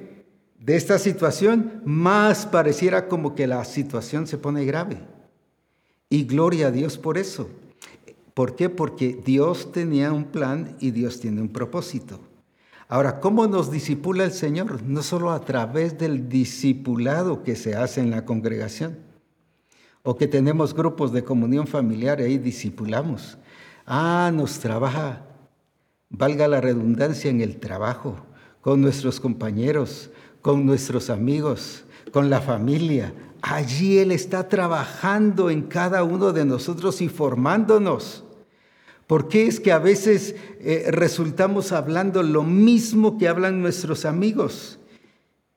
de 0.59 0.75
esta 0.75 0.97
situación, 0.97 1.81
más 1.85 2.47
pareciera 2.47 3.07
como 3.07 3.35
que 3.35 3.45
la 3.45 3.63
situación 3.65 4.25
se 4.25 4.39
pone 4.39 4.65
grave. 4.65 4.97
Y 6.09 6.25
gloria 6.25 6.67
a 6.67 6.71
Dios 6.71 6.97
por 6.97 7.19
eso. 7.19 7.49
¿Por 8.33 8.55
qué? 8.55 8.67
Porque 8.69 9.19
Dios 9.23 9.71
tenía 9.71 10.11
un 10.11 10.25
plan 10.25 10.75
y 10.79 10.89
Dios 10.89 11.19
tiene 11.19 11.41
un 11.41 11.49
propósito. 11.49 12.19
Ahora, 12.87 13.19
¿cómo 13.19 13.45
nos 13.45 13.69
disipula 13.69 14.23
el 14.23 14.31
Señor? 14.31 14.81
No 14.81 15.03
solo 15.03 15.29
a 15.29 15.41
través 15.41 15.99
del 15.99 16.29
discipulado 16.29 17.43
que 17.43 17.55
se 17.55 17.75
hace 17.75 18.01
en 18.01 18.09
la 18.09 18.25
congregación, 18.25 18.97
o 20.01 20.17
que 20.17 20.27
tenemos 20.27 20.73
grupos 20.73 21.11
de 21.11 21.23
comunión 21.23 21.67
familiar 21.67 22.19
y 22.19 22.23
ahí 22.23 22.37
discipulamos. 22.39 23.37
Ah, 23.91 24.29
nos 24.31 24.59
trabaja, 24.59 25.25
valga 26.11 26.47
la 26.47 26.61
redundancia, 26.61 27.31
en 27.31 27.41
el 27.41 27.57
trabajo, 27.57 28.17
con 28.61 28.81
nuestros 28.81 29.19
compañeros, 29.19 30.11
con 30.43 30.63
nuestros 30.63 31.09
amigos, 31.09 31.85
con 32.13 32.29
la 32.29 32.39
familia. 32.39 33.15
Allí 33.41 33.97
Él 33.97 34.11
está 34.11 34.47
trabajando 34.47 35.49
en 35.49 35.63
cada 35.63 36.03
uno 36.03 36.33
de 36.33 36.45
nosotros 36.45 37.01
y 37.01 37.09
formándonos. 37.09 38.23
¿Por 39.07 39.27
qué 39.27 39.47
es 39.47 39.59
que 39.59 39.71
a 39.71 39.79
veces 39.79 40.35
eh, 40.59 40.85
resultamos 40.91 41.71
hablando 41.71 42.21
lo 42.21 42.43
mismo 42.43 43.17
que 43.17 43.27
hablan 43.27 43.59
nuestros 43.59 44.05
amigos? 44.05 44.77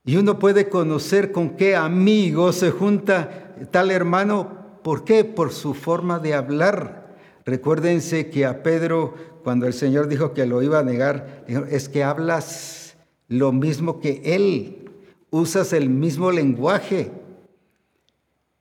Y 0.06 0.16
uno 0.16 0.38
puede 0.38 0.70
conocer 0.70 1.32
con 1.32 1.50
qué 1.50 1.76
amigo 1.76 2.54
se 2.54 2.70
junta 2.70 3.54
tal 3.70 3.90
hermano. 3.90 4.80
¿Por 4.82 5.04
qué? 5.04 5.22
Por 5.22 5.52
su 5.52 5.74
forma 5.74 6.18
de 6.18 6.32
hablar. 6.32 7.01
Recuérdense 7.44 8.30
que 8.30 8.46
a 8.46 8.62
Pedro, 8.62 9.14
cuando 9.42 9.66
el 9.66 9.72
Señor 9.72 10.08
dijo 10.08 10.32
que 10.32 10.46
lo 10.46 10.62
iba 10.62 10.78
a 10.78 10.84
negar, 10.84 11.44
es 11.70 11.88
que 11.88 12.04
hablas 12.04 12.96
lo 13.28 13.52
mismo 13.52 14.00
que 14.00 14.22
él, 14.24 14.90
usas 15.30 15.72
el 15.72 15.88
mismo 15.88 16.30
lenguaje. 16.30 17.10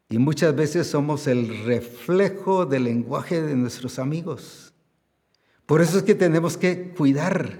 Y 0.10 0.18
muchas 0.18 0.56
veces 0.56 0.88
somos 0.88 1.28
el 1.28 1.64
reflejo 1.66 2.66
del 2.66 2.86
lenguaje 2.86 3.42
de 3.42 3.56
nuestros 3.56 4.00
amigos. 4.00 4.74
Por 5.66 5.82
eso 5.82 5.98
es 6.00 6.04
que 6.04 6.16
tenemos 6.16 6.58
que 6.58 6.90
cuidar 6.90 7.60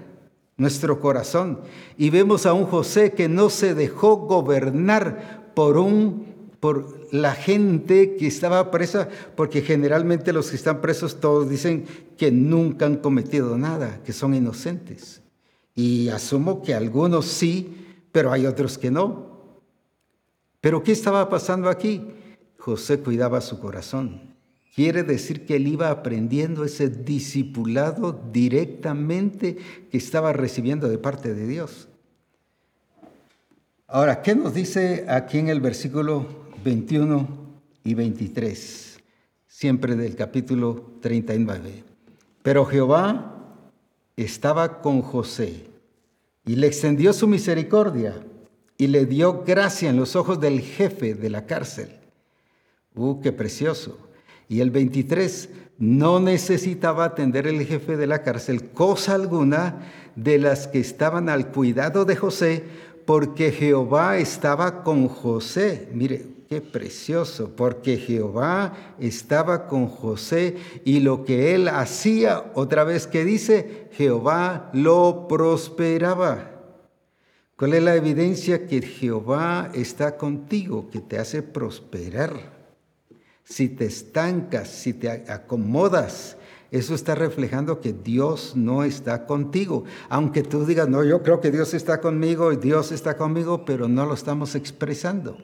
nuestro 0.56 1.00
corazón. 1.00 1.60
Y 1.96 2.10
vemos 2.10 2.46
a 2.46 2.52
un 2.52 2.66
José 2.66 3.12
que 3.12 3.28
no 3.28 3.48
se 3.48 3.74
dejó 3.74 4.16
gobernar 4.16 5.52
por 5.54 5.78
un 5.78 6.31
por 6.62 7.08
la 7.12 7.34
gente 7.34 8.14
que 8.14 8.28
estaba 8.28 8.70
presa, 8.70 9.08
porque 9.34 9.62
generalmente 9.62 10.32
los 10.32 10.48
que 10.48 10.54
están 10.54 10.80
presos 10.80 11.18
todos 11.18 11.50
dicen 11.50 11.86
que 12.16 12.30
nunca 12.30 12.86
han 12.86 12.98
cometido 12.98 13.58
nada, 13.58 14.00
que 14.04 14.12
son 14.12 14.32
inocentes. 14.32 15.22
Y 15.74 16.08
asumo 16.10 16.62
que 16.62 16.72
algunos 16.72 17.26
sí, 17.26 17.96
pero 18.12 18.30
hay 18.30 18.46
otros 18.46 18.78
que 18.78 18.92
no. 18.92 19.56
Pero 20.60 20.84
¿qué 20.84 20.92
estaba 20.92 21.28
pasando 21.28 21.68
aquí? 21.68 22.00
José 22.58 23.00
cuidaba 23.00 23.40
su 23.40 23.58
corazón. 23.58 24.36
Quiere 24.72 25.02
decir 25.02 25.44
que 25.44 25.56
él 25.56 25.66
iba 25.66 25.90
aprendiendo 25.90 26.64
ese 26.64 26.88
discipulado 26.88 28.22
directamente 28.32 29.56
que 29.90 29.98
estaba 29.98 30.32
recibiendo 30.32 30.88
de 30.88 30.98
parte 30.98 31.34
de 31.34 31.44
Dios. 31.44 31.88
Ahora, 33.88 34.22
¿qué 34.22 34.36
nos 34.36 34.54
dice 34.54 35.04
aquí 35.08 35.38
en 35.38 35.48
el 35.48 35.60
versículo 35.60 36.41
21 36.62 37.28
y 37.84 37.94
23? 37.94 39.00
Siempre 39.46 39.96
del 39.96 40.16
capítulo 40.16 40.94
39. 41.00 41.84
Pero 42.42 42.64
Jehová 42.64 43.56
estaba 44.16 44.80
con 44.80 45.02
José 45.02 45.66
y 46.44 46.56
le 46.56 46.66
extendió 46.66 47.12
su 47.12 47.28
misericordia 47.28 48.14
y 48.76 48.88
le 48.88 49.06
dio 49.06 49.44
gracia 49.44 49.90
en 49.90 49.96
los 49.96 50.16
ojos 50.16 50.40
del 50.40 50.60
jefe 50.60 51.14
de 51.14 51.30
la 51.30 51.46
cárcel. 51.46 51.90
¡Uh, 52.94 53.20
qué 53.20 53.32
precioso! 53.32 53.98
Y 54.48 54.60
el 54.60 54.70
23, 54.70 55.48
no 55.78 56.20
necesitaba 56.20 57.04
atender 57.04 57.46
el 57.46 57.64
jefe 57.66 57.96
de 57.96 58.06
la 58.06 58.22
cárcel 58.22 58.70
cosa 58.70 59.14
alguna 59.14 59.90
de 60.14 60.38
las 60.38 60.68
que 60.68 60.78
estaban 60.78 61.28
al 61.28 61.48
cuidado 61.50 62.04
de 62.04 62.16
José, 62.16 62.64
porque 63.06 63.50
Jehová 63.50 64.18
estaba 64.18 64.84
con 64.84 65.08
José. 65.08 65.88
Mire, 65.92 66.26
qué 66.52 66.60
precioso, 66.60 67.56
porque 67.56 67.96
Jehová 67.96 68.74
estaba 69.00 69.66
con 69.68 69.86
José 69.86 70.56
y 70.84 71.00
lo 71.00 71.24
que 71.24 71.54
él 71.54 71.66
hacía, 71.66 72.52
otra 72.52 72.84
vez 72.84 73.06
que 73.06 73.24
dice, 73.24 73.88
Jehová 73.92 74.68
lo 74.74 75.28
prosperaba. 75.28 76.50
¿Cuál 77.56 77.72
es 77.72 77.82
la 77.82 77.94
evidencia 77.94 78.66
que 78.66 78.82
Jehová 78.82 79.70
está 79.72 80.18
contigo, 80.18 80.90
que 80.90 81.00
te 81.00 81.18
hace 81.18 81.42
prosperar? 81.42 82.34
Si 83.44 83.70
te 83.70 83.86
estancas, 83.86 84.68
si 84.68 84.92
te 84.92 85.08
acomodas, 85.08 86.36
eso 86.70 86.94
está 86.94 87.14
reflejando 87.14 87.80
que 87.80 87.94
Dios 87.94 88.52
no 88.56 88.84
está 88.84 89.24
contigo. 89.24 89.84
Aunque 90.10 90.42
tú 90.42 90.66
digas, 90.66 90.86
no, 90.86 91.02
yo 91.02 91.22
creo 91.22 91.40
que 91.40 91.50
Dios 91.50 91.72
está 91.72 92.02
conmigo 92.02 92.52
y 92.52 92.56
Dios 92.56 92.92
está 92.92 93.16
conmigo, 93.16 93.64
pero 93.64 93.88
no 93.88 94.04
lo 94.04 94.12
estamos 94.12 94.54
expresando. 94.54 95.38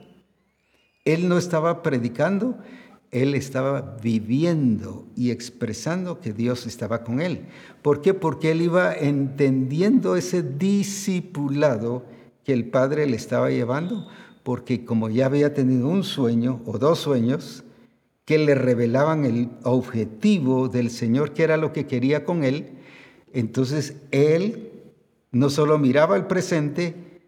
Él 1.08 1.26
no 1.26 1.38
estaba 1.38 1.82
predicando, 1.82 2.58
él 3.10 3.34
estaba 3.34 3.96
viviendo 4.02 5.06
y 5.16 5.30
expresando 5.30 6.20
que 6.20 6.34
Dios 6.34 6.66
estaba 6.66 7.02
con 7.02 7.22
él. 7.22 7.46
¿Por 7.80 8.02
qué? 8.02 8.12
Porque 8.12 8.50
él 8.50 8.60
iba 8.60 8.92
entendiendo 8.94 10.16
ese 10.16 10.42
discipulado 10.42 12.04
que 12.44 12.52
el 12.52 12.68
Padre 12.68 13.06
le 13.06 13.16
estaba 13.16 13.48
llevando, 13.48 14.06
porque 14.42 14.84
como 14.84 15.08
ya 15.08 15.24
había 15.24 15.54
tenido 15.54 15.88
un 15.88 16.04
sueño 16.04 16.60
o 16.66 16.76
dos 16.76 16.98
sueños, 16.98 17.64
que 18.26 18.36
le 18.36 18.54
revelaban 18.54 19.24
el 19.24 19.48
objetivo 19.62 20.68
del 20.68 20.90
Señor, 20.90 21.32
que 21.32 21.44
era 21.44 21.56
lo 21.56 21.72
que 21.72 21.86
quería 21.86 22.26
con 22.26 22.44
él, 22.44 22.72
entonces 23.32 23.96
él 24.10 24.72
no 25.32 25.48
solo 25.48 25.78
miraba 25.78 26.16
el 26.16 26.26
presente, 26.26 27.22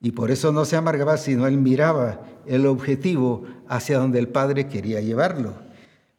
y 0.00 0.10
por 0.10 0.32
eso 0.32 0.50
no 0.50 0.64
se 0.64 0.74
amargaba, 0.74 1.16
sino 1.18 1.46
él 1.46 1.58
miraba 1.58 2.31
el 2.46 2.66
objetivo 2.66 3.44
hacia 3.68 3.98
donde 3.98 4.18
el 4.18 4.28
Padre 4.28 4.68
quería 4.68 5.00
llevarlo. 5.00 5.54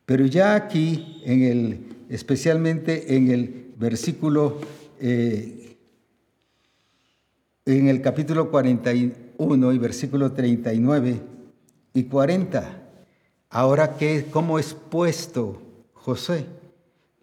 Pero 0.05 0.25
ya 0.25 0.55
aquí, 0.55 1.21
en 1.25 1.43
el, 1.43 1.79
especialmente 2.09 3.15
en 3.15 3.31
el 3.31 3.73
versículo, 3.77 4.59
eh, 4.99 5.77
en 7.65 7.87
el 7.87 8.01
capítulo 8.01 8.51
41 8.51 9.73
y 9.73 9.77
versículo 9.77 10.31
39 10.31 11.21
y 11.93 12.03
40, 12.03 12.83
Ahora, 13.53 13.97
¿qué, 13.97 14.25
¿cómo 14.31 14.57
es 14.57 14.73
puesto 14.73 15.61
José? 15.93 16.47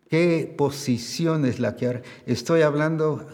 ¿Qué 0.09 0.55
posición 0.57 1.45
es 1.45 1.59
la 1.59 1.75
que 1.75 2.03
estoy 2.25 2.63
hablando? 2.63 3.27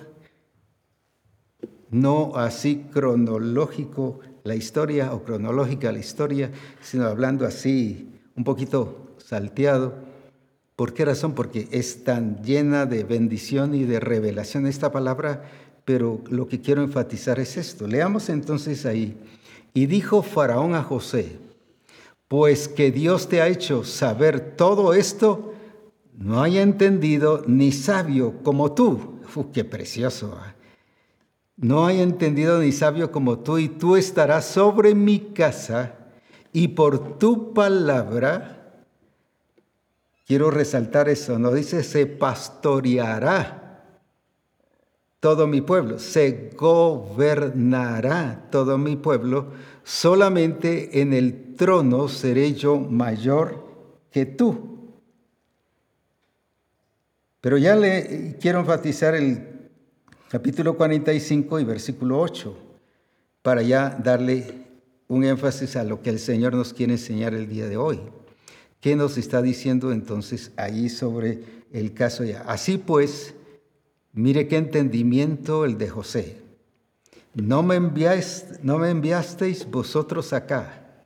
No 1.91 2.37
así 2.37 2.87
cronológico 2.91 4.21
la 4.47 4.55
historia 4.55 5.12
o 5.12 5.22
cronológica 5.22 5.92
la 5.92 5.99
historia, 5.99 6.51
sino 6.80 7.05
hablando 7.05 7.44
así 7.47 8.20
un 8.36 8.44
poquito 8.44 9.16
salteado. 9.18 9.94
¿Por 10.76 10.94
qué 10.94 11.05
razón? 11.05 11.34
Porque 11.34 11.68
es 11.70 12.05
tan 12.05 12.42
llena 12.42 12.86
de 12.86 13.05
bendición 13.05 13.74
y 13.74 13.84
de 13.84 14.01
revelación 14.01 14.66
esta 14.66 14.92
palabra, 14.92 15.44
pero 15.84 16.22
lo 16.28 16.47
que 16.47 16.61
quiero 16.61 16.82
enfatizar 16.82 17.38
es 17.40 17.57
esto. 17.57 17.86
Leamos 17.86 18.28
entonces 18.28 18.86
ahí. 18.86 19.16
Y 19.72 19.86
dijo 19.86 20.22
Faraón 20.22 20.74
a 20.74 20.82
José, 20.82 21.38
pues 22.28 22.68
que 22.68 22.90
Dios 22.90 23.28
te 23.28 23.40
ha 23.40 23.49
hecho 23.49 23.84
saber 23.84 24.57
todo 24.57 24.94
esto, 24.94 25.55
no 26.18 26.42
haya 26.42 26.62
entendido 26.62 27.42
ni 27.47 27.72
sabio 27.72 28.42
como 28.42 28.72
tú. 28.72 29.20
Uf, 29.34 29.47
qué 29.53 29.64
precioso. 29.64 30.38
¿ah? 30.40 30.55
No 31.57 31.86
haya 31.86 32.02
entendido 32.02 32.61
ni 32.61 32.70
sabio 32.70 33.11
como 33.11 33.38
tú, 33.38 33.59
y 33.59 33.68
tú 33.68 33.96
estarás 33.96 34.44
sobre 34.44 34.94
mi 34.94 35.32
casa, 35.32 35.94
y 36.52 36.68
por 36.68 37.18
tu 37.18 37.54
palabra, 37.54 38.74
quiero 40.26 40.50
resaltar 40.50 41.09
eso, 41.09 41.38
no 41.38 41.52
dice 41.52 41.82
se 41.82 42.07
pastoreará 42.07 43.62
todo 45.20 45.46
mi 45.46 45.62
pueblo, 45.62 45.98
se 45.98 46.50
gobernará 46.57 48.48
todo 48.50 48.76
mi 48.76 48.96
pueblo, 48.96 49.52
solamente 49.82 51.00
en 51.00 51.12
el 51.14 51.54
trono 51.57 52.09
seré 52.09 52.52
yo 52.52 52.78
mayor 52.78 53.64
que 54.11 54.26
tú. 54.26 54.76
Pero 57.40 57.57
ya 57.59 57.76
le 57.76 58.36
quiero 58.40 58.61
enfatizar 58.61 59.14
el 59.14 59.55
capítulo 60.29 60.77
45 60.77 61.61
y 61.61 61.64
versículo 61.64 62.20
8, 62.20 62.57
para 63.43 63.62
ya 63.62 63.91
darle 63.91 64.66
un 65.09 65.24
énfasis 65.24 65.77
a 65.77 65.85
lo 65.85 66.03
que 66.03 66.11
el 66.11 66.18
Señor 66.18 66.55
nos 66.55 66.72
quiere 66.72 66.95
enseñar 66.95 67.35
el 67.35 67.49
día 67.49 67.68
de 67.68 67.77
hoy. 67.77 68.01
¿Qué 68.81 68.97
nos 68.97 69.18
está 69.18 69.43
diciendo 69.43 69.93
entonces 69.93 70.53
ahí 70.57 70.89
sobre 70.89 71.41
el 71.72 71.95
caso 71.95 72.24
ya? 72.24 72.43
Así 72.43 72.79
pues, 72.79 73.35
Mire 74.16 74.49
qué 74.49 74.57
entendimiento 74.57 75.66
el 75.66 75.77
de 75.77 75.91
José. 75.91 76.41
No 77.35 77.62
me, 77.62 77.74
enviáis, 77.74 78.47
no 78.62 78.79
me 78.79 78.89
enviasteis 78.89 79.70
vosotros 79.70 80.33
acá, 80.33 81.05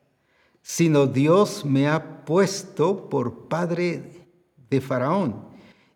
sino 0.62 1.09
Dios 1.09 1.64
me 1.64 1.89
ha 1.89 2.25
puesto 2.25 3.09
por 3.09 3.49
padre 3.49 4.29
de 4.71 4.81
Faraón 4.81 5.45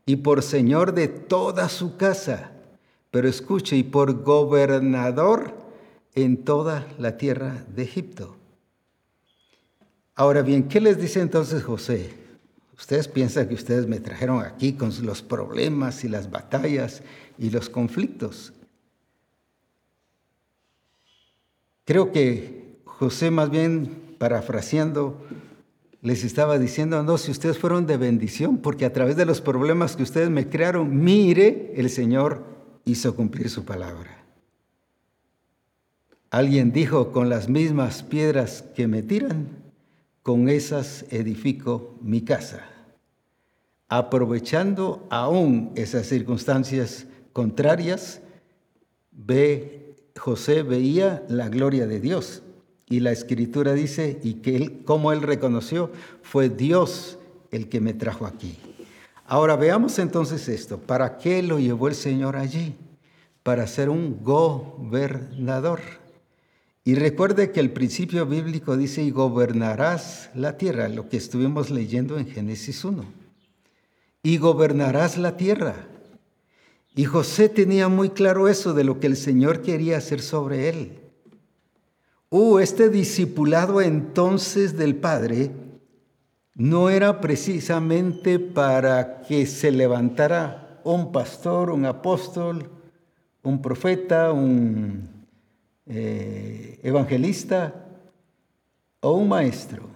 y 0.05 0.17
por 0.17 0.43
señor 0.43 0.93
de 0.93 1.07
toda 1.07 1.69
su 1.69 1.97
casa. 1.97 2.51
Pero 3.15 3.29
escuche, 3.29 3.77
y 3.77 3.85
por 3.85 4.25
gobernador 4.25 5.55
en 6.17 6.39
toda 6.39 6.85
la 6.99 7.17
tierra 7.17 7.65
de 7.73 7.85
Egipto. 7.85 8.35
Ahora 10.17 10.43
bien, 10.43 10.65
¿qué 10.65 10.81
les 10.81 11.01
dice 11.01 11.21
entonces 11.21 11.63
José? 11.63 12.13
Ustedes 12.77 13.07
piensan 13.07 13.47
que 13.47 13.55
ustedes 13.55 13.87
me 13.87 14.01
trajeron 14.01 14.45
aquí 14.45 14.73
con 14.73 14.91
los 15.07 15.23
problemas 15.23 16.03
y 16.03 16.09
las 16.09 16.29
batallas 16.29 17.05
y 17.39 17.51
los 17.51 17.71
conflictos. 17.71 18.53
Creo 21.85 22.11
que 22.11 22.81
José 22.85 23.31
más 23.31 23.49
bien 23.49 24.17
parafraseando 24.19 25.25
les 26.03 26.25
estaba 26.25 26.59
diciendo, 26.59 27.05
no, 27.05 27.17
si 27.17 27.31
ustedes 27.31 27.59
fueron 27.59 27.87
de 27.87 27.97
bendición, 27.97 28.59
porque 28.59 28.85
a 28.85 28.93
través 28.93 29.15
de 29.15 29.25
los 29.25 29.41
problemas 29.41 29.95
que 29.95 30.03
ustedes 30.03 30.31
me 30.31 30.49
crearon, 30.49 31.05
mire, 31.05 31.75
el 31.77 31.91
Señor 31.91 32.54
hizo 32.85 33.15
cumplir 33.15 33.51
su 33.51 33.65
palabra. 33.65 34.25
Alguien 36.31 36.73
dijo, 36.73 37.13
con 37.13 37.29
las 37.29 37.49
mismas 37.49 38.03
piedras 38.03 38.63
que 38.75 38.89
me 38.89 39.03
tiran, 39.03 39.49
con 40.23 40.49
esas 40.49 41.05
edifico 41.11 41.97
mi 42.03 42.23
casa. 42.23 42.65
Aprovechando 43.89 45.07
aún 45.11 45.71
esas 45.77 46.07
circunstancias 46.07 47.07
contrarias, 47.33 48.21
ve, 49.13 49.95
José 50.19 50.63
veía 50.63 51.23
la 51.29 51.49
gloria 51.49 51.87
de 51.87 52.01
Dios. 52.01 52.43
Y 52.89 53.01
la 53.01 53.13
escritura 53.13 53.75
dice, 53.75 54.19
y 54.23 54.35
que 54.35 54.83
como 54.85 55.13
él 55.13 55.23
reconoció, 55.23 55.93
fue 56.23 56.49
Dios 56.49 57.19
el 57.51 57.69
que 57.69 57.81
me 57.81 57.95
trajo 57.95 58.27
aquí. 58.27 58.59
Ahora 59.27 59.57
veamos 59.57 59.99
entonces 59.99 60.49
esto. 60.49 60.79
¿Para 60.79 61.17
qué 61.17 61.43
lo 61.43 61.59
llevó 61.59 61.89
el 61.89 61.95
Señor 61.95 62.37
allí? 62.37 62.77
Para 63.43 63.67
ser 63.67 63.89
un 63.89 64.23
gobernador. 64.23 65.81
Y 66.85 66.95
recuerde 66.97 67.51
que 67.51 67.61
el 67.61 67.73
principio 67.73 68.27
bíblico 68.27 68.77
dice, 68.77 69.03
y 69.03 69.11
gobernarás 69.11 70.31
la 70.35 70.59
tierra, 70.59 70.89
lo 70.89 71.09
que 71.09 71.17
estuvimos 71.17 71.71
leyendo 71.71 72.19
en 72.19 72.27
Génesis 72.27 72.85
1. 72.85 73.05
Y 74.23 74.37
gobernarás 74.37 75.17
la 75.17 75.37
tierra. 75.39 75.87
Y 76.95 77.05
José 77.05 77.49
tenía 77.49 77.89
muy 77.89 78.11
claro 78.11 78.49
eso 78.49 78.75
de 78.75 78.85
lo 78.85 79.01
que 79.01 79.07
el 79.07 79.17
Señor 79.17 79.63
quería 79.63 79.97
hacer 79.97 80.21
sobre 80.21 80.69
él. 80.69 81.01
Uh, 82.29 82.59
este 82.59 82.91
discipulado 82.91 83.81
entonces 83.81 84.77
del 84.77 84.97
Padre 84.97 85.51
no 86.55 86.89
era 86.89 87.21
precisamente 87.21 88.39
para 88.39 89.23
que 89.23 89.47
se 89.47 89.73
levantara 89.73 90.81
un 90.85 91.11
pastor, 91.11 91.71
un 91.71 91.85
apóstol, 91.85 92.71
un 93.43 93.61
profeta, 93.61 94.33
un 94.33 95.27
eh, 95.87 96.79
evangelista 96.83 97.87
o 99.01 99.13
un 99.13 99.29
maestro, 99.29 99.89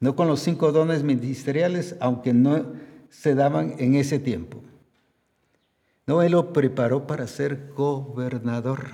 no 0.00 0.14
con 0.14 0.28
los 0.28 0.40
cinco 0.40 0.70
dones 0.70 1.02
ministeriales, 1.02 1.96
aunque 2.00 2.32
no 2.32 2.72
se 3.08 3.34
daban 3.34 3.74
en 3.78 3.94
ese 3.94 4.18
tiempo. 4.18 4.62
No, 6.06 6.22
Él 6.22 6.32
lo 6.32 6.52
preparó 6.52 7.06
para 7.06 7.26
ser 7.26 7.72
gobernador. 7.74 8.86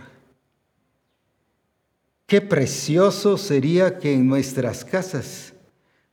Qué 2.27 2.41
precioso 2.41 3.37
sería 3.37 3.99
que 3.99 4.15
en 4.15 4.27
nuestras 4.27 4.85
casas 4.85 5.54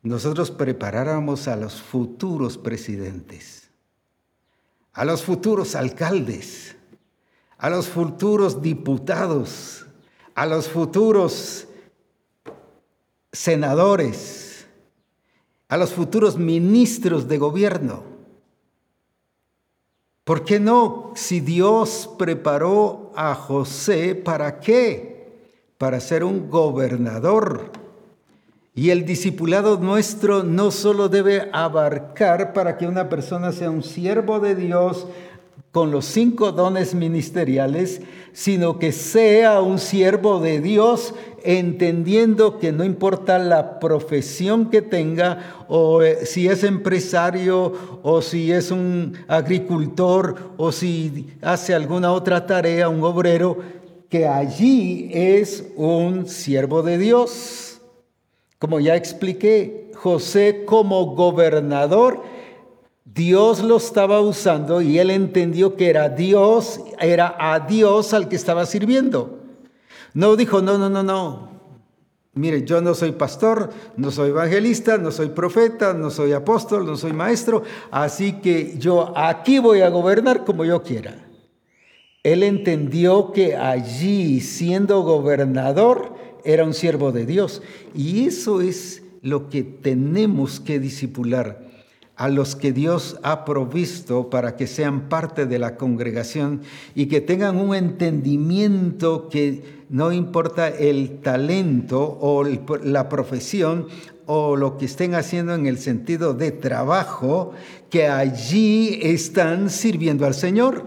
nosotros 0.04 0.50
preparáramos 0.50 1.48
a 1.48 1.56
los 1.56 1.82
futuros 1.82 2.58
presidentes, 2.58 3.70
a 4.94 5.06
los 5.06 5.24
futuros 5.24 5.76
alcaldes, 5.76 6.76
a 7.58 7.70
los 7.70 7.88
futuros 7.88 8.62
diputados, 8.62 9.86
a 10.34 10.46
los 10.48 10.68
futuros 10.68 11.68
senadores, 13.32 14.66
a 15.68 15.78
los 15.78 15.94
futuros 15.94 16.38
ministros 16.38 17.28
de 17.28 17.38
gobierno. 17.38 18.04
¿Por 20.24 20.44
qué 20.44 20.60
no? 20.60 21.14
Si 21.16 21.40
Dios 21.40 22.10
preparó 22.18 23.12
a 23.16 23.36
José, 23.36 24.16
¿para 24.16 24.60
qué? 24.60 25.52
Para 25.78 26.00
ser 26.00 26.24
un 26.24 26.50
gobernador. 26.50 27.72
Y 28.82 28.90
el 28.90 29.06
discipulado 29.06 29.78
nuestro 29.78 30.42
no 30.42 30.72
solo 30.72 31.08
debe 31.08 31.50
abarcar 31.54 32.52
para 32.52 32.80
que 32.80 32.88
una 32.88 33.10
persona 33.10 33.52
sea 33.52 33.70
un 33.70 33.84
siervo 33.84 34.40
de 34.40 34.56
Dios 34.56 35.06
con 35.70 35.92
los 35.92 36.06
cinco 36.06 36.52
dones 36.52 36.96
ministeriales, 36.96 38.02
sino 38.34 38.80
que 38.80 38.92
sea 38.92 39.62
un 39.62 39.78
siervo 39.78 40.40
de 40.40 40.62
Dios 40.62 41.14
entendiendo 41.44 42.58
que 42.58 42.72
no 42.72 42.84
importa 42.84 43.38
la 43.38 43.80
profesión 43.80 44.72
que 44.72 44.82
tenga, 44.82 45.66
o 45.68 46.02
eh, 46.02 46.26
si 46.26 46.48
es 46.48 46.64
empresario, 46.64 48.00
o 48.02 48.24
si 48.24 48.52
es 48.52 48.72
un 48.72 49.14
agricultor, 49.28 50.54
o 50.58 50.72
si 50.72 51.28
hace 51.44 51.76
alguna 51.76 52.12
otra 52.14 52.48
tarea, 52.48 52.90
un 52.90 53.04
obrero, 53.04 53.60
que 54.10 54.26
allí 54.26 55.12
es 55.14 55.66
un 55.76 56.28
siervo 56.28 56.82
de 56.82 56.98
Dios. 56.98 57.71
Como 58.62 58.80
ya 58.80 58.96
expliqué, 58.96 59.90
José 59.96 60.66
como 60.68 61.16
gobernador, 61.16 62.22
Dios 63.04 63.64
lo 63.64 63.78
estaba 63.78 64.22
usando 64.22 64.84
y 64.84 65.00
él 65.00 65.10
entendió 65.10 65.76
que 65.76 65.90
era 65.90 66.10
Dios, 66.10 66.80
era 67.00 67.36
a 67.40 67.62
Dios 67.62 68.14
al 68.14 68.30
que 68.30 68.36
estaba 68.36 68.68
sirviendo. 68.68 69.40
No 70.14 70.36
dijo, 70.36 70.62
no, 70.62 70.78
no, 70.78 70.92
no, 70.92 71.02
no. 71.02 71.50
Mire, 72.36 72.64
yo 72.64 72.82
no 72.82 72.94
soy 72.94 73.14
pastor, 73.14 73.72
no 73.98 74.12
soy 74.12 74.30
evangelista, 74.30 75.00
no 75.00 75.10
soy 75.10 75.30
profeta, 75.30 75.96
no 75.96 76.12
soy 76.12 76.34
apóstol, 76.34 76.86
no 76.86 76.98
soy 76.98 77.14
maestro, 77.14 77.64
así 77.90 78.34
que 78.34 78.78
yo 78.78 79.12
aquí 79.18 79.58
voy 79.58 79.82
a 79.82 79.90
gobernar 79.90 80.46
como 80.46 80.66
yo 80.66 80.84
quiera. 80.84 81.16
Él 82.22 82.44
entendió 82.44 83.32
que 83.32 83.56
allí, 83.56 84.40
siendo 84.40 85.02
gobernador, 85.02 86.21
era 86.44 86.64
un 86.64 86.74
siervo 86.74 87.12
de 87.12 87.26
Dios. 87.26 87.62
Y 87.96 88.26
eso 88.26 88.62
es 88.62 89.04
lo 89.22 89.50
que 89.50 89.64
tenemos 89.64 90.60
que 90.60 90.80
disipular 90.80 91.70
a 92.16 92.30
los 92.30 92.56
que 92.56 92.72
Dios 92.72 93.18
ha 93.24 93.46
provisto 93.46 94.30
para 94.30 94.56
que 94.56 94.68
sean 94.68 95.10
parte 95.10 95.48
de 95.48 95.58
la 95.58 95.76
congregación 95.76 96.62
y 96.94 97.08
que 97.08 97.20
tengan 97.20 97.58
un 97.58 97.74
entendimiento 97.74 99.28
que 99.28 99.82
no 99.90 100.12
importa 100.12 100.68
el 100.70 101.20
talento 101.22 102.18
o 102.22 102.44
la 102.44 103.10
profesión 103.10 103.88
o 104.28 104.56
lo 104.56 104.78
que 104.78 104.86
estén 104.86 105.16
haciendo 105.16 105.56
en 105.56 105.66
el 105.66 105.78
sentido 105.78 106.34
de 106.34 106.52
trabajo, 106.52 107.54
que 107.90 108.08
allí 108.08 109.00
están 109.02 109.70
sirviendo 109.70 110.26
al 110.26 110.34
Señor. 110.34 110.86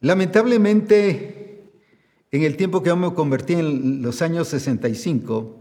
Lamentablemente, 0.00 1.35
en 2.30 2.42
el 2.42 2.56
tiempo 2.56 2.82
que 2.82 2.88
yo 2.88 2.96
me 2.96 3.14
convertí 3.14 3.54
en 3.54 4.02
los 4.02 4.20
años 4.22 4.48
65, 4.48 5.56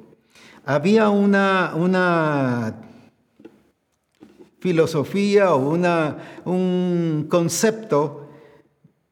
había 0.66 1.09
una, 1.09 1.74
una 1.76 2.82
filosofía 4.59 5.53
o 5.53 5.70
una, 5.70 6.41
un 6.45 7.28
concepto 7.30 8.30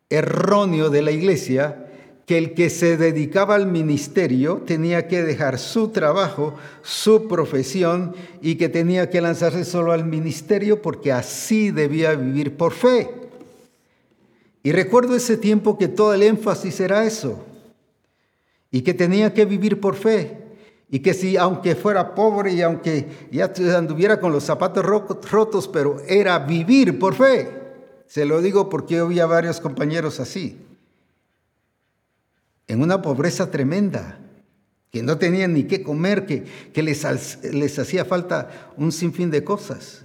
erróneo 0.10 0.90
de 0.90 1.02
la 1.02 1.12
iglesia 1.12 1.84
que 2.26 2.38
el 2.38 2.54
que 2.54 2.70
se 2.70 2.98
dedicaba 2.98 3.56
al 3.56 3.68
ministerio 3.68 4.64
tenía 4.66 5.08
que 5.08 5.24
dejar 5.24 5.60
su 5.60 5.90
trabajo, 5.90 6.56
su 6.82 7.28
profesión 7.28 8.16
y 8.42 8.56
que 8.56 8.70
tenía 8.70 9.10
que 9.10 9.22
lanzarse 9.22 9.66
solo 9.66 9.92
al 9.92 10.06
ministerio 10.06 10.82
porque 10.82 11.12
así 11.12 11.72
debía 11.72 12.16
vivir 12.16 12.56
por 12.56 12.72
fe. 12.72 13.23
Y 14.64 14.72
recuerdo 14.72 15.16
ese 15.16 15.36
tiempo 15.36 15.78
que 15.78 15.90
todo 15.90 16.14
el 16.14 16.24
énfasis 16.24 16.80
era 16.80 17.04
eso 17.04 17.44
y 18.72 18.82
que 18.82 18.94
tenía 18.94 19.34
que 19.34 19.46
vivir 19.46 19.80
por 19.82 19.96
fe. 19.96 20.40
Y 20.90 21.00
que 21.00 21.14
si, 21.14 21.38
aunque 21.38 21.76
fuera 21.76 22.16
pobre 22.16 22.54
y 22.54 22.62
aunque 22.62 23.08
ya 23.32 23.52
anduviera 23.76 24.20
con 24.20 24.32
los 24.32 24.46
zapatos 24.46 24.86
rotos, 24.86 25.68
pero 25.68 26.00
era 26.08 26.40
vivir 26.40 26.98
por 26.98 27.14
fe. 27.14 27.50
Se 28.08 28.26
lo 28.26 28.42
digo 28.42 28.70
porque 28.70 28.96
yo 28.96 29.08
vi 29.08 29.20
a 29.20 29.26
varios 29.26 29.60
compañeros 29.60 30.20
así. 30.20 30.58
En 32.68 32.82
una 32.82 33.02
pobreza 33.02 33.52
tremenda, 33.52 34.20
que 34.92 35.04
no 35.04 35.18
tenían 35.18 35.54
ni 35.54 35.64
qué 35.64 35.84
comer, 35.84 36.26
que, 36.26 36.46
les 36.84 37.80
hacía 37.80 38.06
falta 38.06 38.72
un 38.78 38.92
sinfín 38.92 39.30
de 39.30 39.44
cosas. 39.44 40.04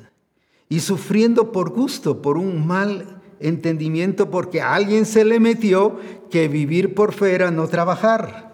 Y 0.69 0.81
sufriendo 0.81 1.53
por 1.53 1.71
gusto, 1.71 2.21
por 2.23 2.39
un 2.39 2.67
mal 2.67 3.18
entendimiento, 3.41 4.31
porque 4.31 4.61
a 4.61 4.75
alguien 4.75 5.07
se 5.07 5.25
le 5.25 5.41
metió 5.41 5.99
que 6.31 6.49
vivir 6.49 6.95
por 6.95 7.13
fe 7.13 7.35
era 7.35 7.51
no 7.51 7.69
trabajar. 7.69 8.49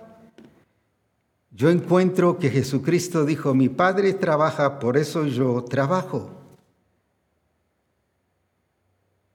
Yo 1.51 1.70
encuentro 1.70 2.39
que 2.39 2.51
Jesucristo 2.51 3.24
dijo, 3.24 3.55
mi 3.55 3.68
Padre 3.68 4.12
trabaja, 4.14 4.80
por 4.80 4.97
eso 4.97 5.24
yo 5.24 5.62
trabajo. 5.62 6.30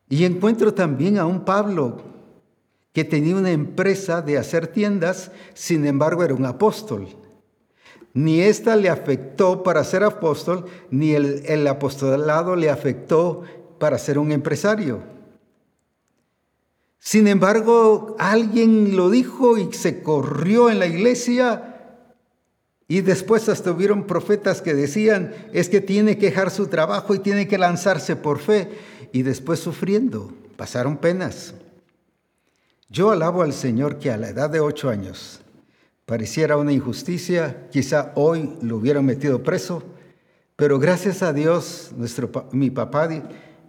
Y 0.10 0.26
encuentro 0.26 0.74
también 0.74 1.18
a 1.18 1.26
un 1.26 1.46
Pablo 1.46 2.02
que 2.92 3.06
tenía 3.06 3.36
una 3.36 3.52
empresa 3.52 4.22
de 4.22 4.38
hacer 4.38 4.68
tiendas, 4.68 5.32
sin 5.54 5.86
embargo 5.86 6.24
era 6.24 6.34
un 6.34 6.46
apóstol. 6.46 7.08
Ni 8.14 8.42
esta 8.42 8.76
le 8.76 8.90
afectó 8.90 9.64
para 9.64 9.84
ser 9.84 10.04
apóstol, 10.04 10.66
ni 10.90 11.12
el, 11.12 11.44
el 11.46 11.66
apostolado 11.68 12.56
le 12.56 12.70
afectó 12.70 13.44
para 13.78 13.98
ser 13.98 14.18
un 14.18 14.32
empresario. 14.32 15.19
Sin 17.00 17.28
embargo, 17.28 18.16
alguien 18.20 18.96
lo 18.96 19.10
dijo 19.10 19.58
y 19.58 19.72
se 19.74 20.04
corrió 20.04 20.70
en 20.70 20.80
la 20.80 20.86
iglesia 20.86 21.70
y 22.92 23.02
después 23.02 23.48
hasta 23.50 23.72
hubieron 23.72 24.08
profetas 24.08 24.64
que 24.64 24.74
decían, 24.74 25.34
es 25.54 25.70
que 25.70 25.80
tiene 25.80 26.18
que 26.18 26.26
dejar 26.26 26.50
su 26.50 26.68
trabajo 26.68 27.14
y 27.14 27.20
tiene 27.20 27.48
que 27.48 27.60
lanzarse 27.60 28.16
por 28.16 28.40
fe. 28.40 28.68
Y 29.12 29.22
después 29.22 29.60
sufriendo, 29.60 30.34
pasaron 30.58 30.98
penas. 30.98 31.54
Yo 32.90 33.12
alabo 33.12 33.44
al 33.44 33.54
Señor 33.54 34.00
que 34.00 34.10
a 34.10 34.18
la 34.18 34.30
edad 34.30 34.50
de 34.50 34.60
ocho 34.60 34.90
años 34.90 35.40
pareciera 36.08 36.58
una 36.58 36.74
injusticia, 36.74 37.68
quizá 37.72 38.12
hoy 38.16 38.58
lo 38.64 38.78
hubieran 38.78 39.06
metido 39.06 39.44
preso, 39.44 39.84
pero 40.56 40.80
gracias 40.80 41.22
a 41.22 41.32
Dios, 41.32 41.92
nuestro, 41.96 42.32
mi 42.52 42.72
papá 42.72 43.08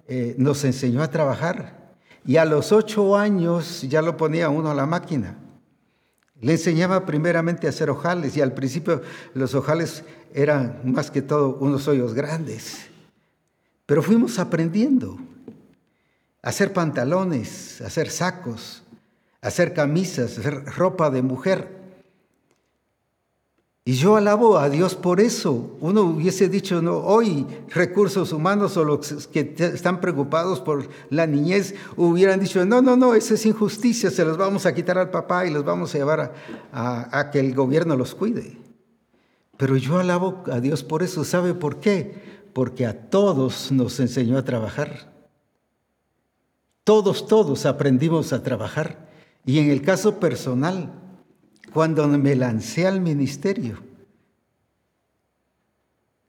eh, 0.09 0.35
nos 0.39 0.65
enseñó 0.65 1.03
a 1.03 1.11
trabajar. 1.11 1.80
Y 2.27 2.37
a 2.37 2.45
los 2.45 2.73
ocho 2.73 3.17
años 3.17 3.83
ya 3.83 4.03
lo 4.03 4.17
ponía 4.17 4.49
uno 4.51 4.71
a 4.71 4.75
la 4.75 4.87
máquina. 4.87 5.39
Le 6.41 6.53
enseñaba 6.53 7.05
primeramente 7.05 7.67
a 7.67 7.71
hacer 7.71 7.91
ojales 7.91 8.37
y 8.37 8.41
al 8.41 8.53
principio 8.53 9.03
los 9.35 9.55
ojales 9.55 10.05
eran 10.33 10.81
más 10.85 11.11
que 11.11 11.23
todo 11.23 11.57
unos 11.61 11.87
hoyos 11.89 12.15
grandes. 12.15 12.87
Pero 13.87 14.03
fuimos 14.03 14.39
aprendiendo 14.39 15.19
a 16.43 16.49
hacer 16.49 16.73
pantalones, 16.73 17.81
a 17.81 17.89
hacer 17.89 18.11
sacos, 18.11 18.83
a 19.43 19.49
hacer 19.49 19.75
camisas, 19.75 20.37
a 20.37 20.41
hacer 20.41 20.65
ropa 20.67 21.11
de 21.11 21.23
mujer. 21.23 21.80
Y 23.91 23.95
yo 23.95 24.15
alabo 24.15 24.57
a 24.57 24.71
Dios 24.71 24.95
por 24.95 25.19
eso. 25.21 25.77
Uno 25.81 26.03
hubiese 26.03 26.49
dicho, 26.49 26.81
no, 26.81 26.99
hoy 26.99 27.45
recursos 27.71 28.33
humanos 28.33 28.77
o 28.77 28.85
los 28.85 29.27
que 29.27 29.53
están 29.59 30.01
preocupados 30.01 30.61
por 30.61 30.89
la 31.09 31.27
niñez 31.27 31.75
hubieran 31.97 32.39
dicho, 32.39 32.65
no, 32.65 32.81
no, 32.83 32.97
no, 32.97 33.17
esa 33.17 33.35
es 33.35 33.45
injusticia, 33.47 34.13
se 34.13 34.25
los 34.25 34.37
vamos 34.37 34.65
a 34.65 34.73
quitar 34.77 34.97
al 34.97 35.11
papá 35.11 35.45
y 35.45 35.51
los 35.51 35.65
vamos 35.65 35.93
a 35.93 35.99
llevar 35.99 36.35
a, 36.73 37.19
a 37.19 37.31
que 37.33 37.41
el 37.41 37.53
gobierno 37.53 37.97
los 37.97 38.15
cuide. 38.15 38.59
Pero 39.57 39.77
yo 39.77 39.99
alabo 39.99 40.45
a 40.53 40.61
Dios 40.61 40.85
por 40.85 41.03
eso. 41.03 41.25
¿Sabe 41.25 41.55
por 41.55 41.81
qué? 41.81 42.15
Porque 42.53 42.87
a 42.87 43.11
todos 43.11 43.73
nos 43.73 43.99
enseñó 43.99 44.39
a 44.39 44.45
trabajar. 44.45 45.13
Todos, 46.85 47.27
todos 47.27 47.67
aprendimos 47.67 48.33
a 48.33 48.45
trabajar. 48.45 49.09
Y 49.45 49.59
en 49.59 49.69
el 49.69 49.83
caso 49.83 50.21
personal, 50.21 50.93
cuando 51.73 52.07
me 52.09 52.35
lancé 52.35 52.87
al 52.87 53.01
ministerio. 53.01 53.79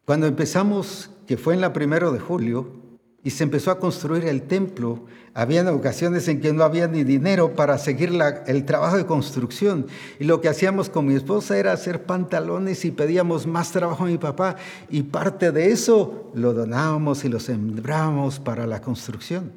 Cuando 0.06 0.28
empezamos, 0.28 1.10
que 1.28 1.38
fue 1.38 1.54
en 1.54 1.62
la 1.62 1.74
primero 1.74 2.12
de 2.12 2.20
julio, 2.20 2.82
y 3.24 3.30
se 3.30 3.44
empezó 3.44 3.72
a 3.72 3.80
construir 3.80 4.26
el 4.26 4.42
templo, 4.44 5.06
había 5.34 5.70
ocasiones 5.72 6.28
en 6.28 6.42
que 6.42 6.52
no 6.54 6.64
había 6.64 6.88
ni 6.88 7.04
dinero 7.04 7.56
para 7.56 7.78
seguir 7.78 8.12
el 8.48 8.66
trabajo 8.66 8.98
de 8.98 9.06
construcción. 9.06 9.88
Y 10.20 10.26
lo 10.26 10.42
que 10.42 10.50
hacíamos 10.50 10.90
con 10.90 11.06
mi 11.06 11.14
esposa 11.14 11.58
era 11.58 11.72
hacer 11.72 12.04
pantalones 12.04 12.84
y 12.84 12.92
pedíamos 12.92 13.46
más 13.46 13.72
trabajo 13.72 14.04
a 14.04 14.08
mi 14.08 14.18
papá. 14.18 14.56
Y 14.90 15.04
parte 15.04 15.52
de 15.52 15.72
eso 15.72 16.32
lo 16.34 16.54
donábamos 16.54 17.24
y 17.24 17.30
lo 17.30 17.40
sembrábamos 17.40 18.40
para 18.40 18.66
la 18.66 18.82
construcción. 18.82 19.52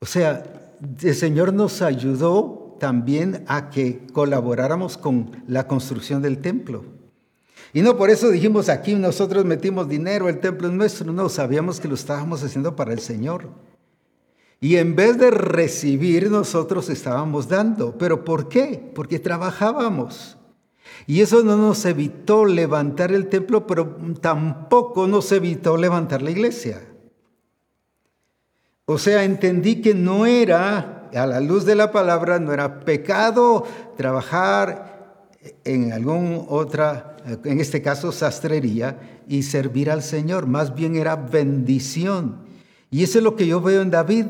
O 0.00 0.06
sea, 0.06 0.42
el 1.02 1.14
Señor 1.14 1.52
nos 1.52 1.80
ayudó 1.80 2.57
también 2.78 3.44
a 3.46 3.70
que 3.70 4.06
colaboráramos 4.12 4.96
con 4.96 5.42
la 5.46 5.66
construcción 5.66 6.22
del 6.22 6.38
templo. 6.38 6.84
Y 7.72 7.82
no 7.82 7.96
por 7.96 8.10
eso 8.10 8.30
dijimos 8.30 8.68
aquí 8.68 8.94
nosotros 8.94 9.44
metimos 9.44 9.88
dinero, 9.88 10.28
el 10.28 10.40
templo 10.40 10.68
es 10.68 10.74
nuestro, 10.74 11.12
no, 11.12 11.28
sabíamos 11.28 11.80
que 11.80 11.88
lo 11.88 11.94
estábamos 11.94 12.42
haciendo 12.42 12.74
para 12.74 12.92
el 12.92 13.00
Señor. 13.00 13.48
Y 14.60 14.76
en 14.76 14.96
vez 14.96 15.18
de 15.18 15.30
recibir, 15.30 16.30
nosotros 16.30 16.88
estábamos 16.88 17.48
dando. 17.48 17.96
¿Pero 17.96 18.24
por 18.24 18.48
qué? 18.48 18.90
Porque 18.94 19.18
trabajábamos. 19.20 20.36
Y 21.06 21.20
eso 21.20 21.44
no 21.44 21.56
nos 21.56 21.84
evitó 21.84 22.44
levantar 22.44 23.12
el 23.12 23.28
templo, 23.28 23.66
pero 23.66 23.96
tampoco 24.20 25.06
nos 25.06 25.30
evitó 25.30 25.76
levantar 25.76 26.22
la 26.22 26.30
iglesia. 26.30 26.82
O 28.84 28.98
sea, 28.98 29.22
entendí 29.22 29.80
que 29.80 29.94
no 29.94 30.26
era, 30.26 30.97
a 31.14 31.26
la 31.26 31.40
luz 31.40 31.64
de 31.64 31.74
la 31.74 31.90
palabra, 31.92 32.38
no 32.38 32.52
era 32.52 32.80
pecado 32.80 33.64
trabajar 33.96 35.24
en 35.64 35.92
algún 35.92 36.44
otra, 36.48 37.16
en 37.44 37.60
este 37.60 37.82
caso 37.82 38.12
sastrería, 38.12 39.22
y 39.28 39.42
servir 39.42 39.90
al 39.90 40.02
Señor. 40.02 40.46
Más 40.46 40.74
bien 40.74 40.96
era 40.96 41.16
bendición. 41.16 42.46
Y 42.90 43.02
eso 43.02 43.18
es 43.18 43.24
lo 43.24 43.36
que 43.36 43.46
yo 43.46 43.60
veo 43.60 43.82
en 43.82 43.90
David. 43.90 44.26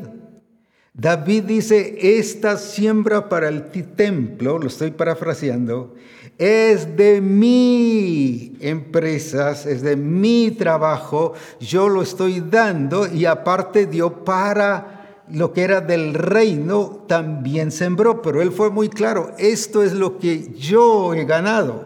David 0.93 1.43
dice, 1.43 2.17
esta 2.17 2.57
siembra 2.57 3.29
para 3.29 3.47
el 3.47 3.69
templo, 3.69 4.57
lo 4.57 4.67
estoy 4.67 4.91
parafraseando, 4.91 5.95
es 6.37 6.97
de 6.97 7.21
mi 7.21 8.57
empresas, 8.59 9.65
es 9.65 9.81
de 9.81 9.95
mi 9.95 10.51
trabajo, 10.51 11.33
yo 11.61 11.87
lo 11.87 12.01
estoy 12.01 12.41
dando 12.41 13.07
y 13.07 13.25
aparte 13.25 13.85
dio 13.85 14.25
para 14.25 14.98
lo 15.31 15.53
que 15.53 15.63
era 15.63 15.81
del 15.81 16.13
reino, 16.13 17.05
también 17.07 17.71
sembró, 17.71 18.21
pero 18.21 18.41
él 18.41 18.51
fue 18.51 18.69
muy 18.69 18.89
claro, 18.89 19.33
esto 19.37 19.83
es 19.83 19.93
lo 19.93 20.17
que 20.17 20.53
yo 20.53 21.13
he 21.13 21.25
ganado. 21.25 21.85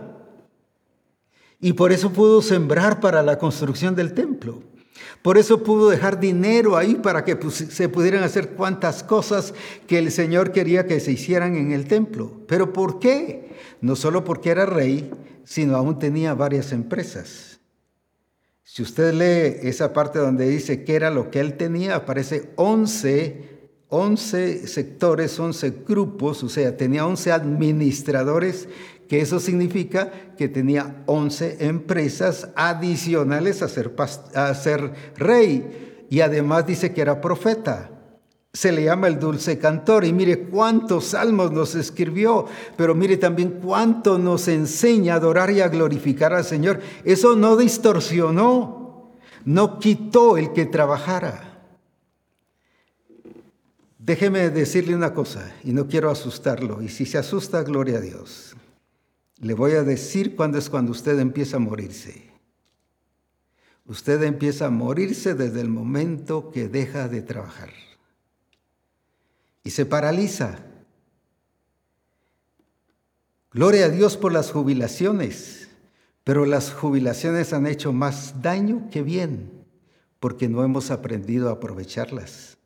Y 1.60 1.74
por 1.74 1.92
eso 1.92 2.12
pudo 2.12 2.42
sembrar 2.42 3.00
para 3.00 3.24
la 3.24 3.38
construcción 3.38 3.96
del 3.96 4.14
templo. 4.14 4.62
Por 5.22 5.38
eso 5.38 5.64
pudo 5.64 5.90
dejar 5.90 6.20
dinero 6.20 6.76
ahí 6.76 6.96
para 6.96 7.24
que 7.24 7.38
se 7.50 7.88
pudieran 7.88 8.24
hacer 8.24 8.50
cuantas 8.50 9.04
cosas 9.04 9.54
que 9.88 9.98
el 9.98 10.12
Señor 10.12 10.52
quería 10.52 10.86
que 10.86 11.00
se 11.00 11.14
hicieran 11.14 11.56
en 11.56 11.72
el 11.72 11.88
templo. 11.88 12.42
¿Pero 12.48 12.74
por 12.74 13.00
qué? 13.00 13.56
No 13.80 13.96
solo 13.96 14.26
porque 14.26 14.50
era 14.50 14.66
rey, 14.66 15.10
sino 15.46 15.78
aún 15.78 15.98
tenía 15.98 16.34
varias 16.34 16.74
empresas. 16.74 17.53
Si 18.66 18.82
usted 18.82 19.14
lee 19.14 19.68
esa 19.68 19.92
parte 19.92 20.20
donde 20.20 20.48
dice 20.48 20.84
que 20.84 20.96
era 20.96 21.10
lo 21.10 21.30
que 21.30 21.42
él 21.42 21.58
tenía, 21.58 21.96
aparece 21.96 22.52
11, 22.56 23.68
11 23.90 24.68
sectores, 24.68 25.38
11 25.38 25.84
grupos, 25.86 26.44
o 26.44 26.50
sea, 26.50 26.78
tenía 26.78 27.06
11 27.06 27.32
administradores 27.34 28.70
que 29.08 29.20
eso 29.20 29.40
significa 29.40 30.12
que 30.38 30.48
tenía 30.48 31.04
11 31.06 31.66
empresas 31.68 32.50
adicionales 32.56 33.62
a 33.62 33.68
ser, 33.68 33.94
a 34.34 34.56
ser 34.56 34.94
rey. 35.18 36.06
Y 36.10 36.22
además 36.22 36.66
dice 36.66 36.94
que 36.94 37.02
era 37.02 37.22
profeta. 37.22 37.93
Se 38.54 38.72
le 38.72 38.84
llama 38.84 39.08
el 39.08 39.20
dulce 39.20 39.58
cantor. 39.58 40.06
Y 40.06 40.14
mire 40.14 40.44
cuántos 40.46 41.06
salmos 41.06 41.52
nos 41.52 41.74
escribió, 41.76 42.46
pero 42.78 42.94
mire 42.94 43.18
también 43.18 43.60
cuánto 43.64 44.20
nos 44.20 44.48
enseña 44.48 45.16
a 45.16 45.18
adorar 45.18 45.50
y 45.50 45.62
a 45.62 45.70
glorificar 45.70 46.34
al 46.34 46.46
Señor. 46.46 46.80
Eso 47.04 47.36
no 47.36 47.58
distorsionó, 47.58 49.12
no 49.44 49.80
quitó 49.80 50.38
el 50.38 50.54
que 50.54 50.68
trabajara. 50.68 51.50
Déjeme 53.98 54.50
decirle 54.50 54.96
una 54.96 55.14
cosa, 55.14 55.56
y 55.64 55.72
no 55.72 55.88
quiero 55.88 56.12
asustarlo, 56.12 56.82
y 56.82 56.90
si 56.90 57.06
se 57.06 57.18
asusta, 57.18 57.64
gloria 57.64 58.00
a 58.00 58.02
Dios. 58.02 58.54
Le 59.40 59.54
voy 59.54 59.72
a 59.72 59.84
decir 59.84 60.36
cuándo 60.36 60.58
es 60.58 60.70
cuando 60.70 60.92
usted 60.92 61.18
empieza 61.20 61.56
a 61.56 61.62
morirse. 61.62 62.30
Usted 63.86 64.22
empieza 64.24 64.66
a 64.66 64.70
morirse 64.72 65.36
desde 65.36 65.62
el 65.62 65.70
momento 65.70 66.52
que 66.52 66.68
deja 66.68 67.08
de 67.08 67.22
trabajar. 67.22 67.70
Y 69.64 69.72
se 69.72 69.86
paraliza. 69.86 70.60
Gloria 73.52 73.86
a 73.86 73.90
Dios 73.90 74.18
por 74.18 74.34
las 74.34 74.52
jubilaciones, 74.52 75.70
pero 76.24 76.46
las 76.46 76.74
jubilaciones 76.74 77.54
han 77.54 77.68
hecho 77.68 77.94
más 77.94 78.42
daño 78.42 78.90
que 78.92 79.04
bien, 79.04 79.52
porque 80.20 80.50
no 80.50 80.64
hemos 80.64 80.90
aprendido 80.90 81.50
a 81.50 81.54
aprovecharlas. 81.54 82.58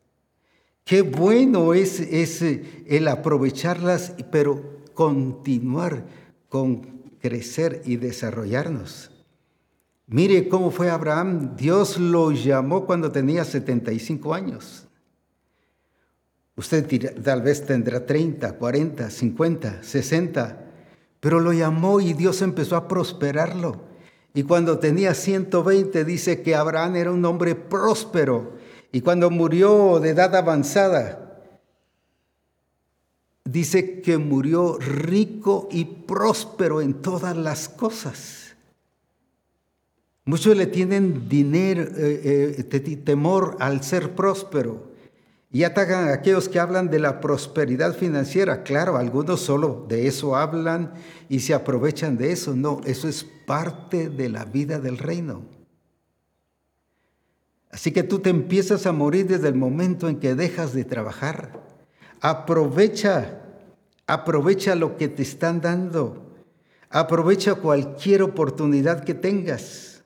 Qué 0.86 1.02
bueno 1.02 1.74
es, 1.74 2.00
es 2.00 2.42
el 2.42 3.08
aprovecharlas, 3.10 4.14
pero 4.32 4.78
continuar 4.94 6.06
con 6.48 6.98
crecer 7.20 7.82
y 7.86 7.98
desarrollarnos. 7.98 9.12
Mire 10.08 10.48
cómo 10.48 10.72
fue 10.72 10.90
Abraham. 10.90 11.58
Dios 11.58 11.98
lo 11.98 12.32
llamó 12.32 12.86
cuando 12.86 13.12
tenía 13.12 13.44
75 13.44 14.34
años. 14.34 14.87
Usted 16.58 17.14
tal 17.24 17.44
vez 17.44 17.68
tendrá 17.68 18.04
30, 18.04 18.54
40, 18.54 19.12
50, 19.12 19.84
60, 19.84 20.66
pero 21.20 21.40
lo 21.40 21.54
llamó 21.54 22.02
y 22.02 22.14
Dios 22.14 22.42
empezó 22.42 22.76
a 22.76 22.88
prosperarlo. 22.88 23.80
Y 24.34 24.42
cuando 24.42 24.80
tenía 24.80 25.14
120 25.14 26.04
dice 26.04 26.42
que 26.42 26.56
Abraham 26.56 26.96
era 26.96 27.12
un 27.12 27.24
hombre 27.26 27.54
próspero. 27.54 28.54
Y 28.92 29.02
cuando 29.02 29.30
murió 29.30 30.00
de 30.00 30.10
edad 30.10 30.36
avanzada, 30.36 31.44
dice 33.46 34.02
que 34.02 34.18
murió 34.18 34.80
rico 34.80 35.70
y 35.72 35.86
próspero 35.86 36.82
en 36.82 36.96
todas 36.96 37.38
las 37.38 37.70
cosas. 37.70 38.56
Muchos 40.26 40.58
le 40.58 40.66
tienen 40.66 41.30
dinero, 41.30 41.84
eh, 41.84 42.56
eh, 42.58 42.98
temor 42.98 43.58
al 43.60 43.84
ser 43.84 44.16
próspero 44.16 44.87
y 45.58 45.64
atacan 45.64 46.08
a 46.08 46.14
aquellos 46.14 46.50
que 46.50 46.60
hablan 46.60 46.92
de 46.92 47.00
la 47.00 47.20
prosperidad 47.20 47.96
financiera. 47.96 48.62
Claro, 48.62 48.96
algunos 48.96 49.42
solo 49.42 49.88
de 49.90 50.06
eso 50.06 50.36
hablan 50.36 50.94
y 51.30 51.40
se 51.40 51.56
aprovechan 51.56 52.16
de 52.16 52.32
eso. 52.32 52.56
No, 52.56 52.80
eso 52.86 53.08
es 53.08 53.24
parte 53.24 54.08
de 54.08 54.30
la 54.30 54.46
vida 54.46 54.80
del 54.80 55.00
reino. 55.00 55.42
Así 57.72 57.92
que 57.92 58.04
tú 58.04 58.20
te 58.20 58.30
empiezas 58.30 58.86
a 58.86 58.92
morir 58.92 59.26
desde 59.26 59.48
el 59.48 59.56
momento 59.56 60.08
en 60.08 60.20
que 60.20 60.36
dejas 60.36 60.76
de 60.76 60.86
trabajar. 60.86 61.60
Aprovecha, 62.22 63.42
aprovecha 64.06 64.76
lo 64.76 64.96
que 64.96 65.08
te 65.08 65.24
están 65.24 65.60
dando. 65.60 66.36
Aprovecha 66.92 67.56
cualquier 67.56 68.22
oportunidad 68.22 69.04
que 69.04 69.16
tengas. 69.16 70.04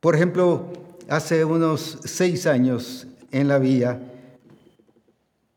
Por 0.00 0.14
ejemplo, 0.14 0.70
hace 1.08 1.46
unos 1.46 2.00
seis 2.04 2.46
años 2.46 3.06
en 3.30 3.48
la 3.48 3.58
vía, 3.58 4.07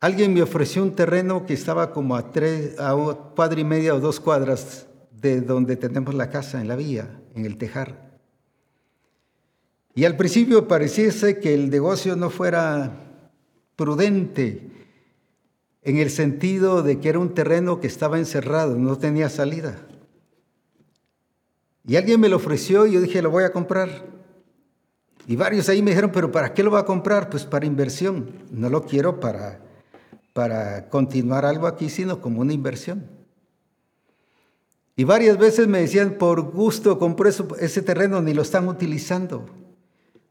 alguien 0.01 0.33
me 0.33 0.41
ofreció 0.41 0.83
un 0.83 0.95
terreno 0.95 1.45
que 1.45 1.53
estaba 1.53 1.93
como 1.93 2.15
a 2.15 2.31
tres, 2.31 2.77
a 2.79 2.93
cuadra 3.35 3.59
y 3.59 3.63
media 3.63 3.95
o 3.95 3.99
dos 3.99 4.19
cuadras 4.19 4.87
de 5.11 5.39
donde 5.41 5.77
tenemos 5.77 6.13
la 6.15 6.29
casa 6.29 6.59
en 6.59 6.67
la 6.67 6.75
vía, 6.75 7.21
en 7.35 7.45
el 7.45 7.57
Tejar. 7.57 8.11
Y 9.93 10.05
al 10.05 10.17
principio 10.17 10.67
pareciese 10.67 11.39
que 11.39 11.53
el 11.53 11.69
negocio 11.69 12.15
no 12.15 12.29
fuera 12.29 12.91
prudente, 13.75 14.67
en 15.83 15.97
el 15.97 16.09
sentido 16.09 16.83
de 16.83 16.99
que 16.99 17.09
era 17.09 17.19
un 17.19 17.33
terreno 17.33 17.79
que 17.79 17.87
estaba 17.87 18.17
encerrado, 18.17 18.77
no 18.77 18.97
tenía 18.97 19.29
salida. 19.29 19.87
Y 21.87 21.95
alguien 21.95 22.19
me 22.19 22.29
lo 22.29 22.35
ofreció 22.35 22.85
y 22.85 22.93
yo 22.93 23.01
dije, 23.01 23.21
lo 23.21 23.31
voy 23.31 23.43
a 23.43 23.51
comprar. 23.51 24.05
Y 25.27 25.35
varios 25.35 25.69
ahí 25.69 25.81
me 25.81 25.91
dijeron, 25.91 26.11
pero 26.11 26.31
¿para 26.31 26.53
qué 26.53 26.63
lo 26.63 26.71
va 26.71 26.79
a 26.79 26.85
comprar? 26.85 27.29
Pues 27.29 27.45
para 27.45 27.65
inversión. 27.65 28.31
No 28.51 28.69
lo 28.69 28.85
quiero 28.85 29.19
para, 29.19 29.59
para 30.33 30.89
continuar 30.89 31.45
algo 31.45 31.67
aquí, 31.67 31.89
sino 31.89 32.21
como 32.21 32.41
una 32.41 32.53
inversión. 32.53 33.09
Y 34.95 35.03
varias 35.03 35.37
veces 35.37 35.67
me 35.67 35.79
decían, 35.79 36.17
por 36.17 36.41
gusto 36.41 36.99
compré 36.99 37.31
ese 37.59 37.81
terreno, 37.81 38.21
ni 38.21 38.33
lo 38.33 38.41
están 38.41 38.67
utilizando. 38.67 39.45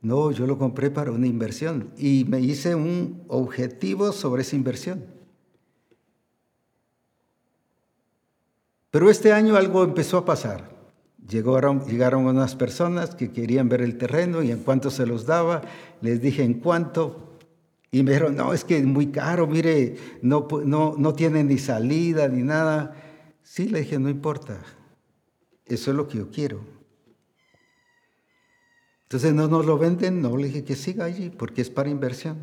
No, 0.02 0.30
yo 0.30 0.46
lo 0.46 0.58
compré 0.58 0.90
para 0.90 1.12
una 1.12 1.26
inversión 1.26 1.90
y 1.98 2.24
me 2.28 2.40
hice 2.40 2.74
un 2.74 3.24
objetivo 3.28 4.12
sobre 4.12 4.42
esa 4.42 4.56
inversión. 4.56 5.04
Pero 8.90 9.10
este 9.10 9.32
año 9.32 9.56
algo 9.56 9.84
empezó 9.84 10.18
a 10.18 10.24
pasar. 10.24 10.70
Llegaron, 11.28 11.86
llegaron 11.86 12.26
unas 12.26 12.56
personas 12.56 13.14
que 13.14 13.30
querían 13.30 13.68
ver 13.68 13.82
el 13.82 13.98
terreno 13.98 14.42
y 14.42 14.50
en 14.50 14.60
cuanto 14.60 14.90
se 14.90 15.06
los 15.06 15.26
daba, 15.26 15.62
les 16.00 16.20
dije 16.20 16.42
en 16.42 16.54
cuánto. 16.54 17.29
Y 17.90 18.02
me 18.02 18.12
dijeron, 18.12 18.36
no, 18.36 18.52
es 18.52 18.64
que 18.64 18.78
es 18.78 18.84
muy 18.84 19.08
caro, 19.08 19.46
mire, 19.46 19.96
no, 20.22 20.46
no, 20.64 20.94
no 20.96 21.14
tiene 21.14 21.42
ni 21.42 21.58
salida 21.58 22.28
ni 22.28 22.42
nada. 22.42 22.94
Sí, 23.42 23.68
le 23.68 23.80
dije, 23.80 23.98
no 23.98 24.08
importa, 24.08 24.60
eso 25.66 25.90
es 25.90 25.96
lo 25.96 26.06
que 26.06 26.18
yo 26.18 26.30
quiero. 26.30 26.60
Entonces 29.02 29.34
no 29.34 29.48
nos 29.48 29.66
lo 29.66 29.76
venden, 29.76 30.22
no, 30.22 30.36
le 30.36 30.46
dije 30.46 30.64
que 30.64 30.76
siga 30.76 31.04
allí 31.04 31.30
porque 31.30 31.62
es 31.62 31.70
para 31.70 31.88
inversión. 31.88 32.38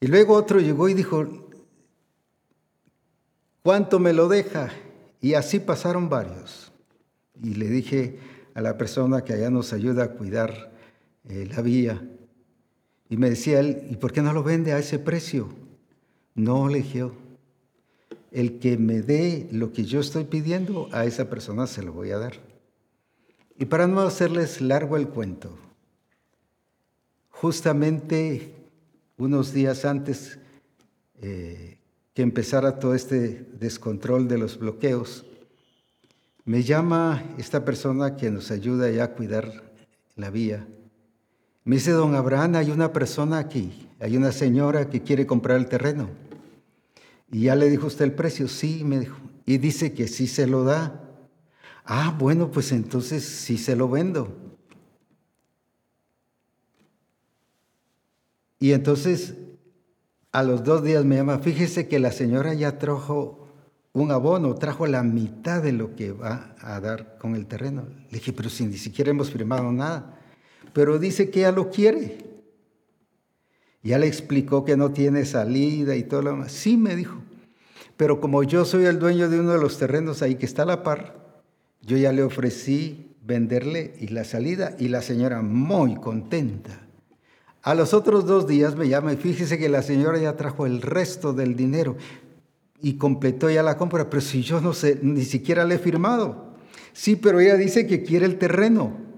Y 0.00 0.08
luego 0.08 0.34
otro 0.34 0.58
llegó 0.58 0.88
y 0.88 0.94
dijo, 0.94 1.42
¿Cuánto 3.62 4.00
me 4.00 4.12
lo 4.12 4.26
deja? 4.26 4.70
Y 5.20 5.34
así 5.34 5.60
pasaron 5.60 6.08
varios. 6.08 6.72
Y 7.40 7.54
le 7.54 7.68
dije 7.68 8.18
a 8.54 8.60
la 8.60 8.76
persona 8.76 9.22
que 9.22 9.34
allá 9.34 9.50
nos 9.50 9.72
ayuda 9.72 10.04
a 10.04 10.10
cuidar 10.10 10.72
eh, 11.28 11.48
la 11.48 11.62
vía, 11.62 12.02
y 13.12 13.18
me 13.18 13.28
decía 13.28 13.60
él, 13.60 13.88
¿y 13.90 13.96
por 13.96 14.10
qué 14.10 14.22
no 14.22 14.32
lo 14.32 14.42
vende 14.42 14.72
a 14.72 14.78
ese 14.78 14.98
precio? 14.98 15.50
No, 16.34 16.70
le 16.70 16.78
dije, 16.78 17.10
el 18.30 18.58
que 18.58 18.78
me 18.78 19.02
dé 19.02 19.50
lo 19.52 19.70
que 19.70 19.84
yo 19.84 20.00
estoy 20.00 20.24
pidiendo, 20.24 20.88
a 20.92 21.04
esa 21.04 21.28
persona 21.28 21.66
se 21.66 21.82
lo 21.82 21.92
voy 21.92 22.10
a 22.10 22.16
dar. 22.16 22.32
Y 23.58 23.66
para 23.66 23.86
no 23.86 24.00
hacerles 24.00 24.62
largo 24.62 24.96
el 24.96 25.08
cuento, 25.08 25.58
justamente 27.28 28.54
unos 29.18 29.52
días 29.52 29.84
antes 29.84 30.38
eh, 31.20 31.76
que 32.14 32.22
empezara 32.22 32.78
todo 32.78 32.94
este 32.94 33.46
descontrol 33.60 34.26
de 34.26 34.38
los 34.38 34.58
bloqueos, 34.58 35.26
me 36.46 36.62
llama 36.62 37.22
esta 37.36 37.62
persona 37.62 38.16
que 38.16 38.30
nos 38.30 38.50
ayuda 38.50 38.90
ya 38.90 39.04
a 39.04 39.12
cuidar 39.12 39.70
la 40.16 40.30
vía. 40.30 40.66
Me 41.64 41.76
dice, 41.76 41.92
don 41.92 42.14
Abraham, 42.14 42.56
hay 42.56 42.70
una 42.70 42.92
persona 42.92 43.38
aquí, 43.38 43.88
hay 44.00 44.16
una 44.16 44.32
señora 44.32 44.90
que 44.90 45.02
quiere 45.02 45.26
comprar 45.26 45.58
el 45.58 45.68
terreno. 45.68 46.08
Y 47.30 47.42
ya 47.42 47.54
le 47.54 47.70
dijo 47.70 47.86
usted 47.86 48.04
el 48.04 48.12
precio, 48.12 48.48
sí, 48.48 48.82
me 48.84 48.98
dijo. 48.98 49.16
Y 49.46 49.58
dice 49.58 49.92
que 49.92 50.08
sí 50.08 50.26
se 50.26 50.46
lo 50.46 50.64
da. 50.64 51.02
Ah, 51.84 52.14
bueno, 52.18 52.50
pues 52.50 52.72
entonces 52.72 53.24
sí 53.24 53.58
se 53.58 53.76
lo 53.76 53.88
vendo. 53.88 54.36
Y 58.58 58.72
entonces 58.72 59.34
a 60.30 60.42
los 60.42 60.64
dos 60.64 60.82
días 60.82 61.04
me 61.04 61.16
llama, 61.16 61.38
fíjese 61.38 61.88
que 61.88 61.98
la 61.98 62.10
señora 62.10 62.54
ya 62.54 62.78
trajo 62.78 63.48
un 63.92 64.10
abono, 64.10 64.54
trajo 64.54 64.86
la 64.86 65.02
mitad 65.02 65.62
de 65.62 65.72
lo 65.72 65.94
que 65.94 66.12
va 66.12 66.54
a 66.60 66.80
dar 66.80 67.18
con 67.18 67.34
el 67.34 67.46
terreno. 67.46 67.84
Le 68.10 68.18
dije, 68.18 68.32
pero 68.32 68.48
si 68.48 68.64
ni 68.64 68.78
siquiera 68.78 69.10
hemos 69.10 69.30
firmado 69.30 69.70
nada. 69.72 70.18
Pero 70.72 70.98
dice 70.98 71.30
que 71.30 71.40
ya 71.40 71.52
lo 71.52 71.70
quiere. 71.70 72.18
Ya 73.82 73.98
le 73.98 74.06
explicó 74.06 74.64
que 74.64 74.76
no 74.76 74.92
tiene 74.92 75.24
salida 75.24 75.96
y 75.96 76.04
todo 76.04 76.22
lo 76.22 76.30
demás. 76.30 76.52
Sí, 76.52 76.76
me 76.76 76.94
dijo. 76.94 77.18
Pero 77.96 78.20
como 78.20 78.42
yo 78.42 78.64
soy 78.64 78.86
el 78.86 78.98
dueño 78.98 79.28
de 79.28 79.40
uno 79.40 79.52
de 79.52 79.60
los 79.60 79.78
terrenos 79.78 80.22
ahí 80.22 80.36
que 80.36 80.46
está 80.46 80.62
a 80.62 80.66
la 80.66 80.82
par, 80.82 81.22
yo 81.82 81.96
ya 81.96 82.12
le 82.12 82.22
ofrecí 82.22 83.16
venderle 83.24 83.94
y 83.98 84.08
la 84.08 84.24
salida 84.24 84.76
y 84.78 84.88
la 84.88 85.02
señora 85.02 85.42
muy 85.42 85.96
contenta. 85.96 86.80
A 87.62 87.74
los 87.74 87.94
otros 87.94 88.26
dos 88.26 88.48
días 88.48 88.74
me 88.76 88.88
llama 88.88 89.12
y 89.12 89.16
fíjese 89.16 89.58
que 89.58 89.68
la 89.68 89.82
señora 89.82 90.18
ya 90.18 90.36
trajo 90.36 90.66
el 90.66 90.82
resto 90.82 91.32
del 91.32 91.54
dinero 91.54 91.96
y 92.80 92.94
completó 92.94 93.48
ya 93.48 93.62
la 93.62 93.76
compra, 93.76 94.10
pero 94.10 94.20
si 94.20 94.42
yo 94.42 94.60
no 94.60 94.72
sé, 94.72 94.98
ni 95.02 95.24
siquiera 95.24 95.64
le 95.64 95.76
he 95.76 95.78
firmado. 95.78 96.56
Sí, 96.92 97.14
pero 97.14 97.38
ella 97.38 97.56
dice 97.56 97.86
que 97.86 98.02
quiere 98.02 98.26
el 98.26 98.38
terreno. 98.38 99.11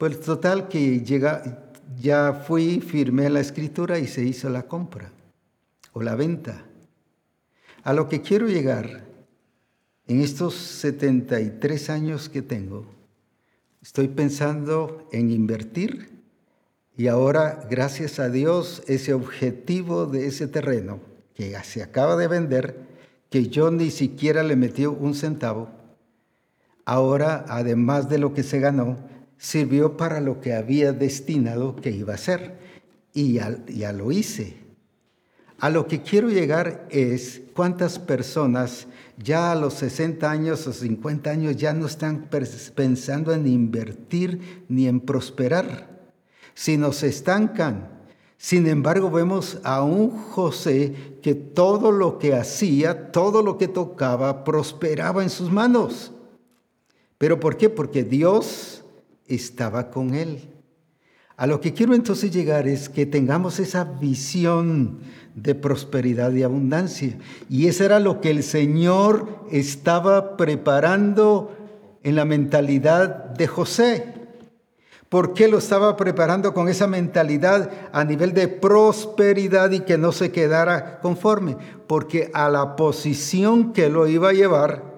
Pues 0.00 0.18
total 0.20 0.68
que 0.68 1.00
llega, 1.00 1.42
ya 2.00 2.32
fui, 2.32 2.80
firmé 2.80 3.28
la 3.28 3.40
escritura 3.40 3.98
y 3.98 4.06
se 4.06 4.24
hizo 4.24 4.48
la 4.48 4.62
compra 4.62 5.12
o 5.92 6.00
la 6.00 6.14
venta. 6.14 6.64
A 7.82 7.92
lo 7.92 8.08
que 8.08 8.22
quiero 8.22 8.48
llegar, 8.48 9.04
en 10.06 10.22
estos 10.22 10.54
73 10.54 11.90
años 11.90 12.30
que 12.30 12.40
tengo, 12.40 12.86
estoy 13.82 14.08
pensando 14.08 15.06
en 15.12 15.30
invertir 15.30 16.08
y 16.96 17.08
ahora, 17.08 17.68
gracias 17.68 18.18
a 18.20 18.30
Dios, 18.30 18.82
ese 18.86 19.12
objetivo 19.12 20.06
de 20.06 20.28
ese 20.28 20.46
terreno 20.46 21.00
que 21.34 21.54
se 21.62 21.82
acaba 21.82 22.16
de 22.16 22.26
vender, 22.26 22.86
que 23.28 23.48
yo 23.48 23.70
ni 23.70 23.90
siquiera 23.90 24.42
le 24.44 24.56
metí 24.56 24.86
un 24.86 25.14
centavo, 25.14 25.68
ahora, 26.86 27.44
además 27.48 28.08
de 28.08 28.16
lo 28.16 28.32
que 28.32 28.42
se 28.42 28.60
ganó, 28.60 29.09
sirvió 29.40 29.96
para 29.96 30.20
lo 30.20 30.40
que 30.40 30.52
había 30.52 30.92
destinado 30.92 31.74
que 31.74 31.90
iba 31.90 32.14
a 32.14 32.18
ser. 32.18 32.58
Y 33.12 33.32
ya, 33.32 33.92
lo 33.92 34.12
hice. 34.12 34.58
A 35.58 35.70
lo 35.70 35.88
que 35.88 36.02
quiero 36.02 36.28
llegar 36.28 36.86
es 36.90 37.42
cuántas 37.54 37.98
personas 37.98 38.86
ya 39.16 39.50
a 39.50 39.54
los 39.54 39.74
60 39.74 40.30
años 40.30 40.66
o 40.66 40.72
50 40.72 41.30
años 41.30 41.56
ya 41.56 41.72
no 41.72 41.86
están 41.86 42.28
pensando 42.74 43.32
en 43.32 43.46
invertir 43.46 44.64
ni 44.68 44.86
en 44.86 45.00
prosperar, 45.00 45.88
sino 46.54 46.92
se 46.92 47.08
estancan. 47.08 47.88
Sin 48.38 48.66
embargo, 48.66 49.10
vemos 49.10 49.58
a 49.64 49.82
un 49.82 50.10
José 50.10 51.18
que 51.22 51.34
todo 51.34 51.92
lo 51.92 52.18
que 52.18 52.34
hacía, 52.34 53.10
todo 53.10 53.42
lo 53.42 53.58
que 53.58 53.68
tocaba, 53.68 54.44
prosperaba 54.44 55.22
en 55.22 55.30
sus 55.30 55.50
manos. 55.50 56.12
¿Pero 57.18 57.38
por 57.38 57.58
qué? 57.58 57.68
Porque 57.68 58.02
Dios 58.02 58.79
estaba 59.30 59.90
con 59.90 60.14
él. 60.14 60.50
A 61.36 61.46
lo 61.46 61.60
que 61.62 61.72
quiero 61.72 61.94
entonces 61.94 62.30
llegar 62.30 62.68
es 62.68 62.90
que 62.90 63.06
tengamos 63.06 63.60
esa 63.60 63.84
visión 63.84 64.98
de 65.34 65.54
prosperidad 65.54 66.32
y 66.32 66.42
abundancia. 66.42 67.16
Y 67.48 67.66
eso 67.66 67.84
era 67.84 67.98
lo 67.98 68.20
que 68.20 68.30
el 68.30 68.42
Señor 68.42 69.46
estaba 69.50 70.36
preparando 70.36 71.56
en 72.02 72.16
la 72.16 72.26
mentalidad 72.26 73.30
de 73.30 73.46
José. 73.46 74.20
¿Por 75.08 75.32
qué 75.34 75.48
lo 75.48 75.58
estaba 75.58 75.96
preparando 75.96 76.54
con 76.54 76.68
esa 76.68 76.86
mentalidad 76.86 77.70
a 77.92 78.04
nivel 78.04 78.32
de 78.32 78.46
prosperidad 78.46 79.70
y 79.72 79.80
que 79.80 79.98
no 79.98 80.12
se 80.12 80.30
quedara 80.30 81.00
conforme? 81.00 81.56
Porque 81.86 82.30
a 82.32 82.48
la 82.48 82.76
posición 82.76 83.72
que 83.72 83.88
lo 83.88 84.06
iba 84.06 84.28
a 84.28 84.34
llevar, 84.34 84.89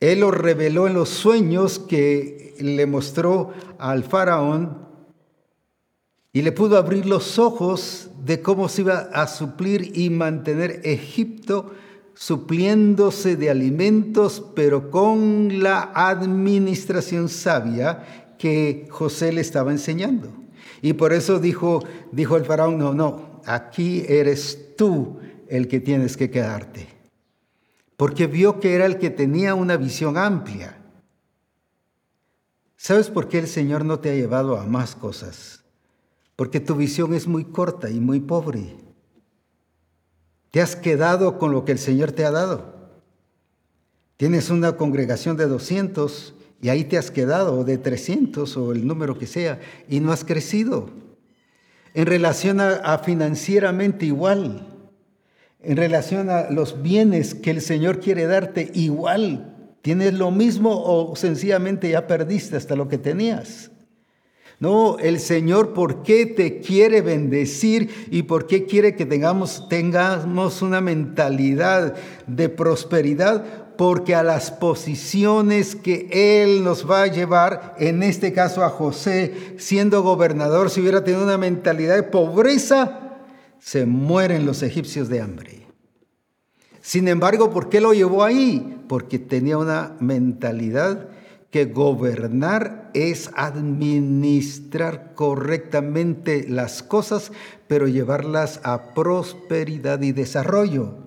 él 0.00 0.20
lo 0.20 0.30
reveló 0.30 0.86
en 0.86 0.94
los 0.94 1.08
sueños 1.08 1.78
que 1.78 2.54
le 2.60 2.86
mostró 2.86 3.52
al 3.78 4.04
faraón 4.04 4.86
y 6.32 6.42
le 6.42 6.52
pudo 6.52 6.76
abrir 6.76 7.06
los 7.06 7.38
ojos 7.38 8.10
de 8.22 8.42
cómo 8.42 8.68
se 8.68 8.82
iba 8.82 9.08
a 9.12 9.26
suplir 9.26 9.92
y 9.94 10.10
mantener 10.10 10.82
Egipto 10.84 11.72
supliéndose 12.14 13.36
de 13.36 13.50
alimentos, 13.50 14.44
pero 14.54 14.90
con 14.90 15.62
la 15.62 15.92
administración 15.94 17.28
sabia 17.28 18.34
que 18.38 18.86
José 18.90 19.32
le 19.32 19.40
estaba 19.40 19.70
enseñando. 19.70 20.30
Y 20.82 20.92
por 20.94 21.14
eso 21.14 21.38
dijo, 21.38 21.82
dijo 22.12 22.36
el 22.36 22.44
faraón, 22.44 22.78
no, 22.78 22.92
no, 22.92 23.40
aquí 23.46 24.04
eres 24.06 24.76
tú 24.76 25.18
el 25.48 25.68
que 25.68 25.80
tienes 25.80 26.16
que 26.18 26.30
quedarte 26.30 26.95
porque 27.96 28.26
vio 28.26 28.60
que 28.60 28.74
era 28.74 28.86
el 28.86 28.98
que 28.98 29.10
tenía 29.10 29.54
una 29.54 29.76
visión 29.76 30.18
amplia. 30.18 30.78
¿Sabes 32.76 33.08
por 33.08 33.28
qué 33.28 33.38
el 33.38 33.48
Señor 33.48 33.84
no 33.84 34.00
te 34.00 34.10
ha 34.10 34.14
llevado 34.14 34.58
a 34.58 34.66
más 34.66 34.94
cosas? 34.94 35.64
Porque 36.36 36.60
tu 36.60 36.76
visión 36.76 37.14
es 37.14 37.26
muy 37.26 37.44
corta 37.44 37.88
y 37.88 37.98
muy 37.98 38.20
pobre. 38.20 38.76
Te 40.50 40.60
has 40.60 40.76
quedado 40.76 41.38
con 41.38 41.52
lo 41.52 41.64
que 41.64 41.72
el 41.72 41.78
Señor 41.78 42.12
te 42.12 42.26
ha 42.26 42.30
dado. 42.30 42.74
Tienes 44.18 44.50
una 44.50 44.76
congregación 44.76 45.36
de 45.36 45.46
200 45.46 46.34
y 46.60 46.68
ahí 46.68 46.84
te 46.84 46.96
has 46.96 47.10
quedado, 47.10 47.58
o 47.58 47.64
de 47.64 47.76
300 47.76 48.56
o 48.56 48.72
el 48.72 48.86
número 48.86 49.18
que 49.18 49.26
sea, 49.26 49.60
y 49.88 50.00
no 50.00 50.12
has 50.12 50.24
crecido. 50.24 50.90
En 51.92 52.06
relación 52.06 52.60
a, 52.60 52.76
a 52.76 52.98
financieramente 52.98 54.06
igual, 54.06 54.75
en 55.66 55.76
relación 55.76 56.30
a 56.30 56.50
los 56.50 56.82
bienes 56.82 57.34
que 57.34 57.50
el 57.50 57.60
Señor 57.60 58.00
quiere 58.00 58.26
darte, 58.26 58.70
igual 58.74 59.52
tienes 59.82 60.14
lo 60.14 60.30
mismo 60.30 60.82
o 60.84 61.14
sencillamente 61.16 61.90
ya 61.90 62.06
perdiste 62.06 62.56
hasta 62.56 62.74
lo 62.76 62.88
que 62.88 62.98
tenías. 62.98 63.70
No, 64.58 64.98
el 64.98 65.20
Señor, 65.20 65.74
¿por 65.74 66.02
qué 66.02 66.24
te 66.24 66.60
quiere 66.60 67.02
bendecir 67.02 68.08
y 68.10 68.22
por 68.22 68.46
qué 68.46 68.64
quiere 68.64 68.96
que 68.96 69.04
tengamos, 69.04 69.68
tengamos 69.68 70.62
una 70.62 70.80
mentalidad 70.80 71.94
de 72.26 72.48
prosperidad? 72.48 73.44
Porque 73.76 74.14
a 74.14 74.22
las 74.22 74.50
posiciones 74.50 75.76
que 75.76 76.08
Él 76.10 76.64
nos 76.64 76.90
va 76.90 77.02
a 77.02 77.06
llevar, 77.06 77.74
en 77.78 78.02
este 78.02 78.32
caso 78.32 78.64
a 78.64 78.70
José, 78.70 79.54
siendo 79.58 80.02
gobernador, 80.02 80.70
si 80.70 80.80
hubiera 80.80 81.04
tenido 81.04 81.22
una 81.22 81.38
mentalidad 81.38 81.96
de 81.96 82.02
pobreza, 82.02 83.18
se 83.58 83.84
mueren 83.84 84.46
los 84.46 84.62
egipcios 84.62 85.08
de 85.08 85.20
hambre. 85.20 85.55
Sin 86.86 87.08
embargo, 87.08 87.50
¿por 87.50 87.68
qué 87.68 87.80
lo 87.80 87.94
llevó 87.94 88.22
ahí? 88.22 88.78
Porque 88.86 89.18
tenía 89.18 89.58
una 89.58 89.96
mentalidad 89.98 91.08
que 91.50 91.64
gobernar 91.64 92.92
es 92.94 93.28
administrar 93.34 95.12
correctamente 95.16 96.46
las 96.48 96.84
cosas, 96.84 97.32
pero 97.66 97.88
llevarlas 97.88 98.60
a 98.62 98.94
prosperidad 98.94 100.00
y 100.02 100.12
desarrollo. 100.12 101.05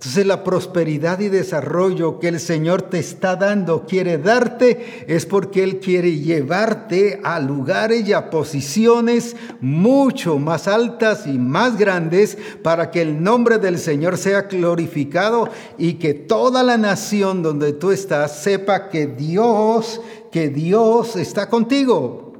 Entonces 0.00 0.24
la 0.24 0.44
prosperidad 0.44 1.20
y 1.20 1.28
desarrollo 1.28 2.20
que 2.20 2.28
el 2.28 2.40
Señor 2.40 2.80
te 2.80 2.98
está 2.98 3.36
dando, 3.36 3.84
quiere 3.84 4.16
darte, 4.16 5.04
es 5.06 5.26
porque 5.26 5.62
Él 5.62 5.78
quiere 5.78 6.16
llevarte 6.16 7.20
a 7.22 7.38
lugares 7.38 8.08
y 8.08 8.14
a 8.14 8.30
posiciones 8.30 9.36
mucho 9.60 10.38
más 10.38 10.68
altas 10.68 11.26
y 11.26 11.36
más 11.36 11.76
grandes 11.76 12.38
para 12.62 12.90
que 12.90 13.02
el 13.02 13.22
nombre 13.22 13.58
del 13.58 13.78
Señor 13.78 14.16
sea 14.16 14.44
glorificado 14.44 15.50
y 15.76 15.96
que 15.98 16.14
toda 16.14 16.62
la 16.62 16.78
nación 16.78 17.42
donde 17.42 17.74
tú 17.74 17.90
estás 17.90 18.42
sepa 18.42 18.88
que 18.88 19.06
Dios, 19.06 20.00
que 20.32 20.48
Dios 20.48 21.14
está 21.16 21.50
contigo. 21.50 22.32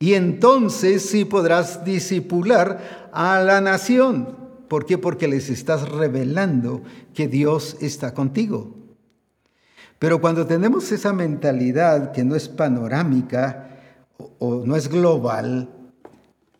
Y 0.00 0.14
entonces 0.14 1.08
sí 1.08 1.24
podrás 1.24 1.84
disipular 1.84 3.10
a 3.12 3.40
la 3.42 3.60
nación. 3.60 4.43
¿Por 4.68 4.86
qué? 4.86 4.98
Porque 4.98 5.28
les 5.28 5.50
estás 5.50 5.88
revelando 5.88 6.82
que 7.12 7.28
Dios 7.28 7.76
está 7.80 8.14
contigo. 8.14 8.74
Pero 9.98 10.20
cuando 10.20 10.46
tenemos 10.46 10.90
esa 10.92 11.12
mentalidad 11.12 12.12
que 12.12 12.24
no 12.24 12.34
es 12.34 12.48
panorámica 12.48 13.70
o, 14.38 14.64
no 14.66 14.76
es 14.76 14.88
global, 14.88 15.70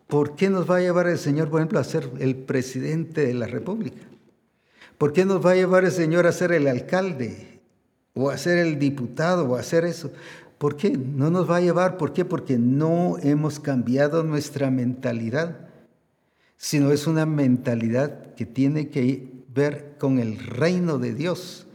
¿por 0.06 0.36
qué 0.36 0.50
nos 0.50 0.70
va 0.70 0.76
a 0.76 0.80
llevar 0.80 1.08
el 1.08 1.18
Señor, 1.18 1.50
por 1.50 1.60
ejemplo, 1.60 1.78
a 1.78 1.84
ser 1.84 2.10
el 2.20 2.36
presidente 2.36 3.26
de 3.26 3.34
la 3.34 3.46
República? 3.46 4.02
¿Por 4.98 5.12
qué 5.12 5.24
nos 5.24 5.44
va 5.44 5.52
a 5.52 5.56
llevar 5.56 5.84
el 5.84 5.92
Señor 5.92 6.26
a 6.26 6.32
ser 6.32 6.52
el 6.52 6.68
alcalde 6.68 7.60
o 8.14 8.30
a 8.30 8.38
ser 8.38 8.58
el 8.58 8.78
diputado 8.78 9.44
o 9.44 9.56
a 9.56 9.60
hacer 9.60 9.84
eso? 9.84 10.12
¿Por 10.58 10.76
qué? 10.76 10.90
No 10.90 11.30
nos 11.30 11.50
va 11.50 11.56
a 11.56 11.60
llevar. 11.60 11.96
¿Por 11.96 12.12
qué? 12.12 12.24
Porque 12.24 12.58
no 12.58 13.16
hemos 13.22 13.58
cambiado 13.60 14.22
nuestra 14.22 14.70
mentalidad 14.70 15.63
sino 16.56 16.92
es 16.92 17.06
una 17.06 17.26
mentalidad 17.26 18.34
que 18.34 18.46
tiene 18.46 18.88
que 18.88 19.32
ver 19.54 19.96
con 19.98 20.18
el 20.18 20.38
reino 20.38 20.98
de 20.98 21.14
Dios, 21.14 21.66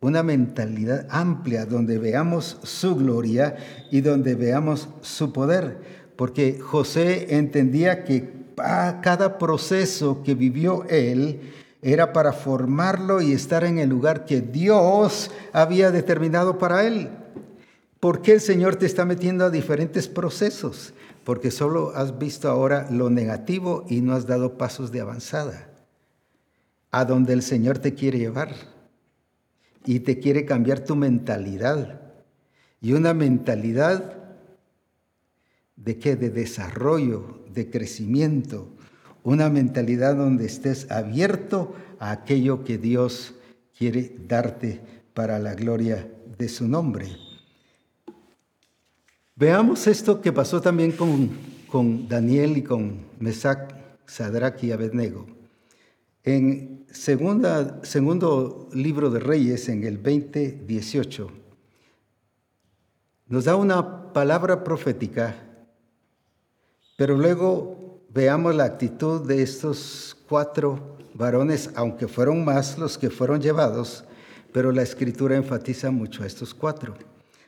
una 0.00 0.22
mentalidad 0.22 1.06
amplia 1.10 1.66
donde 1.66 1.98
veamos 1.98 2.58
su 2.62 2.96
gloria 2.96 3.56
y 3.90 4.00
donde 4.00 4.34
veamos 4.34 4.88
su 5.00 5.32
poder, 5.32 5.78
porque 6.16 6.58
José 6.60 7.36
entendía 7.36 8.04
que 8.04 8.36
cada 8.56 9.38
proceso 9.38 10.22
que 10.22 10.34
vivió 10.34 10.84
él 10.88 11.40
era 11.82 12.12
para 12.12 12.32
formarlo 12.32 13.20
y 13.20 13.32
estar 13.32 13.64
en 13.64 13.78
el 13.78 13.88
lugar 13.88 14.24
que 14.24 14.40
Dios 14.40 15.30
había 15.52 15.90
determinado 15.90 16.58
para 16.58 16.86
él. 16.86 17.10
¿Por 18.00 18.22
qué 18.22 18.32
el 18.32 18.40
Señor 18.40 18.76
te 18.76 18.86
está 18.86 19.04
metiendo 19.04 19.44
a 19.44 19.50
diferentes 19.50 20.08
procesos? 20.08 20.94
Porque 21.26 21.50
solo 21.50 21.90
has 21.96 22.20
visto 22.20 22.48
ahora 22.48 22.88
lo 22.88 23.10
negativo 23.10 23.84
y 23.88 24.00
no 24.00 24.14
has 24.14 24.28
dado 24.28 24.56
pasos 24.56 24.92
de 24.92 25.00
avanzada 25.00 25.68
a 26.92 27.04
donde 27.04 27.32
el 27.32 27.42
Señor 27.42 27.78
te 27.78 27.94
quiere 27.94 28.20
llevar 28.20 28.54
y 29.84 29.98
te 30.00 30.20
quiere 30.20 30.44
cambiar 30.44 30.84
tu 30.84 30.94
mentalidad. 30.94 32.00
Y 32.80 32.92
una 32.92 33.12
mentalidad 33.12 34.36
de 35.74 35.98
qué? 35.98 36.14
De 36.14 36.30
desarrollo, 36.30 37.40
de 37.52 37.70
crecimiento, 37.70 38.68
una 39.24 39.50
mentalidad 39.50 40.14
donde 40.14 40.46
estés 40.46 40.88
abierto 40.92 41.74
a 41.98 42.12
aquello 42.12 42.62
que 42.62 42.78
Dios 42.78 43.34
quiere 43.76 44.16
darte 44.28 44.80
para 45.12 45.40
la 45.40 45.54
gloria 45.54 46.08
de 46.38 46.48
su 46.48 46.68
nombre. 46.68 47.25
Veamos 49.38 49.86
esto 49.86 50.22
que 50.22 50.32
pasó 50.32 50.62
también 50.62 50.92
con, 50.92 51.28
con 51.68 52.08
Daniel 52.08 52.56
y 52.56 52.62
con 52.62 53.04
Mesac, 53.20 53.74
Sadrach 54.06 54.64
y 54.64 54.72
Abednego. 54.72 55.26
En 56.24 56.86
segunda, 56.90 57.84
segundo 57.84 58.70
libro 58.72 59.10
de 59.10 59.20
Reyes, 59.20 59.68
en 59.68 59.84
el 59.84 60.02
2018, 60.02 61.30
nos 63.26 63.44
da 63.44 63.56
una 63.56 64.14
palabra 64.14 64.64
profética, 64.64 65.36
pero 66.96 67.14
luego 67.14 68.06
veamos 68.08 68.54
la 68.54 68.64
actitud 68.64 69.20
de 69.28 69.42
estos 69.42 70.16
cuatro 70.26 70.96
varones, 71.12 71.68
aunque 71.74 72.08
fueron 72.08 72.42
más 72.42 72.78
los 72.78 72.96
que 72.96 73.10
fueron 73.10 73.42
llevados, 73.42 74.02
pero 74.54 74.72
la 74.72 74.80
escritura 74.80 75.36
enfatiza 75.36 75.90
mucho 75.90 76.22
a 76.22 76.26
estos 76.26 76.54
cuatro. 76.54 76.94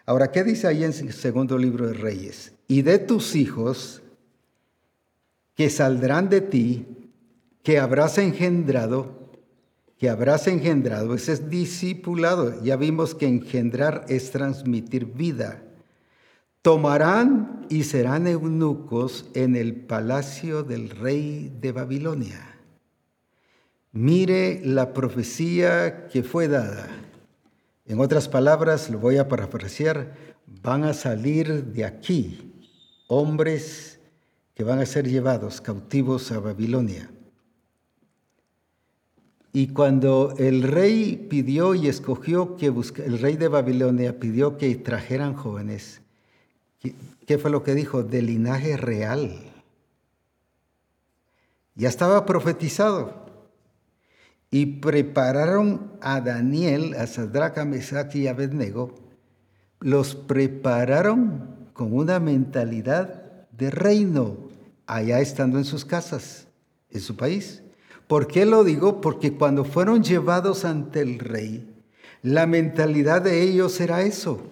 Ahora, 0.08 0.32
¿qué 0.32 0.42
dice 0.42 0.66
ahí 0.66 0.84
en 0.84 0.92
el 0.92 1.12
segundo 1.12 1.58
libro 1.58 1.86
de 1.86 1.92
Reyes? 1.92 2.54
Y 2.66 2.80
de 2.80 2.98
tus 2.98 3.36
hijos 3.36 4.00
que 5.54 5.68
saldrán 5.68 6.30
de 6.30 6.40
ti, 6.40 6.86
que 7.62 7.78
habrás 7.78 8.16
engendrado, 8.16 9.28
que 9.98 10.08
habrás 10.08 10.46
engendrado, 10.46 11.14
ese 11.14 11.34
es 11.34 11.50
discipulado. 11.50 12.58
Ya 12.62 12.76
vimos 12.76 13.14
que 13.14 13.26
engendrar 13.26 14.06
es 14.08 14.30
transmitir 14.30 15.04
vida. 15.04 15.62
Tomarán 16.62 17.66
y 17.68 17.84
serán 17.84 18.26
eunucos 18.26 19.26
en 19.34 19.56
el 19.56 19.74
palacio 19.76 20.62
del 20.62 20.88
rey 20.88 21.54
de 21.60 21.72
Babilonia. 21.72 22.56
Mire 23.92 24.62
la 24.64 24.94
profecía 24.94 26.06
que 26.06 26.22
fue 26.22 26.48
dada 26.48 26.88
en 27.88 28.00
otras 28.00 28.28
palabras, 28.28 28.90
lo 28.90 28.98
voy 28.98 29.16
a 29.16 29.28
parafrasear, 29.28 30.14
van 30.62 30.84
a 30.84 30.92
salir 30.92 31.64
de 31.64 31.86
aquí 31.86 32.52
hombres 33.06 33.98
que 34.54 34.62
van 34.62 34.78
a 34.78 34.86
ser 34.86 35.08
llevados 35.08 35.62
cautivos 35.62 36.30
a 36.30 36.38
Babilonia. 36.38 37.10
Y 39.54 39.68
cuando 39.68 40.34
el 40.36 40.62
rey 40.64 41.28
pidió 41.30 41.74
y 41.74 41.88
escogió 41.88 42.56
que 42.56 42.66
el 42.66 43.18
rey 43.18 43.36
de 43.36 43.48
Babilonia 43.48 44.20
pidió 44.20 44.58
que 44.58 44.74
trajeran 44.76 45.32
jóvenes, 45.32 46.02
¿qué 47.26 47.38
fue 47.38 47.50
lo 47.50 47.62
que 47.62 47.74
dijo? 47.74 48.02
De 48.02 48.20
linaje 48.20 48.76
real. 48.76 49.32
Ya 51.74 51.88
estaba 51.88 52.26
profetizado 52.26 53.27
y 54.50 54.66
prepararon 54.80 55.92
a 56.00 56.20
Daniel, 56.20 56.94
a 56.94 57.06
Sadrach, 57.06 57.58
Mesach 57.64 58.14
y 58.14 58.28
Abednego, 58.28 58.94
los 59.80 60.14
prepararon 60.14 61.68
con 61.72 61.92
una 61.92 62.18
mentalidad 62.18 63.48
de 63.52 63.70
reino, 63.70 64.36
allá 64.86 65.20
estando 65.20 65.58
en 65.58 65.64
sus 65.64 65.84
casas, 65.84 66.46
en 66.90 67.00
su 67.00 67.16
país. 67.16 67.62
¿Por 68.06 68.26
qué 68.26 68.46
lo 68.46 68.64
digo? 68.64 69.00
Porque 69.00 69.34
cuando 69.34 69.64
fueron 69.64 70.02
llevados 70.02 70.64
ante 70.64 71.00
el 71.00 71.18
rey, 71.18 71.74
la 72.22 72.46
mentalidad 72.46 73.22
de 73.22 73.42
ellos 73.42 73.80
era 73.80 74.02
eso, 74.02 74.42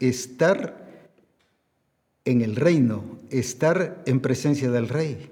estar 0.00 0.84
en 2.24 2.42
el 2.42 2.56
reino, 2.56 3.04
estar 3.30 4.02
en 4.06 4.20
presencia 4.20 4.70
del 4.70 4.88
rey. 4.88 5.30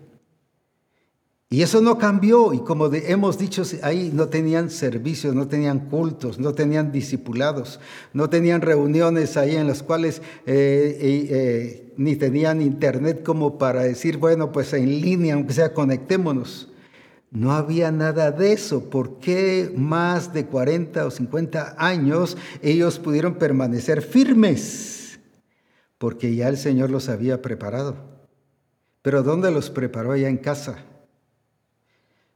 Y 1.52 1.60
eso 1.60 1.82
no 1.82 1.98
cambió, 1.98 2.54
y 2.54 2.60
como 2.60 2.86
hemos 2.90 3.36
dicho, 3.36 3.62
ahí 3.82 4.10
no 4.14 4.28
tenían 4.28 4.70
servicios, 4.70 5.34
no 5.34 5.48
tenían 5.48 5.80
cultos, 5.90 6.38
no 6.38 6.54
tenían 6.54 6.92
discipulados, 6.92 7.78
no 8.14 8.30
tenían 8.30 8.62
reuniones 8.62 9.36
ahí 9.36 9.56
en 9.56 9.66
las 9.66 9.82
cuales 9.82 10.22
eh, 10.46 10.96
eh, 11.02 11.92
ni 11.98 12.16
tenían 12.16 12.62
internet 12.62 13.22
como 13.22 13.58
para 13.58 13.82
decir, 13.82 14.16
bueno, 14.16 14.50
pues 14.50 14.72
en 14.72 15.02
línea, 15.02 15.34
aunque 15.34 15.52
sea, 15.52 15.74
conectémonos. 15.74 16.70
No 17.30 17.52
había 17.52 17.92
nada 17.92 18.30
de 18.30 18.54
eso. 18.54 18.88
¿Por 18.88 19.18
qué 19.18 19.70
más 19.76 20.32
de 20.32 20.46
40 20.46 21.04
o 21.04 21.10
50 21.10 21.76
años 21.76 22.38
ellos 22.62 22.98
pudieron 22.98 23.34
permanecer 23.34 24.00
firmes? 24.00 25.20
Porque 25.98 26.34
ya 26.34 26.48
el 26.48 26.56
Señor 26.56 26.88
los 26.88 27.10
había 27.10 27.42
preparado. 27.42 27.96
Pero 29.02 29.22
¿dónde 29.22 29.50
los 29.50 29.68
preparó? 29.68 30.12
Allá 30.12 30.30
en 30.30 30.38
casa 30.38 30.86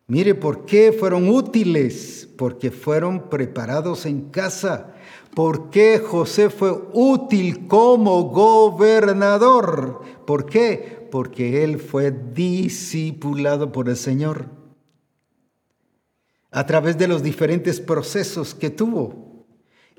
Mire, 0.09 0.35
¿por 0.37 0.65
qué 0.67 0.93
fueron 0.93 1.29
útiles? 1.29 2.29
Porque 2.37 2.71
fueron 2.71 3.29
preparados 3.29 4.07
en 4.07 4.31
casa. 4.31 4.95
¿Por 5.35 5.71
qué 5.71 5.99
José 5.99 6.49
fue 6.49 6.73
útil 6.93 7.67
como 7.67 8.23
gobernador? 8.31 10.03
¿Por 10.25 10.47
qué? 10.47 11.09
Porque 11.11 11.65
él 11.65 11.79
fue 11.79 12.11
discipulado 12.11 13.73
por 13.73 13.89
el 13.89 13.97
Señor 13.97 14.57
a 16.53 16.65
través 16.65 16.97
de 16.97 17.07
los 17.07 17.23
diferentes 17.23 17.81
procesos 17.81 18.55
que 18.55 18.71
tuvo. 18.71 19.45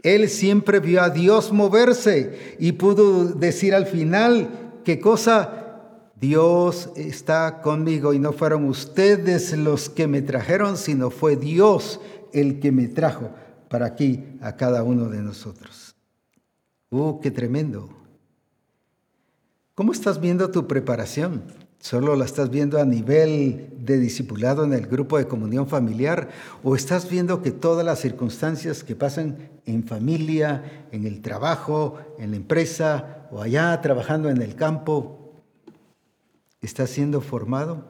Él 0.01 0.29
siempre 0.29 0.79
vio 0.79 1.03
a 1.03 1.09
Dios 1.11 1.51
moverse 1.51 2.55
y 2.59 2.71
pudo 2.71 3.25
decir 3.25 3.75
al 3.75 3.85
final 3.85 4.79
qué 4.83 4.99
cosa 4.99 5.66
Dios 6.19 6.89
está 6.95 7.61
conmigo 7.61 8.11
y 8.11 8.19
no 8.19 8.33
fueron 8.33 8.65
ustedes 8.65 9.55
los 9.55 9.89
que 9.89 10.07
me 10.07 10.23
trajeron, 10.23 10.75
sino 10.75 11.11
fue 11.11 11.35
Dios 11.35 11.99
el 12.33 12.59
que 12.59 12.71
me 12.71 12.87
trajo 12.87 13.29
para 13.69 13.85
aquí 13.85 14.25
a 14.41 14.55
cada 14.55 14.81
uno 14.81 15.09
de 15.09 15.21
nosotros. 15.21 15.95
¡Uh, 16.89 17.19
qué 17.19 17.29
tremendo! 17.29 17.89
¿Cómo 19.75 19.91
estás 19.91 20.19
viendo 20.19 20.49
tu 20.49 20.67
preparación? 20.67 21.43
¿Solo 21.79 22.15
la 22.15 22.25
estás 22.25 22.49
viendo 22.49 22.81
a 22.81 22.85
nivel 22.85 23.75
de 23.77 23.99
discipulado 23.99 24.63
en 24.63 24.73
el 24.73 24.87
grupo 24.87 25.19
de 25.19 25.27
comunión 25.27 25.67
familiar? 25.67 26.29
¿O 26.63 26.75
estás 26.75 27.07
viendo 27.07 27.43
que 27.43 27.51
todas 27.51 27.85
las 27.85 27.99
circunstancias 27.99 28.83
que 28.83 28.95
pasan 28.95 29.37
en 29.65 29.83
familia, 29.83 30.87
en 30.91 31.05
el 31.05 31.21
trabajo, 31.21 31.99
en 32.17 32.31
la 32.31 32.37
empresa 32.37 33.27
o 33.29 33.39
allá 33.39 33.79
trabajando 33.81 34.31
en 34.31 34.41
el 34.41 34.55
campo, 34.55 35.26
está 36.61 36.87
siendo 36.87 37.21
formado? 37.21 37.83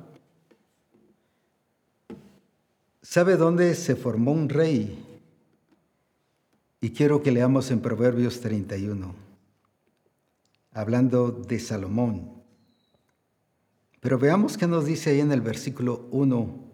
¿Sabe 3.01 3.37
dónde 3.37 3.73
se 3.75 3.95
formó 3.95 4.31
un 4.31 4.49
rey? 4.49 5.03
Y 6.81 6.91
quiero 6.91 7.23
que 7.23 7.31
leamos 7.31 7.71
en 7.71 7.79
Proverbios 7.79 8.41
31, 8.41 9.15
hablando 10.73 11.31
de 11.31 11.59
Salomón. 11.59 12.43
Pero 13.99 14.19
veamos 14.19 14.57
qué 14.57 14.67
nos 14.67 14.85
dice 14.85 15.11
ahí 15.11 15.21
en 15.21 15.31
el 15.31 15.41
versículo 15.41 16.07
1 16.11 16.67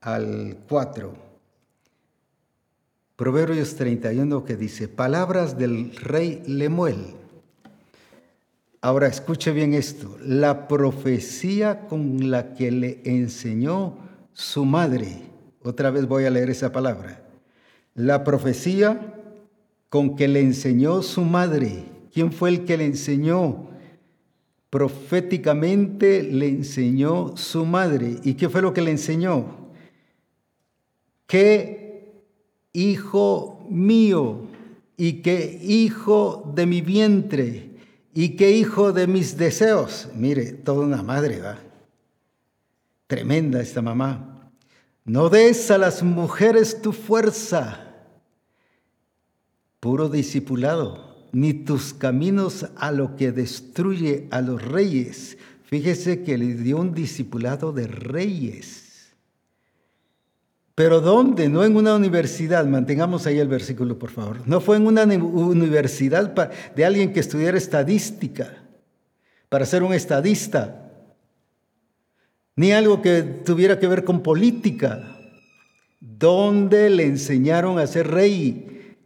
al 0.00 0.64
4. 0.68 1.30
Proverbios 3.16 3.74
31 3.76 4.44
que 4.44 4.56
dice, 4.56 4.88
palabras 4.88 5.56
del 5.58 5.94
rey 5.96 6.42
Lemuel. 6.46 7.19
Ahora 8.82 9.06
escuche 9.06 9.52
bien 9.52 9.74
esto, 9.74 10.16
la 10.24 10.66
profecía 10.68 11.86
con 11.86 12.30
la 12.30 12.54
que 12.54 12.70
le 12.70 13.00
enseñó 13.04 13.98
su 14.32 14.64
madre. 14.64 15.22
Otra 15.62 15.90
vez 15.90 16.06
voy 16.06 16.24
a 16.24 16.30
leer 16.30 16.50
esa 16.50 16.72
palabra. 16.72 17.22
La 17.94 18.24
profecía 18.24 19.14
con 19.88 20.16
que 20.16 20.28
le 20.28 20.40
enseñó 20.40 21.02
su 21.02 21.22
madre. 21.22 21.84
¿Quién 22.12 22.32
fue 22.32 22.48
el 22.48 22.64
que 22.64 22.78
le 22.78 22.86
enseñó? 22.86 23.70
proféticamente 24.70 26.22
le 26.22 26.48
enseñó 26.48 27.36
su 27.36 27.66
madre. 27.66 28.16
¿Y 28.22 28.34
qué 28.34 28.48
fue 28.48 28.62
lo 28.62 28.72
que 28.72 28.80
le 28.80 28.92
enseñó? 28.92 29.46
Que 31.26 32.22
hijo 32.72 33.66
mío 33.68 34.46
y 34.96 35.22
que 35.22 35.60
hijo 35.62 36.52
de 36.54 36.66
mi 36.66 36.80
vientre 36.80 37.69
y 38.12 38.36
que 38.36 38.50
hijo 38.50 38.92
de 38.92 39.06
mis 39.06 39.36
deseos. 39.36 40.08
Mire, 40.14 40.52
toda 40.52 40.84
una 40.84 41.02
madre, 41.02 41.40
¿va? 41.40 41.58
Tremenda 43.06 43.60
esta 43.60 43.82
mamá. 43.82 44.50
No 45.04 45.28
des 45.28 45.70
a 45.70 45.78
las 45.78 46.02
mujeres 46.02 46.80
tu 46.82 46.92
fuerza. 46.92 47.86
Puro 49.80 50.08
discipulado 50.08 51.10
ni 51.32 51.54
tus 51.54 51.94
caminos 51.94 52.66
a 52.76 52.92
lo 52.92 53.16
que 53.16 53.32
destruye 53.32 54.28
a 54.30 54.40
los 54.40 54.62
reyes. 54.62 55.38
Fíjese 55.64 56.22
que 56.22 56.36
le 56.36 56.54
dio 56.54 56.78
un 56.78 56.92
discipulado 56.92 57.72
de 57.72 57.86
reyes. 57.86 58.89
Pero 60.80 61.02
¿dónde? 61.02 61.50
No 61.50 61.62
en 61.62 61.76
una 61.76 61.94
universidad. 61.94 62.64
Mantengamos 62.64 63.26
ahí 63.26 63.38
el 63.38 63.48
versículo, 63.48 63.98
por 63.98 64.08
favor. 64.08 64.38
No 64.46 64.62
fue 64.62 64.78
en 64.78 64.86
una 64.86 65.02
universidad 65.02 66.32
de 66.74 66.84
alguien 66.86 67.12
que 67.12 67.20
estudiara 67.20 67.58
estadística, 67.58 68.64
para 69.50 69.66
ser 69.66 69.82
un 69.82 69.92
estadista. 69.92 70.90
Ni 72.56 72.72
algo 72.72 73.02
que 73.02 73.20
tuviera 73.20 73.78
que 73.78 73.88
ver 73.88 74.04
con 74.04 74.22
política. 74.22 75.18
¿Dónde 76.00 76.88
le 76.88 77.04
enseñaron 77.04 77.78
a 77.78 77.86
ser 77.86 78.08
rey? 78.08 78.96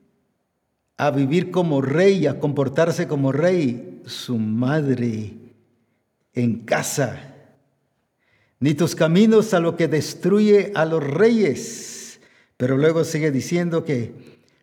a 0.97 1.11
vivir 1.11 1.51
como 1.51 1.83
rey, 1.83 2.29
a 2.29 2.39
comportarse 2.39 3.09
como 3.09 3.33
rey, 3.33 4.01
su 4.07 4.39
madre 4.39 5.33
en 6.35 6.61
casa. 6.61 7.34
Ni 8.65 8.73
tus 8.73 8.95
caminos 8.95 9.53
a 9.53 9.61
lo 9.61 9.77
que 9.77 9.89
destruye 9.89 10.73
a 10.75 10.87
los 10.87 11.05
reyes. 11.05 12.19
Pero 12.57 12.79
luego 12.79 13.05
sigue 13.05 13.31
diciendo 13.31 13.85
que 13.85 14.15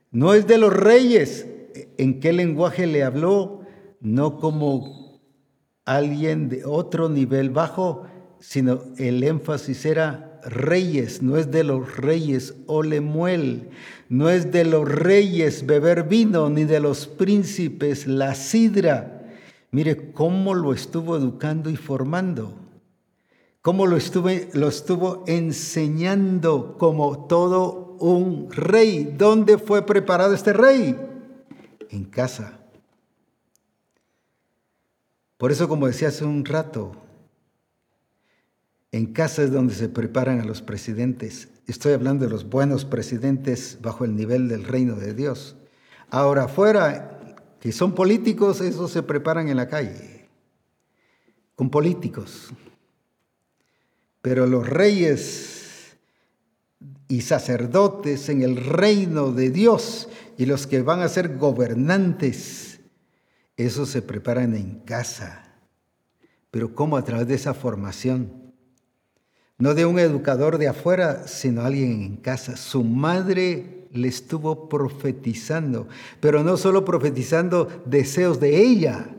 no 0.10 0.34
es 0.34 0.47
de 0.47 0.58
los 0.58 0.74
reyes. 0.74 1.45
¿En 1.99 2.20
qué 2.20 2.34
lenguaje 2.34 2.88
le 2.88 3.04
habló? 3.04 3.62
No 3.99 4.39
como 4.39 5.22
alguien 5.86 6.49
de 6.49 6.66
otro 6.66 7.10
nivel 7.10 7.52
bajo, 7.52 8.08
sino 8.39 8.82
el 8.97 9.22
énfasis 9.24 9.86
era 9.86 10.41
reyes, 10.45 11.22
no 11.22 11.38
es 11.38 11.52
de 11.52 11.64
los 11.64 11.95
reyes 11.97 12.56
olemuel, 12.66 13.70
no 14.10 14.32
es 14.32 14.52
de 14.52 14.66
los 14.66 14.89
reyes 14.89 15.68
beber 15.68 16.06
vino, 16.06 16.49
ni 16.49 16.64
de 16.64 16.80
los 16.80 17.06
príncipes 17.06 18.08
la 18.08 18.34
sidra. 18.34 19.30
Mire 19.70 20.12
cómo 20.12 20.56
lo 20.56 20.74
estuvo 20.74 21.16
educando 21.16 21.70
y 21.70 21.76
formando, 21.76 22.58
cómo 23.62 23.86
lo, 23.86 23.97
estuvo 23.97 25.24
enseñando 25.28 26.78
como 26.78 27.28
todo 27.28 27.97
un 27.99 28.51
rey. 28.51 29.16
¿Dónde 29.18 29.57
fue 29.57 29.86
preparado 29.86 30.34
este 30.34 30.53
rey? 30.53 30.97
En 31.89 32.05
casa. 32.05 32.59
Por 35.38 35.51
eso, 35.51 35.68
como 35.68 35.88
decía 35.88 36.09
hace 36.09 36.24
un 36.24 36.45
rato, 36.45 36.91
en 38.91 39.07
casa 39.07 39.43
es 39.43 39.51
donde 39.51 39.74
se 39.74 39.89
preparan 39.89 40.39
a 40.39 40.45
los 40.45 40.62
presidentes. 40.62 41.49
Estoy 41.66 41.93
hablando 41.93 42.26
de 42.26 42.32
los 42.32 42.49
buenos 42.49 42.86
presidentes 42.86 43.80
bajo 43.82 44.05
el 44.05 44.16
nivel 44.16 44.49
del 44.49 44.66
reino 44.66 44.95
de 44.95 45.14
Dios. 45.14 45.55
Ahora, 46.09 46.43
afuera, 46.43 47.36
que 47.59 47.72
son 47.72 47.93
políticos, 47.93 48.59
esos 48.59 48.91
se 48.91 49.01
preparan 49.01 49.47
en 49.47 49.57
la 49.57 49.68
calle, 49.68 50.30
con 51.55 51.70
políticos. 51.70 52.51
Pero 54.22 54.47
los 54.47 54.67
reyes 54.67 55.97
y 57.07 57.22
sacerdotes 57.22 58.30
en 58.30 58.41
el 58.41 58.57
reino 58.57 59.32
de 59.32 59.49
Dios 59.49 60.09
y 60.38 60.45
los 60.45 60.67
que 60.67 60.82
van 60.82 61.01
a 61.01 61.09
ser 61.09 61.38
gobernantes, 61.38 62.80
esos 63.57 63.89
se 63.89 64.01
preparan 64.01 64.55
en 64.55 64.80
casa. 64.80 65.43
Pero 66.51 66.76
¿cómo 66.76 66.97
a 66.97 67.03
través 67.03 67.28
de 67.28 67.36
esa 67.36 67.53
formación? 67.53 68.41
no 69.61 69.76
de 69.76 69.86
un 69.86 69.99
educador 69.99 70.57
de 70.57 70.67
afuera, 70.67 71.28
sino 71.28 71.61
alguien 71.61 72.01
en 72.01 72.15
casa. 72.17 72.57
Su 72.57 72.84
madre 72.84 73.88
le 73.91 74.07
estuvo 74.07 74.67
profetizando, 74.67 75.88
pero 76.19 76.43
no 76.43 76.57
solo 76.57 76.84
profetizando 76.84 77.69
deseos 77.86 78.39
de 78.39 78.59
ella, 78.59 79.09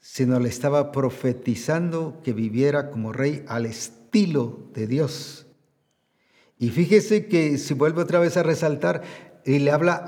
sino 0.00 0.40
le 0.40 0.48
estaba 0.48 0.90
profetizando 0.90 2.18
que 2.24 2.32
viviera 2.32 2.90
como 2.90 3.12
rey 3.12 3.44
al 3.46 3.66
estilo 3.66 3.97
de 4.12 4.86
Dios. 4.86 5.46
Y 6.58 6.70
fíjese 6.70 7.26
que 7.26 7.58
si 7.58 7.74
vuelve 7.74 8.02
otra 8.02 8.18
vez 8.18 8.36
a 8.36 8.42
resaltar, 8.42 9.02
y 9.44 9.60
le 9.60 9.70
habla 9.70 10.06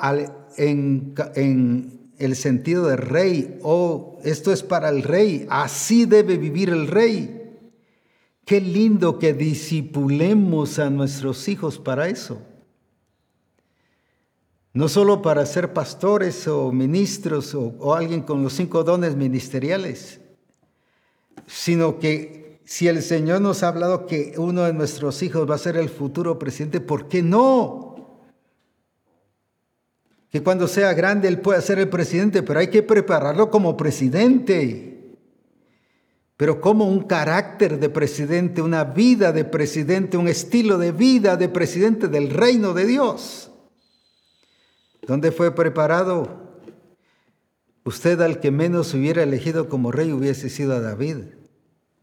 en, 0.56 1.14
en 1.34 2.10
el 2.18 2.36
sentido 2.36 2.86
de 2.86 2.96
rey, 2.96 3.58
oh, 3.62 4.18
esto 4.24 4.52
es 4.52 4.62
para 4.62 4.88
el 4.88 5.02
rey, 5.02 5.46
así 5.48 6.04
debe 6.04 6.36
vivir 6.36 6.68
el 6.70 6.88
rey. 6.88 7.36
Qué 8.44 8.60
lindo 8.60 9.18
que 9.18 9.32
disipulemos 9.32 10.78
a 10.78 10.90
nuestros 10.90 11.48
hijos 11.48 11.78
para 11.78 12.08
eso. 12.08 12.42
No 14.72 14.88
solo 14.88 15.20
para 15.20 15.46
ser 15.46 15.72
pastores 15.72 16.46
o 16.46 16.70
ministros 16.70 17.54
o, 17.54 17.94
alguien 17.94 18.22
con 18.22 18.42
los 18.42 18.52
cinco 18.52 18.84
dones 18.84 19.16
ministeriales, 19.16 20.20
sino 21.46 21.98
que 21.98 22.39
si 22.70 22.86
el 22.86 23.02
Señor 23.02 23.40
nos 23.40 23.64
ha 23.64 23.68
hablado 23.68 24.06
que 24.06 24.34
uno 24.36 24.62
de 24.62 24.72
nuestros 24.72 25.24
hijos 25.24 25.50
va 25.50 25.56
a 25.56 25.58
ser 25.58 25.76
el 25.76 25.88
futuro 25.88 26.38
presidente, 26.38 26.80
¿por 26.80 27.08
qué 27.08 27.20
no? 27.20 28.22
Que 30.30 30.40
cuando 30.40 30.68
sea 30.68 30.94
grande 30.94 31.26
él 31.26 31.40
pueda 31.40 31.60
ser 31.62 31.80
el 31.80 31.88
presidente, 31.88 32.44
pero 32.44 32.60
hay 32.60 32.68
que 32.68 32.84
prepararlo 32.84 33.50
como 33.50 33.76
presidente 33.76 34.86
pero 36.36 36.58
como 36.58 36.86
un 36.86 37.02
carácter 37.02 37.78
de 37.78 37.90
presidente, 37.90 38.62
una 38.62 38.84
vida 38.84 39.30
de 39.30 39.44
presidente, 39.44 40.16
un 40.16 40.26
estilo 40.26 40.78
de 40.78 40.90
vida 40.90 41.36
de 41.36 41.50
presidente 41.50 42.08
del 42.08 42.30
reino 42.30 42.72
de 42.72 42.86
Dios. 42.86 43.50
¿Dónde 45.06 45.32
fue 45.32 45.54
preparado? 45.54 46.62
Usted 47.84 48.18
al 48.22 48.40
que 48.40 48.50
menos 48.50 48.94
hubiera 48.94 49.22
elegido 49.22 49.68
como 49.68 49.92
rey 49.92 50.12
hubiese 50.12 50.48
sido 50.48 50.74
a 50.74 50.80
David. 50.80 51.39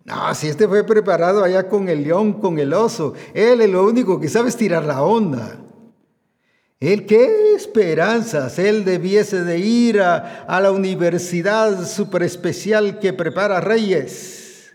No, 0.07 0.33
si 0.33 0.47
este 0.47 0.69
fue 0.69 0.85
preparado 0.85 1.43
allá 1.43 1.67
con 1.67 1.89
el 1.89 2.05
león, 2.05 2.39
con 2.39 2.57
el 2.59 2.73
oso, 2.73 3.13
él 3.33 3.59
es 3.59 3.69
lo 3.69 3.85
único 3.85 4.21
que 4.21 4.29
sabe 4.29 4.49
tirar 4.53 4.85
la 4.85 5.03
onda. 5.03 5.59
Él, 6.79 7.05
qué 7.05 7.55
esperanzas, 7.55 8.57
él 8.57 8.85
debiese 8.85 9.43
de 9.43 9.59
ir 9.59 9.99
a, 9.99 10.61
la 10.61 10.71
universidad 10.71 11.85
super 11.85 12.23
especial 12.23 12.99
que 12.99 13.11
prepara 13.11 13.59
reyes. 13.59 14.73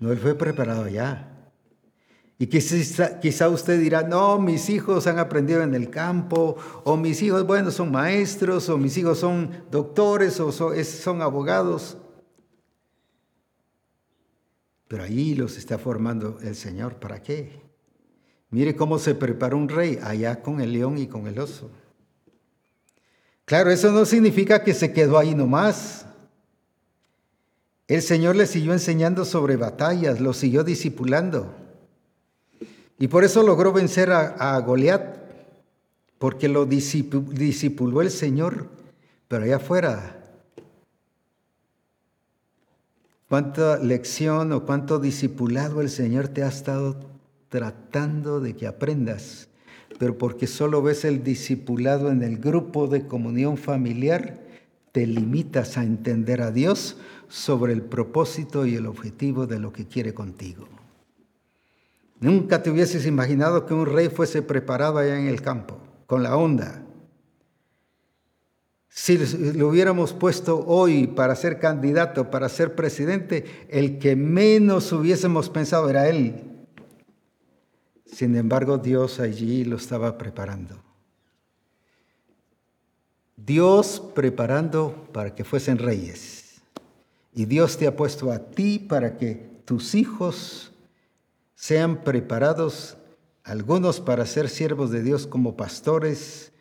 No, 0.00 0.10
él 0.10 0.18
fue 0.18 0.34
preparado 0.34 0.88
ya. 0.88 1.30
Y 2.36 2.48
quizá, 2.48 3.20
quizá, 3.20 3.48
usted 3.48 3.78
dirá, 3.78 4.02
no, 4.02 4.40
mis 4.40 4.68
hijos 4.68 5.06
han 5.06 5.20
aprendido 5.20 5.62
en 5.62 5.76
el 5.76 5.90
campo, 5.90 6.56
o 6.82 6.96
mis 6.96 7.22
hijos, 7.22 7.46
bueno, 7.46 7.70
son 7.70 7.92
maestros, 7.92 8.68
o 8.68 8.78
mis 8.78 8.98
hijos 8.98 9.18
son 9.20 9.62
doctores, 9.70 10.40
o 10.40 10.50
son 10.50 11.22
abogados. 11.22 11.98
Pero 14.88 15.02
ahí 15.02 15.34
los 15.34 15.56
está 15.56 15.78
formando 15.78 16.38
el 16.42 16.54
Señor. 16.54 16.96
¿Para 16.96 17.22
qué? 17.22 17.62
Mire 18.50 18.76
cómo 18.76 18.98
se 18.98 19.14
preparó 19.14 19.56
un 19.56 19.68
rey 19.68 19.98
allá 20.02 20.42
con 20.42 20.60
el 20.60 20.72
león 20.72 20.98
y 20.98 21.06
con 21.06 21.26
el 21.26 21.38
oso. 21.38 21.70
Claro, 23.44 23.70
eso 23.70 23.90
no 23.92 24.04
significa 24.04 24.62
que 24.62 24.74
se 24.74 24.92
quedó 24.92 25.18
ahí 25.18 25.34
nomás. 25.34 26.06
El 27.88 28.00
Señor 28.00 28.36
le 28.36 28.46
siguió 28.46 28.72
enseñando 28.72 29.24
sobre 29.24 29.56
batallas, 29.56 30.20
lo 30.20 30.32
siguió 30.32 30.64
discipulando. 30.64 31.54
Y 32.98 33.08
por 33.08 33.24
eso 33.24 33.42
logró 33.42 33.72
vencer 33.72 34.10
a, 34.12 34.54
a 34.54 34.58
Goliat, 34.60 35.18
porque 36.18 36.48
lo 36.48 36.64
discipuló 36.64 38.00
el 38.00 38.10
Señor, 38.10 38.68
pero 39.28 39.44
allá 39.44 39.56
afuera. 39.56 40.23
¿Cuánta 43.34 43.78
lección 43.78 44.52
o 44.52 44.64
cuánto 44.64 45.00
discipulado 45.00 45.80
el 45.80 45.90
Señor 45.90 46.28
te 46.28 46.44
ha 46.44 46.48
estado 46.48 47.00
tratando 47.48 48.38
de 48.38 48.54
que 48.54 48.68
aprendas? 48.68 49.48
Pero 49.98 50.16
porque 50.16 50.46
solo 50.46 50.82
ves 50.82 51.04
el 51.04 51.24
discipulado 51.24 52.12
en 52.12 52.22
el 52.22 52.38
grupo 52.38 52.86
de 52.86 53.08
comunión 53.08 53.56
familiar, 53.56 54.38
te 54.92 55.08
limitas 55.08 55.76
a 55.76 55.82
entender 55.82 56.42
a 56.42 56.52
Dios 56.52 56.96
sobre 57.26 57.72
el 57.72 57.82
propósito 57.82 58.66
y 58.66 58.76
el 58.76 58.86
objetivo 58.86 59.48
de 59.48 59.58
lo 59.58 59.72
que 59.72 59.88
quiere 59.88 60.14
contigo. 60.14 60.68
Nunca 62.20 62.62
te 62.62 62.70
hubieses 62.70 63.04
imaginado 63.04 63.66
que 63.66 63.74
un 63.74 63.86
rey 63.86 64.10
fuese 64.10 64.42
preparado 64.42 64.98
allá 64.98 65.18
en 65.18 65.26
el 65.26 65.42
campo, 65.42 65.78
con 66.06 66.22
la 66.22 66.36
onda. 66.36 66.83
Si 68.96 69.18
lo 69.18 69.68
hubiéramos 69.68 70.12
puesto 70.12 70.64
hoy 70.68 71.08
para 71.08 71.34
ser 71.34 71.58
candidato, 71.58 72.30
para 72.30 72.48
ser 72.48 72.76
presidente, 72.76 73.66
el 73.68 73.98
que 73.98 74.14
menos 74.14 74.92
hubiésemos 74.92 75.50
pensado 75.50 75.90
era 75.90 76.08
él. 76.08 76.44
Sin 78.06 78.36
embargo, 78.36 78.78
Dios 78.78 79.18
allí 79.18 79.64
lo 79.64 79.78
estaba 79.78 80.16
preparando. 80.16 80.80
Dios 83.36 84.00
preparando 84.14 85.08
para 85.12 85.34
que 85.34 85.42
fuesen 85.42 85.78
reyes. 85.78 86.62
Y 87.34 87.46
Dios 87.46 87.76
te 87.76 87.88
ha 87.88 87.96
puesto 87.96 88.30
a 88.30 88.38
ti 88.38 88.78
para 88.78 89.16
que 89.18 89.50
tus 89.64 89.96
hijos 89.96 90.70
sean 91.56 92.04
preparados, 92.04 92.96
algunos 93.42 94.00
para 94.00 94.24
ser 94.24 94.48
siervos 94.48 94.92
de 94.92 95.02
Dios 95.02 95.26
como 95.26 95.56
pastores, 95.56 96.52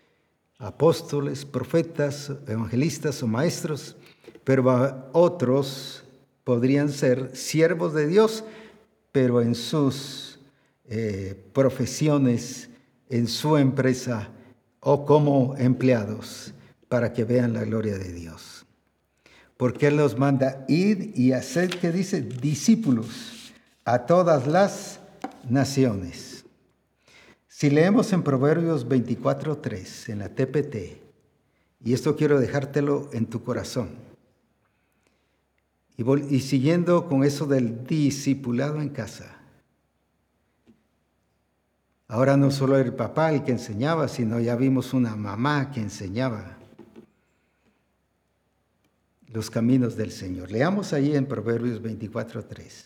apóstoles, 0.58 1.46
profetas, 1.46 2.32
evangelistas 2.48 3.22
o 3.24 3.28
maestros, 3.28 3.96
pero 4.44 5.10
otros 5.14 6.04
podrían 6.44 6.90
ser 6.90 7.36
siervos 7.36 7.94
de 7.94 8.08
Dios, 8.08 8.44
pero 9.12 9.42
en 9.42 9.56
sus 9.56 10.40
eh, 10.86 11.42
profesiones, 11.54 12.70
en 13.10 13.28
su 13.28 13.58
empresa 13.58 14.30
o 14.80 15.06
como 15.06 15.56
empleados, 15.58 16.54
para 16.90 17.14
que 17.14 17.24
vean 17.24 17.54
la 17.54 17.64
gloria 17.64 17.98
de 17.98 18.12
Dios. 18.12 18.66
Porque 19.58 19.88
Él 19.88 19.98
nos 19.98 20.18
manda 20.18 20.66
ir 20.68 21.14
y 21.16 21.32
hacer, 21.32 21.80
que 21.80 21.92
dice, 21.92 22.22
discípulos 22.22 23.54
a 23.86 24.06
todas 24.06 24.48
las 24.48 25.00
naciones. 25.50 26.33
Si 27.64 27.70
leemos 27.70 28.12
en 28.12 28.24
Proverbios 28.24 28.90
24.3, 28.90 30.10
en 30.10 30.20
la 30.20 30.28
TPT, 30.28 31.02
y 31.86 31.94
esto 31.94 32.18
quiero 32.18 32.42
dejártelo 32.42 33.10
en 33.14 33.26
tu 33.26 33.42
corazón, 33.42 33.92
y, 35.96 36.42
siguiendo 36.42 37.08
con 37.08 37.24
eso 37.24 37.46
del 37.46 37.88
discipulado 37.88 38.82
en 38.82 38.90
casa, 38.90 39.38
ahora 42.10 42.36
no 42.36 42.52
solo 42.52 42.78
el 42.78 42.94
papá 42.94 43.32
el 43.32 43.46
que 43.46 43.54
enseñaba, 43.54 44.10
sino 44.10 44.42
ya 44.42 44.58
vimos 44.58 44.94
una 44.94 45.16
mamá 45.16 45.72
que 45.72 45.80
enseñaba 45.80 46.58
los 49.28 49.50
caminos 49.50 49.96
del 49.96 50.12
Señor. 50.12 50.52
Leamos 50.52 50.92
ahí 50.92 51.16
en 51.16 51.28
Proverbios 51.28 51.82
24.3. 51.82 52.84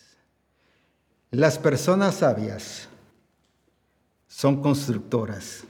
Las 1.32 1.58
personas 1.58 2.18
sabias 2.18 2.90
son 4.38 4.62
constructoras 4.62 5.64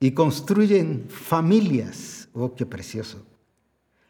y 0.00 0.10
construyen 0.10 1.06
familias. 1.08 2.28
Oh, 2.32 2.52
qué 2.52 2.66
precioso. 2.66 3.24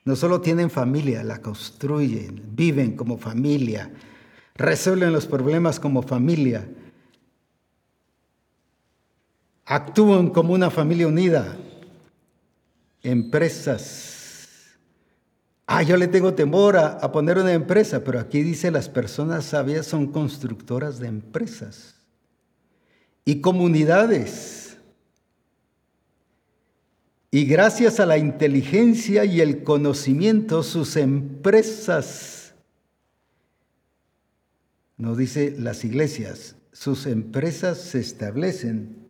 No 0.06 0.16
solo 0.16 0.40
tienen 0.40 0.70
familia, 0.70 1.22
la 1.22 1.42
construyen, 1.42 2.42
viven 2.52 2.96
como 2.96 3.18
familia, 3.18 3.92
resuelven 4.54 5.12
los 5.12 5.26
problemas 5.26 5.78
como 5.78 6.00
familia, 6.00 6.66
actúan 9.66 10.30
como 10.30 10.54
una 10.54 10.70
familia 10.70 11.06
unida, 11.06 11.54
empresas 13.02 14.14
Ah, 15.66 15.82
yo 15.82 15.96
le 15.96 16.06
tengo 16.06 16.32
temor 16.32 16.76
a, 16.76 17.12
poner 17.12 17.38
una 17.38 17.52
empresa, 17.52 18.04
pero 18.04 18.20
aquí 18.20 18.42
dice 18.42 18.70
las 18.70 18.88
personas 18.88 19.44
sabias 19.44 19.84
son 19.84 20.06
constructoras 20.06 21.00
de 21.00 21.08
empresas 21.08 21.95
y 23.26 23.42
comunidades. 23.42 24.78
Y 27.30 27.44
gracias 27.44 28.00
a 28.00 28.06
la 28.06 28.16
inteligencia 28.16 29.26
y 29.26 29.42
el 29.42 29.62
conocimiento, 29.64 30.62
sus 30.62 30.96
empresas, 30.96 32.54
nos 34.96 35.18
dice 35.18 35.54
las 35.58 35.84
iglesias, 35.84 36.56
sus 36.72 37.04
empresas 37.04 37.78
se 37.78 37.98
establecen 37.98 39.08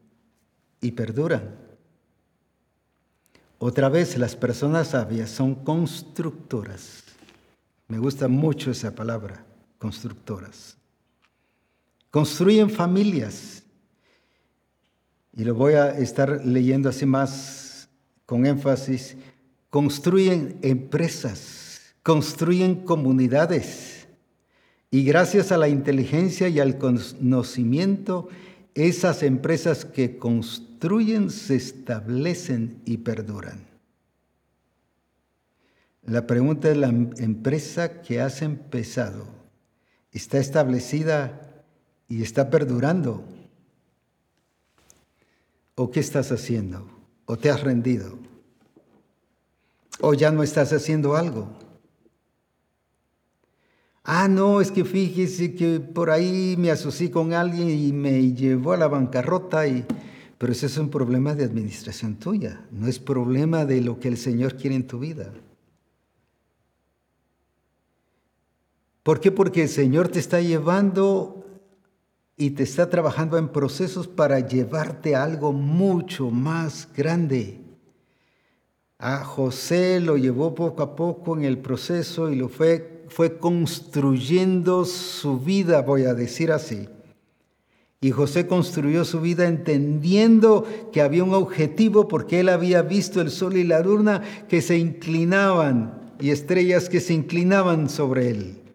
y 0.80 0.92
perduran. 0.92 1.54
Otra 3.58 3.88
vez, 3.88 4.18
las 4.18 4.34
personas 4.34 4.88
sabias 4.88 5.30
son 5.30 5.54
constructoras. 5.54 7.04
Me 7.86 7.98
gusta 7.98 8.28
mucho 8.28 8.70
esa 8.70 8.94
palabra, 8.94 9.44
constructoras. 9.78 10.76
Construyen 12.10 12.70
familias. 12.70 13.62
Y 15.36 15.44
lo 15.44 15.54
voy 15.54 15.74
a 15.74 15.90
estar 15.90 16.46
leyendo 16.46 16.88
así 16.88 17.04
más 17.04 17.90
con 18.24 18.46
énfasis. 18.46 19.16
Construyen 19.68 20.58
empresas, 20.62 21.82
construyen 22.02 22.76
comunidades. 22.76 24.08
Y 24.90 25.04
gracias 25.04 25.52
a 25.52 25.58
la 25.58 25.68
inteligencia 25.68 26.48
y 26.48 26.58
al 26.58 26.78
conocimiento, 26.78 28.28
esas 28.74 29.22
empresas 29.22 29.84
que 29.84 30.16
construyen 30.16 31.28
se 31.28 31.56
establecen 31.56 32.80
y 32.86 32.98
perduran. 32.98 33.66
La 36.02 36.26
pregunta 36.26 36.70
es, 36.70 36.78
¿la 36.78 36.88
empresa 36.88 38.00
que 38.00 38.22
has 38.22 38.40
empezado 38.40 39.26
está 40.12 40.38
establecida 40.38 41.62
y 42.08 42.22
está 42.22 42.48
perdurando? 42.48 43.35
¿O 45.76 45.90
qué 45.90 46.00
estás 46.00 46.32
haciendo? 46.32 46.88
¿O 47.26 47.36
te 47.36 47.50
has 47.50 47.62
rendido? 47.62 48.18
¿O 50.00 50.14
ya 50.14 50.30
no 50.30 50.42
estás 50.42 50.72
haciendo 50.72 51.16
algo? 51.16 51.48
Ah, 54.02 54.26
no, 54.26 54.60
es 54.60 54.70
que 54.70 54.84
fíjese 54.84 55.54
que 55.54 55.80
por 55.80 56.10
ahí 56.10 56.54
me 56.58 56.70
asocié 56.70 57.10
con 57.10 57.34
alguien 57.34 57.68
y 57.68 57.92
me 57.92 58.32
llevó 58.32 58.72
a 58.72 58.78
la 58.78 58.88
bancarrota, 58.88 59.66
y... 59.66 59.84
pero 60.38 60.52
ese 60.52 60.66
es 60.66 60.78
un 60.78 60.88
problema 60.88 61.34
de 61.34 61.44
administración 61.44 62.14
tuya, 62.14 62.64
no 62.70 62.86
es 62.86 62.98
problema 62.98 63.66
de 63.66 63.80
lo 63.82 64.00
que 64.00 64.08
el 64.08 64.16
Señor 64.16 64.56
quiere 64.56 64.76
en 64.76 64.86
tu 64.86 65.00
vida. 65.00 65.30
¿Por 69.02 69.20
qué? 69.20 69.30
Porque 69.30 69.64
el 69.64 69.68
Señor 69.68 70.08
te 70.08 70.20
está 70.20 70.40
llevando 70.40 71.45
y 72.36 72.50
te 72.50 72.62
está 72.62 72.90
trabajando 72.90 73.38
en 73.38 73.48
procesos 73.48 74.08
para 74.08 74.40
llevarte 74.40 75.14
a 75.14 75.24
algo 75.24 75.52
mucho 75.52 76.30
más 76.30 76.88
grande. 76.94 77.60
A 78.98 79.24
José 79.24 80.00
lo 80.00 80.16
llevó 80.16 80.54
poco 80.54 80.82
a 80.82 80.96
poco 80.96 81.36
en 81.36 81.44
el 81.44 81.58
proceso 81.58 82.30
y 82.30 82.36
lo 82.36 82.48
fue 82.48 82.96
fue 83.08 83.38
construyendo 83.38 84.84
su 84.84 85.38
vida, 85.38 85.82
voy 85.82 86.04
a 86.04 86.14
decir 86.14 86.52
así. 86.52 86.88
Y 88.00 88.10
José 88.10 88.46
construyó 88.46 89.04
su 89.04 89.20
vida 89.20 89.46
entendiendo 89.46 90.66
que 90.92 91.00
había 91.00 91.24
un 91.24 91.34
objetivo 91.34 92.08
porque 92.08 92.40
él 92.40 92.48
había 92.48 92.82
visto 92.82 93.20
el 93.20 93.30
sol 93.30 93.56
y 93.56 93.64
la 93.64 93.80
luna 93.80 94.22
que 94.48 94.60
se 94.60 94.78
inclinaban 94.78 96.14
y 96.20 96.30
estrellas 96.30 96.88
que 96.88 97.00
se 97.00 97.14
inclinaban 97.14 97.88
sobre 97.88 98.30
él. 98.30 98.65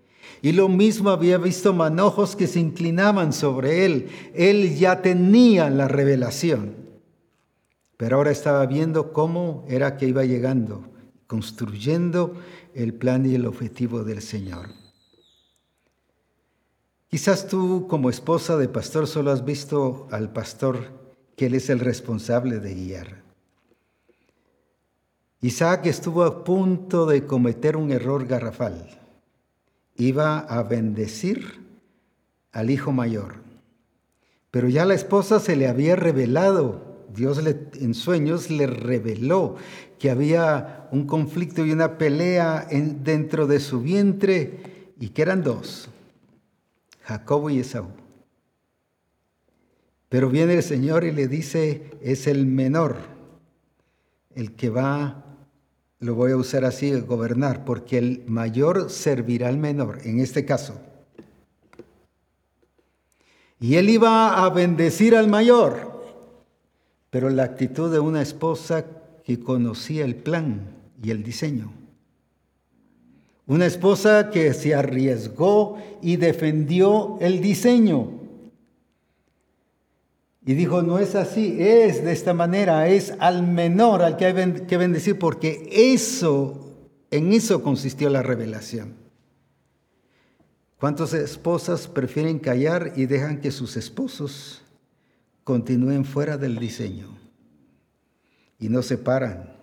Y 0.41 0.53
lo 0.53 0.69
mismo 0.69 1.11
había 1.11 1.37
visto 1.37 1.73
manojos 1.73 2.35
que 2.35 2.47
se 2.47 2.59
inclinaban 2.59 3.31
sobre 3.31 3.85
él. 3.85 4.09
Él 4.33 4.75
ya 4.75 5.01
tenía 5.01 5.69
la 5.69 5.87
revelación. 5.87 6.75
Pero 7.97 8.17
ahora 8.17 8.31
estaba 8.31 8.65
viendo 8.65 9.13
cómo 9.13 9.63
era 9.69 9.97
que 9.97 10.07
iba 10.07 10.25
llegando, 10.25 10.83
construyendo 11.27 12.33
el 12.73 12.95
plan 12.95 13.25
y 13.27 13.35
el 13.35 13.45
objetivo 13.45 14.03
del 14.03 14.23
Señor. 14.23 14.69
Quizás 17.07 17.47
tú 17.47 17.87
como 17.87 18.09
esposa 18.09 18.57
de 18.57 18.69
pastor 18.69 19.05
solo 19.05 19.31
has 19.31 19.45
visto 19.45 20.07
al 20.11 20.31
pastor 20.31 21.01
que 21.35 21.47
él 21.47 21.55
es 21.55 21.69
el 21.69 21.79
responsable 21.79 22.59
de 22.59 22.73
guiar. 22.73 23.21
Isaac 25.41 25.87
estuvo 25.87 26.23
a 26.23 26.43
punto 26.43 27.05
de 27.05 27.25
cometer 27.25 27.75
un 27.75 27.91
error 27.91 28.25
garrafal. 28.25 29.00
Iba 30.01 30.39
a 30.39 30.63
bendecir 30.63 31.61
al 32.51 32.71
hijo 32.71 32.91
mayor. 32.91 33.35
Pero 34.49 34.67
ya 34.67 34.83
la 34.83 34.95
esposa 34.95 35.39
se 35.39 35.55
le 35.55 35.67
había 35.67 35.95
revelado, 35.95 37.05
Dios 37.15 37.39
en 37.45 37.93
sueños 37.93 38.49
le 38.49 38.65
reveló 38.65 39.57
que 39.99 40.09
había 40.09 40.87
un 40.91 41.05
conflicto 41.05 41.63
y 41.63 41.71
una 41.71 41.99
pelea 41.99 42.67
dentro 42.71 43.45
de 43.45 43.59
su 43.59 43.81
vientre 43.81 44.93
y 44.99 45.09
que 45.09 45.21
eran 45.21 45.43
dos, 45.43 45.87
Jacobo 47.03 47.51
y 47.51 47.59
Esaú. 47.59 47.89
Pero 50.09 50.31
viene 50.31 50.55
el 50.55 50.63
Señor 50.63 51.03
y 51.03 51.11
le 51.11 51.27
dice, 51.27 51.91
es 52.01 52.25
el 52.25 52.47
menor 52.47 52.97
el 54.33 54.53
que 54.53 54.71
va, 54.71 55.30
lo 56.01 56.15
voy 56.15 56.31
a 56.31 56.37
usar 56.37 56.65
así, 56.65 56.91
gobernar, 56.99 57.63
porque 57.63 57.99
el 57.99 58.23
mayor 58.25 58.89
servirá 58.89 59.47
al 59.47 59.57
menor, 59.57 59.99
en 60.03 60.19
este 60.19 60.45
caso. 60.45 60.73
Y 63.59 63.75
él 63.75 63.89
iba 63.89 64.43
a 64.43 64.49
bendecir 64.49 65.15
al 65.15 65.27
mayor, 65.27 66.03
pero 67.11 67.29
la 67.29 67.43
actitud 67.43 67.91
de 67.91 67.99
una 67.99 68.23
esposa 68.23 68.83
que 69.23 69.39
conocía 69.39 70.03
el 70.03 70.15
plan 70.15 70.75
y 71.03 71.11
el 71.11 71.21
diseño. 71.21 71.71
Una 73.45 73.67
esposa 73.67 74.31
que 74.31 74.55
se 74.55 74.73
arriesgó 74.73 75.77
y 76.01 76.15
defendió 76.15 77.19
el 77.21 77.41
diseño. 77.41 78.20
Y 80.43 80.53
dijo, 80.55 80.81
no 80.81 80.97
es 80.97 81.13
así, 81.15 81.57
es 81.59 82.03
de 82.03 82.11
esta 82.11 82.33
manera, 82.33 82.87
es 82.87 83.13
al 83.19 83.45
menor 83.45 84.01
al 84.01 84.17
que 84.17 84.25
hay 84.25 84.65
que 84.65 84.77
bendecir, 84.77 85.19
porque 85.19 85.69
eso, 85.71 86.75
en 87.11 87.31
eso 87.31 87.61
consistió 87.61 88.09
la 88.09 88.23
revelación. 88.23 88.95
¿Cuántas 90.79 91.13
esposas 91.13 91.87
prefieren 91.87 92.39
callar 92.39 92.93
y 92.95 93.05
dejan 93.05 93.39
que 93.39 93.51
sus 93.51 93.77
esposos 93.77 94.63
continúen 95.43 96.05
fuera 96.05 96.37
del 96.37 96.57
diseño? 96.57 97.19
Y 98.57 98.69
no 98.69 98.81
se 98.81 98.97
paran. 98.97 99.55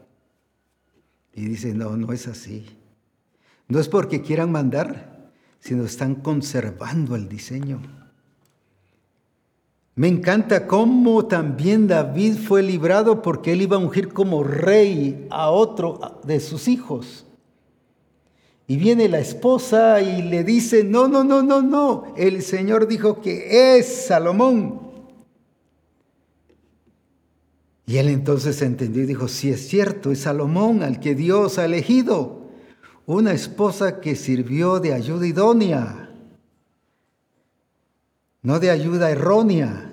Y 1.35 1.47
dicen, 1.47 1.79
no, 1.79 1.97
no 1.97 2.13
es 2.13 2.29
así. 2.29 2.67
No 3.67 3.81
es 3.81 3.89
porque 3.89 4.23
quieran 4.23 4.53
mandar, 4.53 5.33
sino 5.59 5.85
están 5.85 6.15
conservando 6.15 7.17
el 7.17 7.29
diseño. 7.29 7.98
Me 9.99 10.07
encanta 10.07 10.69
cómo 10.69 11.27
también 11.27 11.89
David 11.89 12.37
fue 12.37 12.63
librado 12.63 13.21
porque 13.21 13.51
él 13.51 13.63
iba 13.63 13.75
a 13.75 13.81
ungir 13.81 14.13
como 14.13 14.45
rey 14.45 15.27
a 15.29 15.51
otro 15.51 16.21
de 16.23 16.39
sus 16.39 16.69
hijos. 16.69 17.27
Y 18.69 18.77
viene 18.77 19.09
la 19.09 19.19
esposa 19.19 20.01
y 20.01 20.23
le 20.23 20.45
dice, 20.45 20.85
no, 20.85 21.09
no, 21.09 21.25
no, 21.25 21.43
no, 21.43 21.63
no, 21.63 22.15
el 22.17 22.43
Señor 22.43 22.87
dijo 22.87 23.21
que 23.21 23.77
es 23.77 23.89
Salomón. 24.07 24.83
Y 27.85 27.97
él 27.97 28.11
entonces 28.11 28.63
entendió 28.63 29.03
y 29.03 29.07
dijo, 29.07 29.27
sí 29.27 29.51
es 29.51 29.67
cierto, 29.67 30.13
es 30.13 30.21
Salomón 30.21 30.85
al 30.85 31.01
que 31.01 31.17
Dios 31.17 31.59
ha 31.59 31.65
elegido, 31.65 32.43
una 33.05 33.33
esposa 33.33 34.01
que 34.01 34.15
sirvió 34.15 34.79
de 34.79 34.95
ayuda 34.95 35.27
idónea, 35.27 36.15
no 38.43 38.61
de 38.61 38.71
ayuda 38.71 39.11
errónea, 39.11 39.88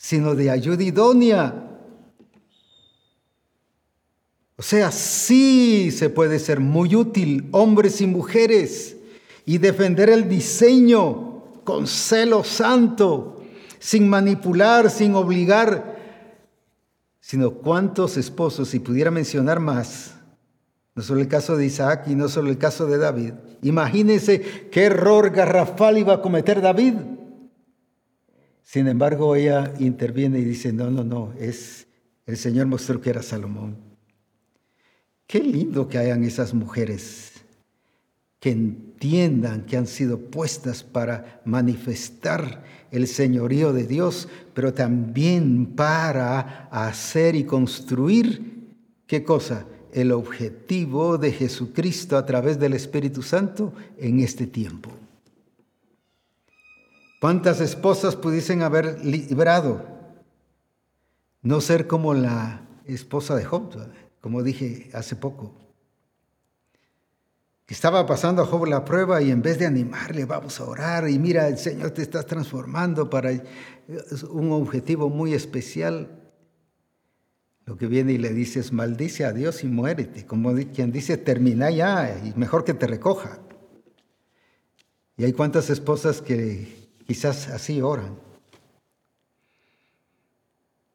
sino 0.00 0.34
de 0.34 0.48
ayuda 0.50 0.82
idónea. 0.82 1.78
O 4.56 4.62
sea, 4.62 4.90
sí 4.92 5.90
se 5.90 6.08
puede 6.08 6.38
ser 6.38 6.58
muy 6.58 6.96
útil, 6.96 7.50
hombres 7.52 8.00
y 8.00 8.06
mujeres, 8.06 8.96
y 9.44 9.58
defender 9.58 10.08
el 10.08 10.26
diseño 10.26 11.44
con 11.64 11.86
celo 11.86 12.44
santo, 12.44 13.42
sin 13.78 14.08
manipular, 14.08 14.90
sin 14.90 15.14
obligar, 15.14 15.98
sino 17.20 17.50
cuántos 17.50 18.16
esposos, 18.16 18.68
si 18.68 18.78
pudiera 18.78 19.10
mencionar 19.10 19.60
más, 19.60 20.14
no 20.94 21.02
solo 21.02 21.20
el 21.20 21.28
caso 21.28 21.58
de 21.58 21.66
Isaac 21.66 22.04
y 22.06 22.14
no 22.14 22.28
solo 22.28 22.48
el 22.48 22.56
caso 22.56 22.86
de 22.86 22.96
David. 22.96 23.34
Imagínense 23.60 24.70
qué 24.70 24.84
error 24.84 25.28
garrafal 25.28 25.98
iba 25.98 26.14
a 26.14 26.22
cometer 26.22 26.62
David. 26.62 26.94
Sin 28.70 28.86
embargo, 28.86 29.34
ella 29.34 29.74
interviene 29.80 30.38
y 30.38 30.44
dice, 30.44 30.72
no, 30.72 30.92
no, 30.92 31.02
no, 31.02 31.32
es 31.40 31.88
el 32.24 32.36
Señor 32.36 32.68
mostró 32.68 33.00
que 33.00 33.10
era 33.10 33.20
Salomón. 33.20 33.76
Qué 35.26 35.40
lindo 35.40 35.88
que 35.88 35.98
hayan 35.98 36.22
esas 36.22 36.54
mujeres 36.54 37.32
que 38.38 38.52
entiendan 38.52 39.66
que 39.66 39.76
han 39.76 39.88
sido 39.88 40.18
puestas 40.18 40.84
para 40.84 41.42
manifestar 41.44 42.62
el 42.92 43.08
señorío 43.08 43.72
de 43.72 43.88
Dios, 43.88 44.28
pero 44.54 44.72
también 44.72 45.74
para 45.74 46.68
hacer 46.70 47.34
y 47.34 47.42
construir, 47.42 48.68
¿qué 49.08 49.24
cosa? 49.24 49.66
El 49.92 50.12
objetivo 50.12 51.18
de 51.18 51.32
Jesucristo 51.32 52.16
a 52.16 52.24
través 52.24 52.60
del 52.60 52.74
Espíritu 52.74 53.22
Santo 53.22 53.72
en 53.98 54.20
este 54.20 54.46
tiempo. 54.46 54.99
¿Cuántas 57.20 57.60
esposas 57.60 58.16
pudiesen 58.16 58.62
haber 58.62 59.04
librado? 59.04 59.84
No 61.42 61.60
ser 61.60 61.86
como 61.86 62.14
la 62.14 62.62
esposa 62.86 63.36
de 63.36 63.44
Job 63.44 63.70
como 64.20 64.42
dije 64.42 64.90
hace 64.94 65.16
poco. 65.16 65.54
Estaba 67.68 68.04
pasando 68.06 68.42
a 68.42 68.46
Job 68.46 68.66
la 68.66 68.84
prueba 68.84 69.22
y 69.22 69.30
en 69.30 69.42
vez 69.42 69.58
de 69.58 69.66
animarle, 69.66 70.24
vamos 70.24 70.58
a 70.60 70.64
orar 70.64 71.08
y 71.08 71.18
mira, 71.18 71.46
el 71.46 71.56
Señor 71.56 71.92
te 71.92 72.02
está 72.02 72.22
transformando 72.24 73.08
para 73.08 73.30
un 74.30 74.52
objetivo 74.52 75.08
muy 75.08 75.34
especial. 75.34 76.32
Lo 77.66 77.76
que 77.76 77.86
viene 77.86 78.12
y 78.14 78.18
le 78.18 78.30
dice 78.30 78.60
maldice 78.72 79.24
a 79.24 79.32
Dios 79.32 79.62
y 79.62 79.68
muérete. 79.68 80.26
Como 80.26 80.52
quien 80.74 80.90
dice, 80.90 81.16
termina 81.16 81.70
ya 81.70 82.18
y 82.24 82.32
mejor 82.36 82.64
que 82.64 82.74
te 82.74 82.86
recoja. 82.86 83.38
Y 85.16 85.24
hay 85.24 85.32
cuantas 85.32 85.70
esposas 85.70 86.20
que 86.22 86.79
quizás 87.10 87.48
así 87.48 87.82
oran. 87.82 88.16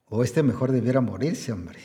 O 0.08 0.24
este 0.24 0.44
mejor 0.44 0.72
debiera 0.72 1.02
morirse, 1.02 1.52
hombre 1.52 1.82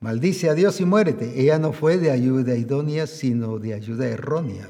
maldice 0.00 0.50
a 0.50 0.54
Dios 0.54 0.80
y 0.80 0.84
muérete. 0.84 1.40
Ella 1.40 1.60
no 1.60 1.72
fue 1.72 1.96
de 1.96 2.10
ayuda 2.10 2.56
idónea, 2.56 3.06
sino 3.06 3.60
de 3.60 3.72
ayuda 3.72 4.06
errónea. 4.06 4.68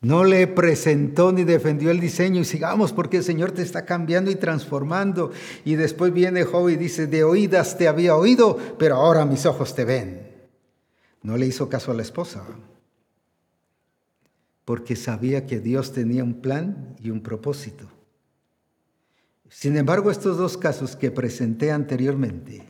No 0.00 0.22
le 0.22 0.46
presentó 0.46 1.32
ni 1.32 1.42
defendió 1.42 1.90
el 1.90 1.98
diseño 1.98 2.40
y 2.40 2.44
sigamos 2.44 2.92
porque 2.92 3.16
el 3.16 3.24
Señor 3.24 3.50
te 3.50 3.62
está 3.62 3.84
cambiando 3.84 4.30
y 4.30 4.36
transformando. 4.36 5.32
Y 5.64 5.74
después 5.74 6.14
viene 6.14 6.44
Job 6.44 6.68
y 6.68 6.76
dice, 6.76 7.08
de 7.08 7.24
oídas 7.24 7.76
te 7.76 7.88
había 7.88 8.14
oído, 8.14 8.56
pero 8.78 8.94
ahora 8.94 9.26
mis 9.26 9.44
ojos 9.44 9.74
te 9.74 9.84
ven. 9.84 10.28
No 11.22 11.36
le 11.36 11.46
hizo 11.46 11.68
caso 11.68 11.90
a 11.90 11.94
la 11.94 12.02
esposa, 12.02 12.42
porque 14.68 14.96
sabía 14.96 15.46
que 15.46 15.60
Dios 15.60 15.94
tenía 15.94 16.22
un 16.22 16.42
plan 16.42 16.94
y 17.02 17.08
un 17.08 17.22
propósito. 17.22 17.88
Sin 19.48 19.78
embargo, 19.78 20.10
estos 20.10 20.36
dos 20.36 20.58
casos 20.58 20.94
que 20.94 21.10
presenté 21.10 21.72
anteriormente, 21.72 22.66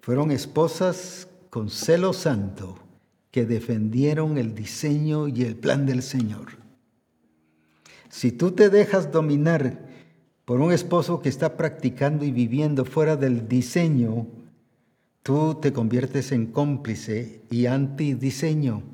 fueron 0.00 0.30
esposas 0.30 1.26
con 1.50 1.68
celo 1.68 2.12
santo 2.12 2.78
que 3.32 3.44
defendieron 3.44 4.38
el 4.38 4.54
diseño 4.54 5.26
y 5.26 5.42
el 5.42 5.56
plan 5.56 5.84
del 5.84 6.00
Señor. 6.00 6.58
Si 8.08 8.30
tú 8.30 8.52
te 8.52 8.70
dejas 8.70 9.10
dominar 9.10 9.88
por 10.44 10.60
un 10.60 10.70
esposo 10.70 11.20
que 11.20 11.28
está 11.28 11.56
practicando 11.56 12.24
y 12.24 12.30
viviendo 12.30 12.84
fuera 12.84 13.16
del 13.16 13.48
diseño, 13.48 14.28
tú 15.24 15.56
te 15.60 15.72
conviertes 15.72 16.30
en 16.30 16.46
cómplice 16.46 17.42
y 17.50 17.66
antidiseño. 17.66 18.93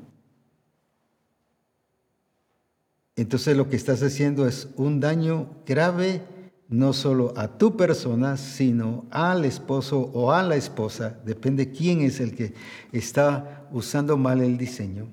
Entonces 3.20 3.54
lo 3.54 3.68
que 3.68 3.76
estás 3.76 4.02
haciendo 4.02 4.48
es 4.48 4.68
un 4.76 4.98
daño 4.98 5.50
grave 5.66 6.22
no 6.70 6.94
solo 6.94 7.34
a 7.36 7.58
tu 7.58 7.76
persona, 7.76 8.38
sino 8.38 9.04
al 9.10 9.44
esposo 9.44 10.10
o 10.14 10.32
a 10.32 10.42
la 10.42 10.56
esposa, 10.56 11.20
depende 11.26 11.70
quién 11.70 12.00
es 12.00 12.18
el 12.18 12.34
que 12.34 12.54
está 12.92 13.68
usando 13.72 14.16
mal 14.16 14.40
el 14.40 14.56
diseño, 14.56 15.06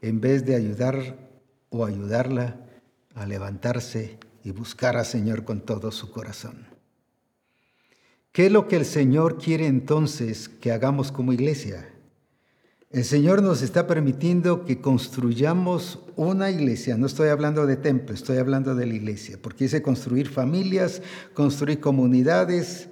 en 0.00 0.20
vez 0.20 0.46
de 0.46 0.54
ayudar 0.54 1.18
o 1.68 1.84
ayudarla 1.84 2.60
a 3.16 3.26
levantarse 3.26 4.16
y 4.44 4.52
buscar 4.52 4.96
al 4.96 5.06
Señor 5.06 5.42
con 5.42 5.60
todo 5.60 5.90
su 5.90 6.12
corazón. 6.12 6.64
¿Qué 8.30 8.46
es 8.46 8.52
lo 8.52 8.68
que 8.68 8.76
el 8.76 8.84
Señor 8.84 9.36
quiere 9.36 9.66
entonces 9.66 10.48
que 10.48 10.70
hagamos 10.70 11.10
como 11.10 11.32
iglesia? 11.32 11.92
El 12.90 13.04
Señor 13.04 13.40
nos 13.40 13.62
está 13.62 13.86
permitiendo 13.86 14.64
que 14.64 14.80
construyamos 14.80 16.00
una 16.16 16.50
iglesia. 16.50 16.96
No 16.96 17.06
estoy 17.06 17.28
hablando 17.28 17.64
de 17.64 17.76
templo, 17.76 18.12
estoy 18.12 18.38
hablando 18.38 18.74
de 18.74 18.84
la 18.84 18.94
iglesia, 18.94 19.38
porque 19.40 19.64
dice 19.64 19.80
construir 19.80 20.28
familias, 20.28 21.00
construir 21.32 21.78
comunidades. 21.78 22.88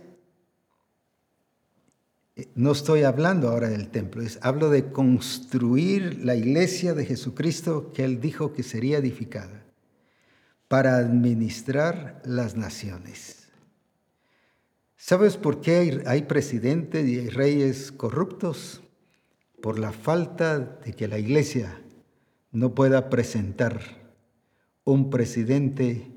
No 2.54 2.70
estoy 2.70 3.02
hablando 3.02 3.48
ahora 3.48 3.68
del 3.68 3.88
templo, 3.88 4.22
es, 4.22 4.38
hablo 4.40 4.70
de 4.70 4.92
construir 4.92 6.24
la 6.24 6.36
iglesia 6.36 6.94
de 6.94 7.04
Jesucristo 7.04 7.90
que 7.92 8.04
Él 8.04 8.20
dijo 8.20 8.52
que 8.52 8.62
sería 8.62 8.98
edificada 8.98 9.64
para 10.68 10.98
administrar 10.98 12.22
las 12.24 12.56
naciones. 12.56 13.48
¿Sabes 14.94 15.36
por 15.36 15.60
qué 15.60 16.04
hay 16.06 16.22
presidentes 16.22 17.04
y 17.04 17.28
reyes 17.30 17.90
corruptos? 17.90 18.80
Por 19.60 19.78
la 19.78 19.92
falta 19.92 20.58
de 20.58 20.92
que 20.92 21.08
la 21.08 21.18
iglesia 21.18 21.80
no 22.52 22.74
pueda 22.74 23.10
presentar 23.10 23.80
un 24.84 25.10
presidente 25.10 26.12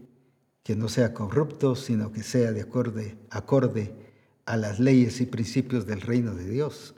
que 0.64 0.76
no 0.76 0.88
sea 0.90 1.14
corrupto, 1.14 1.76
sino 1.76 2.12
que 2.12 2.24
sea 2.24 2.52
de 2.52 2.62
acorde, 2.62 3.18
acorde 3.30 3.94
a 4.46 4.58
las 4.58 4.80
leyes 4.80 5.22
y 5.22 5.26
principios 5.26 5.86
del 5.86 6.02
reino 6.02 6.36
de 6.36 6.48
Dios. 6.48 6.96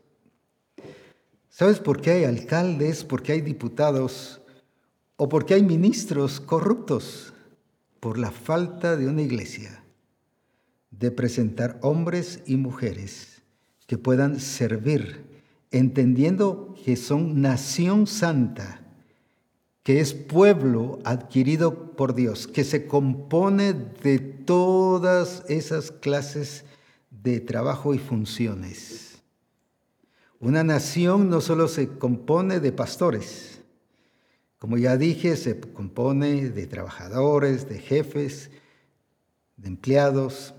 ¿Sabes 1.49 1.79
por 1.79 2.01
qué 2.01 2.11
hay 2.11 2.23
alcaldes, 2.25 3.03
por 3.03 3.21
qué 3.21 3.33
hay 3.33 3.41
diputados 3.41 4.41
o 5.15 5.29
por 5.29 5.45
qué 5.45 5.55
hay 5.55 5.63
ministros 5.63 6.39
corruptos? 6.39 7.33
Por 7.99 8.17
la 8.17 8.31
falta 8.31 8.97
de 8.97 9.07
una 9.07 9.21
iglesia 9.21 9.83
de 10.91 11.11
presentar 11.11 11.79
hombres 11.81 12.41
y 12.45 12.57
mujeres 12.57 13.41
que 13.87 13.97
puedan 13.97 14.39
servir 14.39 15.32
entendiendo 15.73 16.75
que 16.85 16.95
son 16.95 17.41
nación 17.41 18.07
santa, 18.07 18.79
que 19.81 19.99
es 19.99 20.13
pueblo 20.13 20.99
adquirido 21.03 21.91
por 21.97 22.15
Dios, 22.15 22.47
que 22.47 22.63
se 22.63 22.87
compone 22.87 23.73
de 23.73 24.19
todas 24.19 25.43
esas 25.49 25.91
clases 25.91 26.63
de 27.09 27.41
trabajo 27.41 27.93
y 27.93 27.97
funciones. 27.97 29.21
Una 30.39 30.63
nación 30.63 31.29
no 31.29 31.41
solo 31.41 31.67
se 31.67 31.89
compone 31.89 32.59
de 32.59 32.71
pastores, 32.71 33.61
como 34.59 34.77
ya 34.77 34.95
dije, 34.95 35.35
se 35.35 35.59
compone 35.59 36.49
de 36.49 36.67
trabajadores, 36.67 37.67
de 37.67 37.79
jefes, 37.79 38.49
de 39.57 39.67
empleados, 39.67 40.53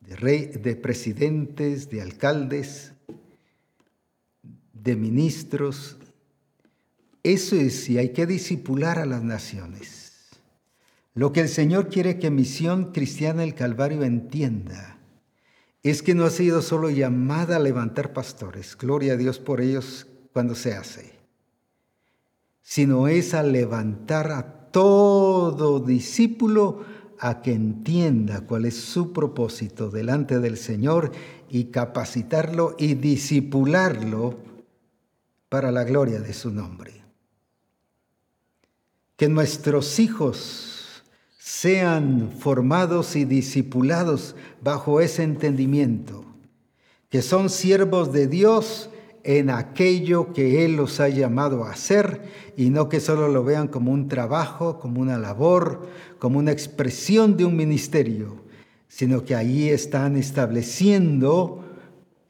de, 0.00 0.48
de 0.48 0.76
presidentes, 0.76 1.88
de 1.88 2.02
alcaldes, 2.02 2.92
de 4.88 4.96
ministros. 4.96 5.98
Eso 7.22 7.56
es, 7.56 7.90
y 7.90 7.98
hay 7.98 8.14
que 8.14 8.26
disipular 8.26 8.98
a 8.98 9.04
las 9.04 9.22
naciones. 9.22 10.30
Lo 11.14 11.32
que 11.32 11.40
el 11.40 11.48
Señor 11.48 11.88
quiere 11.88 12.18
que 12.18 12.30
Misión 12.30 12.92
Cristiana 12.92 13.42
del 13.42 13.54
Calvario 13.54 14.02
entienda 14.02 14.98
es 15.82 16.02
que 16.02 16.14
no 16.14 16.24
ha 16.24 16.30
sido 16.30 16.62
solo 16.62 16.88
llamada 16.88 17.56
a 17.56 17.60
levantar 17.60 18.12
pastores, 18.14 18.76
gloria 18.76 19.12
a 19.12 19.16
Dios 19.16 19.38
por 19.38 19.60
ellos 19.60 20.06
cuando 20.32 20.54
se 20.54 20.74
hace, 20.74 21.12
sino 22.62 23.08
es 23.08 23.34
a 23.34 23.42
levantar 23.42 24.32
a 24.32 24.70
todo 24.70 25.80
discípulo 25.80 26.84
a 27.18 27.42
que 27.42 27.52
entienda 27.52 28.42
cuál 28.42 28.64
es 28.64 28.76
su 28.76 29.12
propósito 29.12 29.90
delante 29.90 30.40
del 30.40 30.56
Señor 30.56 31.12
y 31.50 31.64
capacitarlo 31.64 32.74
y 32.78 32.94
disipularlo 32.94 34.47
para 35.48 35.70
la 35.72 35.84
gloria 35.84 36.20
de 36.20 36.32
su 36.32 36.50
nombre. 36.50 36.92
Que 39.16 39.28
nuestros 39.28 39.98
hijos 39.98 41.02
sean 41.38 42.30
formados 42.38 43.16
y 43.16 43.24
discipulados 43.24 44.36
bajo 44.62 45.00
ese 45.00 45.22
entendimiento, 45.22 46.24
que 47.08 47.22
son 47.22 47.48
siervos 47.50 48.12
de 48.12 48.26
Dios 48.26 48.90
en 49.24 49.50
aquello 49.50 50.32
que 50.32 50.64
Él 50.64 50.76
los 50.76 51.00
ha 51.00 51.08
llamado 51.08 51.64
a 51.64 51.72
hacer 51.72 52.22
y 52.56 52.70
no 52.70 52.88
que 52.88 53.00
solo 53.00 53.28
lo 53.28 53.44
vean 53.44 53.68
como 53.68 53.92
un 53.92 54.08
trabajo, 54.08 54.78
como 54.78 55.00
una 55.00 55.18
labor, 55.18 55.88
como 56.18 56.38
una 56.38 56.52
expresión 56.52 57.36
de 57.36 57.44
un 57.44 57.56
ministerio, 57.56 58.36
sino 58.88 59.24
que 59.24 59.34
allí 59.34 59.68
están 59.68 60.16
estableciendo 60.16 61.67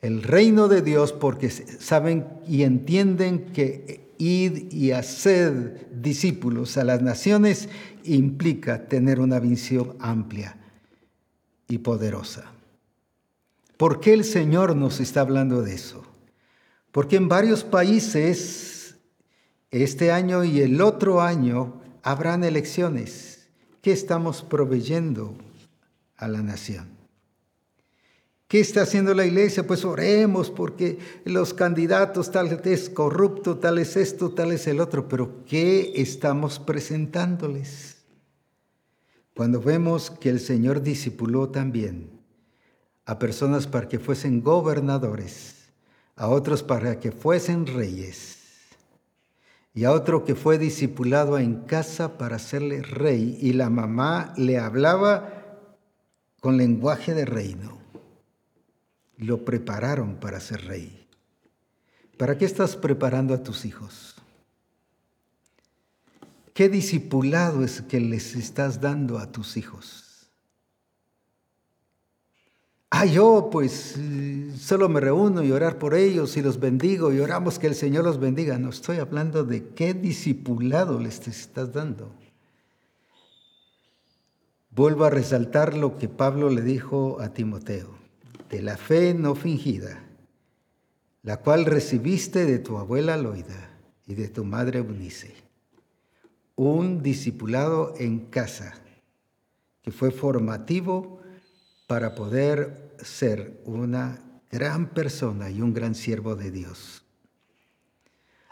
el 0.00 0.22
reino 0.22 0.68
de 0.68 0.82
Dios 0.82 1.12
porque 1.12 1.50
saben 1.50 2.26
y 2.46 2.62
entienden 2.62 3.52
que 3.52 4.12
ir 4.18 4.68
y 4.72 4.92
hacer 4.92 5.88
discípulos 5.92 6.76
a 6.76 6.84
las 6.84 7.02
naciones 7.02 7.68
implica 8.04 8.86
tener 8.86 9.20
una 9.20 9.40
visión 9.40 9.96
amplia 10.00 10.56
y 11.68 11.78
poderosa. 11.78 12.52
¿Por 13.76 14.00
qué 14.00 14.12
el 14.12 14.24
Señor 14.24 14.74
nos 14.74 15.00
está 15.00 15.20
hablando 15.20 15.62
de 15.62 15.74
eso? 15.74 16.02
Porque 16.90 17.16
en 17.16 17.28
varios 17.28 17.64
países, 17.64 18.96
este 19.70 20.10
año 20.10 20.42
y 20.42 20.60
el 20.60 20.80
otro 20.80 21.20
año, 21.20 21.80
habrán 22.02 22.42
elecciones. 22.42 23.48
¿Qué 23.82 23.92
estamos 23.92 24.42
proveyendo 24.42 25.36
a 26.16 26.26
la 26.26 26.42
nación? 26.42 26.97
¿Qué 28.48 28.60
está 28.60 28.80
haciendo 28.80 29.12
la 29.12 29.26
iglesia? 29.26 29.66
Pues 29.66 29.84
oremos 29.84 30.50
porque 30.50 30.98
los 31.26 31.52
candidatos 31.52 32.30
tal 32.30 32.58
es 32.64 32.88
corrupto, 32.88 33.58
tal 33.58 33.76
es 33.76 33.94
esto, 33.94 34.30
tal 34.30 34.52
es 34.52 34.66
el 34.66 34.80
otro, 34.80 35.06
pero 35.06 35.44
¿qué 35.44 35.92
estamos 35.96 36.58
presentándoles? 36.58 37.98
Cuando 39.34 39.60
vemos 39.60 40.10
que 40.10 40.30
el 40.30 40.40
Señor 40.40 40.80
discipuló 40.80 41.50
también 41.50 42.10
a 43.04 43.18
personas 43.18 43.66
para 43.66 43.86
que 43.86 43.98
fuesen 43.98 44.42
gobernadores, 44.42 45.70
a 46.16 46.28
otros 46.28 46.62
para 46.62 46.98
que 47.00 47.12
fuesen 47.12 47.66
reyes, 47.66 48.38
y 49.74 49.84
a 49.84 49.92
otro 49.92 50.24
que 50.24 50.34
fue 50.34 50.56
discipulado 50.56 51.38
en 51.38 51.56
casa 51.66 52.16
para 52.16 52.36
hacerle 52.36 52.80
rey, 52.80 53.36
y 53.42 53.52
la 53.52 53.68
mamá 53.68 54.32
le 54.38 54.58
hablaba 54.58 55.66
con 56.40 56.56
lenguaje 56.56 57.12
de 57.12 57.26
reino 57.26 57.78
lo 59.18 59.44
prepararon 59.44 60.16
para 60.16 60.40
ser 60.40 60.64
rey. 60.66 61.06
¿Para 62.16 62.38
qué 62.38 62.44
estás 62.44 62.76
preparando 62.76 63.34
a 63.34 63.42
tus 63.42 63.64
hijos? 63.64 64.14
¿Qué 66.54 66.68
discipulado 66.68 67.64
es 67.64 67.82
que 67.82 68.00
les 68.00 68.34
estás 68.34 68.80
dando 68.80 69.18
a 69.18 69.30
tus 69.30 69.56
hijos? 69.56 70.04
Ah, 72.90 73.04
yo 73.04 73.50
pues 73.52 73.96
solo 74.58 74.88
me 74.88 75.00
reúno 75.00 75.44
y 75.44 75.52
orar 75.52 75.78
por 75.78 75.94
ellos 75.94 76.36
y 76.36 76.42
los 76.42 76.58
bendigo 76.58 77.12
y 77.12 77.20
oramos 77.20 77.58
que 77.58 77.66
el 77.66 77.74
Señor 77.74 78.04
los 78.04 78.18
bendiga. 78.18 78.58
No 78.58 78.70
estoy 78.70 78.96
hablando 78.98 79.44
de 79.44 79.68
qué 79.68 79.94
discipulado 79.94 80.98
les 80.98 81.28
estás 81.28 81.72
dando. 81.72 82.12
Vuelvo 84.70 85.04
a 85.04 85.10
resaltar 85.10 85.76
lo 85.76 85.98
que 85.98 86.08
Pablo 86.08 86.50
le 86.50 86.62
dijo 86.62 87.20
a 87.20 87.32
Timoteo 87.34 87.98
de 88.48 88.62
la 88.62 88.76
fe 88.76 89.14
no 89.14 89.34
fingida, 89.34 90.04
la 91.22 91.38
cual 91.38 91.64
recibiste 91.64 92.46
de 92.46 92.58
tu 92.58 92.78
abuela 92.78 93.16
Loida 93.16 93.70
y 94.06 94.14
de 94.14 94.28
tu 94.28 94.44
madre 94.44 94.78
Eunice, 94.78 95.34
un 96.56 97.02
discipulado 97.02 97.94
en 97.98 98.26
casa 98.26 98.74
que 99.82 99.92
fue 99.92 100.10
formativo 100.10 101.20
para 101.86 102.14
poder 102.14 102.94
ser 103.02 103.60
una 103.64 104.22
gran 104.50 104.90
persona 104.90 105.50
y 105.50 105.60
un 105.60 105.74
gran 105.74 105.94
siervo 105.94 106.36
de 106.36 106.50
Dios. 106.50 107.04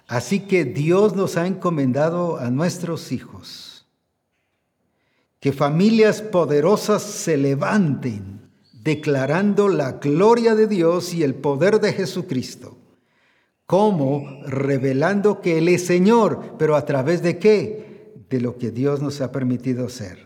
Así 0.07 0.41
que 0.41 0.65
Dios 0.65 1.17
nos 1.17 1.37
ha 1.37 1.47
encomendado 1.47 2.39
a 2.39 2.51
nuestros 2.51 3.11
hijos 3.13 3.87
que 5.41 5.53
familias 5.53 6.23
poderosas 6.23 7.03
se 7.03 7.37
levanten 7.37 8.36
declarando 8.87 9.69
la 9.69 9.93
gloria 9.95 10.55
de 10.55 10.69
Dios 10.69 11.13
y 11.13 11.25
el 11.25 11.35
poder 11.35 11.81
de 11.81 11.93
Jesucristo. 11.93 12.79
¿Cómo? 13.67 14.41
Revelando 14.47 15.41
que 15.41 15.59
Él 15.59 15.67
es 15.67 15.85
Señor, 15.85 16.55
pero 16.57 16.77
a 16.77 16.87
través 16.87 17.21
de 17.21 17.37
qué? 17.37 18.15
De 18.31 18.41
lo 18.41 18.57
que 18.57 18.71
Dios 18.71 19.03
nos 19.03 19.21
ha 19.21 19.33
permitido 19.33 19.89
ser. 19.89 20.25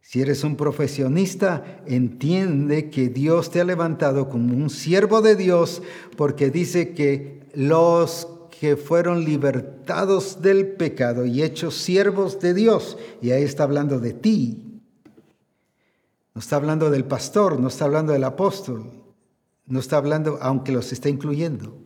Si 0.00 0.20
eres 0.20 0.44
un 0.44 0.54
profesionista, 0.54 1.82
entiende 1.86 2.88
que 2.88 3.08
Dios 3.08 3.50
te 3.50 3.60
ha 3.60 3.64
levantado 3.64 4.28
como 4.28 4.54
un 4.54 4.70
siervo 4.70 5.20
de 5.20 5.34
Dios 5.34 5.82
porque 6.16 6.50
dice 6.50 6.94
que 6.94 7.40
los 7.52 8.28
que 8.60 8.76
fueron 8.76 9.24
libertados 9.24 10.40
del 10.40 10.68
pecado 10.68 11.26
y 11.26 11.42
hechos 11.42 11.74
siervos 11.74 12.38
de 12.38 12.54
Dios, 12.54 12.96
y 13.20 13.32
ahí 13.32 13.42
está 13.42 13.64
hablando 13.64 13.98
de 13.98 14.12
ti, 14.12 14.71
no 16.34 16.40
está 16.40 16.56
hablando 16.56 16.90
del 16.90 17.04
pastor, 17.04 17.60
no 17.60 17.68
está 17.68 17.84
hablando 17.84 18.12
del 18.12 18.24
apóstol, 18.24 18.90
no 19.66 19.80
está 19.80 19.96
hablando, 19.98 20.38
aunque 20.40 20.72
los 20.72 20.92
está 20.92 21.08
incluyendo. 21.08 21.78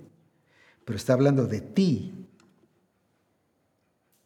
pero 0.84 0.96
está 0.96 1.14
hablando 1.14 1.46
de 1.46 1.60
ti. 1.60 2.28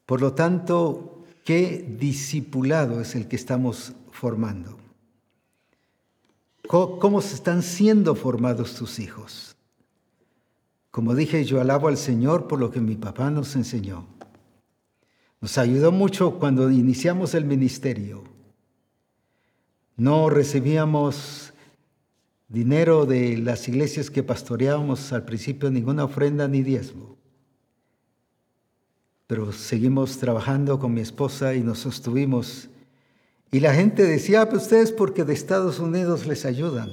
Por 0.04 0.20
lo 0.20 0.34
tanto, 0.34 1.24
¿qué 1.44 1.96
discipulado 1.98 3.00
es 3.00 3.14
el 3.14 3.28
que 3.28 3.36
estamos 3.36 3.94
formando? 4.10 4.76
¿Cómo, 6.70 7.20
se 7.20 7.34
están 7.34 7.62
siendo 7.62 8.14
formados 8.14 8.74
tus 8.74 9.00
hijos? 9.00 9.56
Como 10.90 11.14
dije, 11.14 11.44
yo 11.44 11.60
alabo 11.60 11.88
al 11.88 11.96
Señor 11.96 12.46
por 12.46 12.60
lo 12.60 12.70
que 12.70 12.80
mi 12.80 12.94
papá 12.94 13.30
nos 13.30 13.56
enseñó. 13.56 14.06
Nos 15.40 15.58
ayudó 15.58 15.90
mucho 15.90 16.38
cuando 16.38 16.70
iniciamos 16.70 17.34
el 17.34 17.44
ministerio. 17.44 18.22
No 20.00 20.30
recibíamos 20.30 21.52
dinero 22.48 23.04
de 23.04 23.36
las 23.36 23.68
iglesias 23.68 24.08
que 24.08 24.22
pastoreábamos 24.22 25.12
al 25.12 25.26
principio, 25.26 25.70
ninguna 25.70 26.04
ofrenda 26.04 26.48
ni 26.48 26.62
diezmo. 26.62 27.18
Pero 29.26 29.52
seguimos 29.52 30.16
trabajando 30.16 30.78
con 30.78 30.94
mi 30.94 31.02
esposa 31.02 31.54
y 31.54 31.60
nos 31.60 31.80
sostuvimos. 31.80 32.70
Y 33.52 33.60
la 33.60 33.74
gente 33.74 34.04
decía, 34.04 34.40
ah, 34.40 34.48
pues 34.48 34.62
ustedes 34.62 34.90
porque 34.90 35.24
de 35.24 35.34
Estados 35.34 35.80
Unidos 35.80 36.26
les 36.26 36.46
ayudan. 36.46 36.88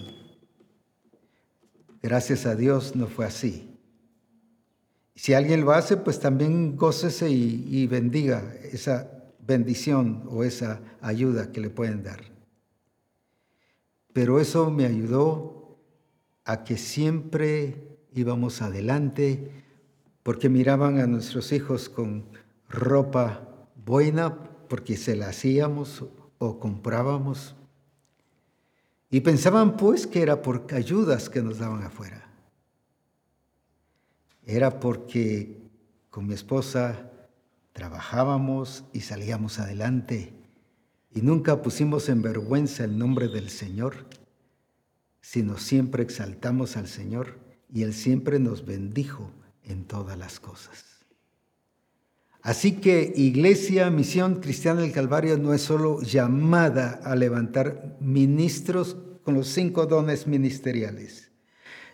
Gracias 2.01 2.45
a 2.45 2.57
Dios 2.57 2.93
no 2.97 3.07
fue 3.07 3.25
así. 3.25 3.69
Si 5.15 5.33
alguien 5.33 5.61
lo 5.61 5.71
hace, 5.71 5.95
pues 5.95 6.19
también 6.19 6.75
gócese 6.75 7.29
y, 7.29 7.69
y 7.71 7.87
bendiga 7.87 8.53
esa 8.69 9.09
bendición 9.39 10.23
o 10.29 10.43
esa 10.43 10.81
ayuda 10.99 11.53
que 11.53 11.61
le 11.61 11.69
pueden 11.69 12.03
dar. 12.03 12.36
Pero 14.13 14.39
eso 14.39 14.71
me 14.71 14.85
ayudó 14.85 15.77
a 16.45 16.63
que 16.63 16.77
siempre 16.77 17.99
íbamos 18.13 18.61
adelante 18.61 19.51
porque 20.23 20.49
miraban 20.49 20.99
a 20.99 21.07
nuestros 21.07 21.51
hijos 21.51 21.89
con 21.89 22.25
ropa 22.69 23.69
buena 23.85 24.35
porque 24.67 24.97
se 24.97 25.15
la 25.15 25.29
hacíamos 25.29 26.05
o 26.37 26.59
comprábamos. 26.59 27.55
Y 29.09 29.21
pensaban 29.21 29.77
pues 29.77 30.07
que 30.07 30.21
era 30.21 30.41
por 30.41 30.67
ayudas 30.73 31.29
que 31.29 31.41
nos 31.41 31.59
daban 31.59 31.83
afuera 31.83 32.27
era 34.47 34.79
porque 34.79 35.61
con 36.09 36.25
mi 36.25 36.33
esposa 36.33 37.11
trabajábamos 37.73 38.85
y 38.93 39.01
salíamos 39.01 39.59
adelante 39.59 40.33
y 41.17 41.21
nunca 41.23 41.63
pusimos 41.63 42.09
en 42.09 42.21
vergüenza 42.21 42.83
el 42.83 42.99
nombre 42.99 43.27
del 43.27 43.49
Señor, 43.49 44.05
sino 45.19 45.57
siempre 45.57 46.03
exaltamos 46.03 46.77
al 46.77 46.87
Señor 46.87 47.39
y 47.73 47.81
Él 47.81 47.95
siempre 47.95 48.37
nos 48.37 48.65
bendijo 48.65 49.31
en 49.63 49.85
todas 49.85 50.15
las 50.15 50.39
cosas. 50.39 50.85
Así 52.43 52.73
que 52.73 53.13
Iglesia 53.15 53.89
Misión 53.89 54.41
Cristiana 54.41 54.81
del 54.81 54.91
Calvario 54.91 55.39
no 55.39 55.55
es 55.55 55.61
solo 55.63 56.03
llamada 56.03 57.01
a 57.03 57.15
levantar 57.15 57.97
ministros 57.99 58.95
con 59.23 59.33
los 59.33 59.47
cinco 59.47 59.87
dones 59.87 60.27
ministeriales, 60.27 61.31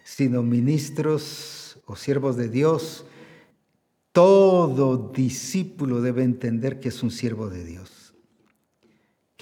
sino 0.04 0.44
ministros 0.44 1.80
o 1.86 1.95
siervos 1.95 2.36
de 2.36 2.50
Dios, 2.50 3.06
todo 4.12 5.14
discípulo 5.16 6.02
debe 6.02 6.24
entender 6.24 6.82
que 6.82 6.90
es 6.90 7.02
un 7.02 7.10
siervo 7.10 7.50
de 7.50 7.64
Dios. 7.64 8.03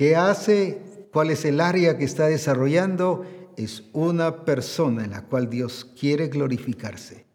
¿Qué 0.01 0.15
hace? 0.15 0.81
¿Cuál 1.13 1.29
es 1.29 1.45
el 1.45 1.61
área 1.61 1.95
que 1.95 2.05
está 2.05 2.25
desarrollando? 2.25 3.23
Es 3.55 3.83
una 3.93 4.45
persona 4.45 5.03
en 5.03 5.11
la 5.11 5.25
cual 5.25 5.47
Dios 5.47 5.85
quiere 5.85 6.27
glorificarse. 6.27 7.27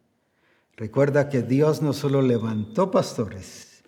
Recuerda 0.76 1.28
que 1.28 1.42
Dios 1.42 1.80
no 1.80 1.92
solo 1.92 2.22
levantó 2.22 2.90
pastores, 2.90 3.84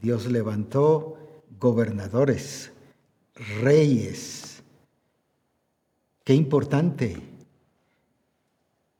Dios 0.00 0.26
levantó 0.26 1.18
gobernadores, 1.58 2.70
reyes. 3.60 4.62
Qué 6.22 6.32
importante. 6.32 7.16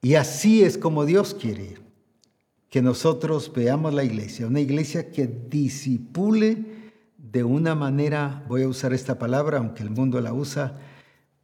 Y 0.02 0.16
así 0.16 0.64
es 0.64 0.76
como 0.76 1.04
Dios 1.04 1.34
quiere 1.34 1.76
que 2.68 2.82
nosotros 2.82 3.52
veamos 3.54 3.94
la 3.94 4.02
iglesia, 4.02 4.48
una 4.48 4.58
iglesia 4.58 5.12
que 5.12 5.28
disipule 5.28 6.79
de 7.30 7.44
una 7.44 7.74
manera, 7.74 8.44
voy 8.48 8.62
a 8.62 8.68
usar 8.68 8.92
esta 8.92 9.18
palabra, 9.18 9.58
aunque 9.58 9.82
el 9.82 9.90
mundo 9.90 10.20
la 10.20 10.32
usa, 10.32 10.78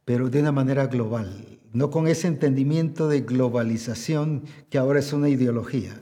pero 0.05 0.29
de 0.29 0.41
una 0.41 0.51
manera 0.51 0.87
global, 0.87 1.59
no 1.71 1.89
con 1.91 2.07
ese 2.07 2.27
entendimiento 2.27 3.07
de 3.07 3.21
globalización 3.21 4.43
que 4.69 4.77
ahora 4.77 4.99
es 4.99 5.13
una 5.13 5.29
ideología, 5.29 5.99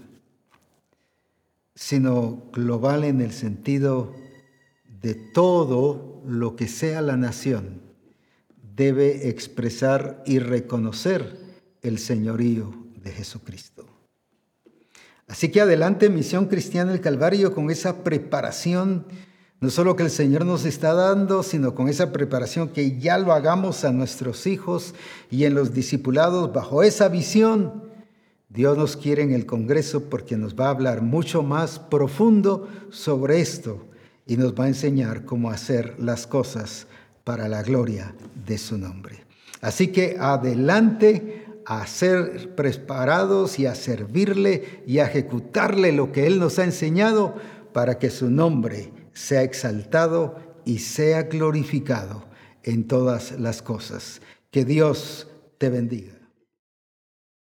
sino 1.76 2.44
global 2.52 3.04
en 3.04 3.22
el 3.22 3.32
sentido 3.32 4.14
de 5.02 5.14
todo 5.14 6.22
lo 6.26 6.56
que 6.56 6.68
sea 6.68 7.02
la 7.02 7.18
nación 7.18 7.82
debe 8.76 9.30
expresar 9.30 10.24
y 10.26 10.40
reconocer 10.40 11.38
el 11.82 12.00
señorío 12.00 12.74
de 13.04 13.12
Jesucristo. 13.12 13.86
Así 15.28 15.50
que 15.50 15.62
adelante, 15.62 16.10
Misión 16.10 16.48
Cristiana 16.48 16.92
del 16.92 17.02
Calvario, 17.02 17.54
con 17.54 17.72
esa 17.72 18.04
preparación, 18.04 19.06
no 19.66 19.72
solo 19.72 19.96
que 19.96 20.04
el 20.04 20.12
Señor 20.12 20.46
nos 20.46 20.64
está 20.64 20.94
dando, 20.94 21.42
sino 21.42 21.74
con 21.74 21.90
esa 21.90 22.12
preparación 22.12 22.70
que 22.70 23.00
ya 23.00 23.18
lo 23.18 23.34
hagamos 23.34 23.84
a 23.84 23.92
nuestros 23.92 24.46
hijos 24.46 24.94
y 25.32 25.46
en 25.46 25.56
los 25.56 25.74
discipulados 25.74 26.54
bajo 26.54 26.84
esa 26.84 27.08
visión. 27.08 27.84
Dios 28.48 28.78
nos 28.78 28.96
quiere 28.96 29.24
en 29.24 29.34
el 29.34 29.48
Congreso 29.48 30.04
porque 30.04 30.38
nos 30.38 30.54
va 30.54 30.68
a 30.68 30.70
hablar 30.70 31.02
mucho 31.02 31.42
más 31.42 31.80
profundo 31.80 32.70
sobre 32.92 33.42
esto 33.42 33.88
y 34.28 34.38
nos 34.38 34.54
va 34.54 34.66
a 34.66 34.68
enseñar 34.68 35.26
cómo 35.26 35.50
hacer 35.50 35.96
las 35.98 36.28
cosas 36.28 36.86
para 37.24 37.50
la 37.50 37.64
gloria 37.64 38.14
de 38.46 38.60
su 38.60 38.78
nombre. 38.78 39.24
Así 39.62 39.88
que 39.88 40.16
adelante 40.20 41.44
a 41.66 41.88
ser 41.88 42.54
preparados 42.54 43.58
y 43.58 43.66
a 43.66 43.74
servirle 43.74 44.84
y 44.86 45.00
a 45.00 45.08
ejecutarle 45.08 45.92
lo 45.92 46.12
que 46.12 46.28
Él 46.28 46.38
nos 46.38 46.60
ha 46.60 46.66
enseñado 46.66 47.34
para 47.74 47.98
que 47.98 48.12
su 48.12 48.30
nombre 48.30 48.94
sea 49.16 49.42
exaltado 49.42 50.62
y 50.66 50.80
sea 50.80 51.24
glorificado 51.24 52.26
en 52.64 52.88
todas 52.88 53.40
las 53.40 53.64
cosas. 53.64 54.22
Que 54.52 54.66
Dios 54.66 55.28
te 55.58 55.70
bendiga. 55.70 56.15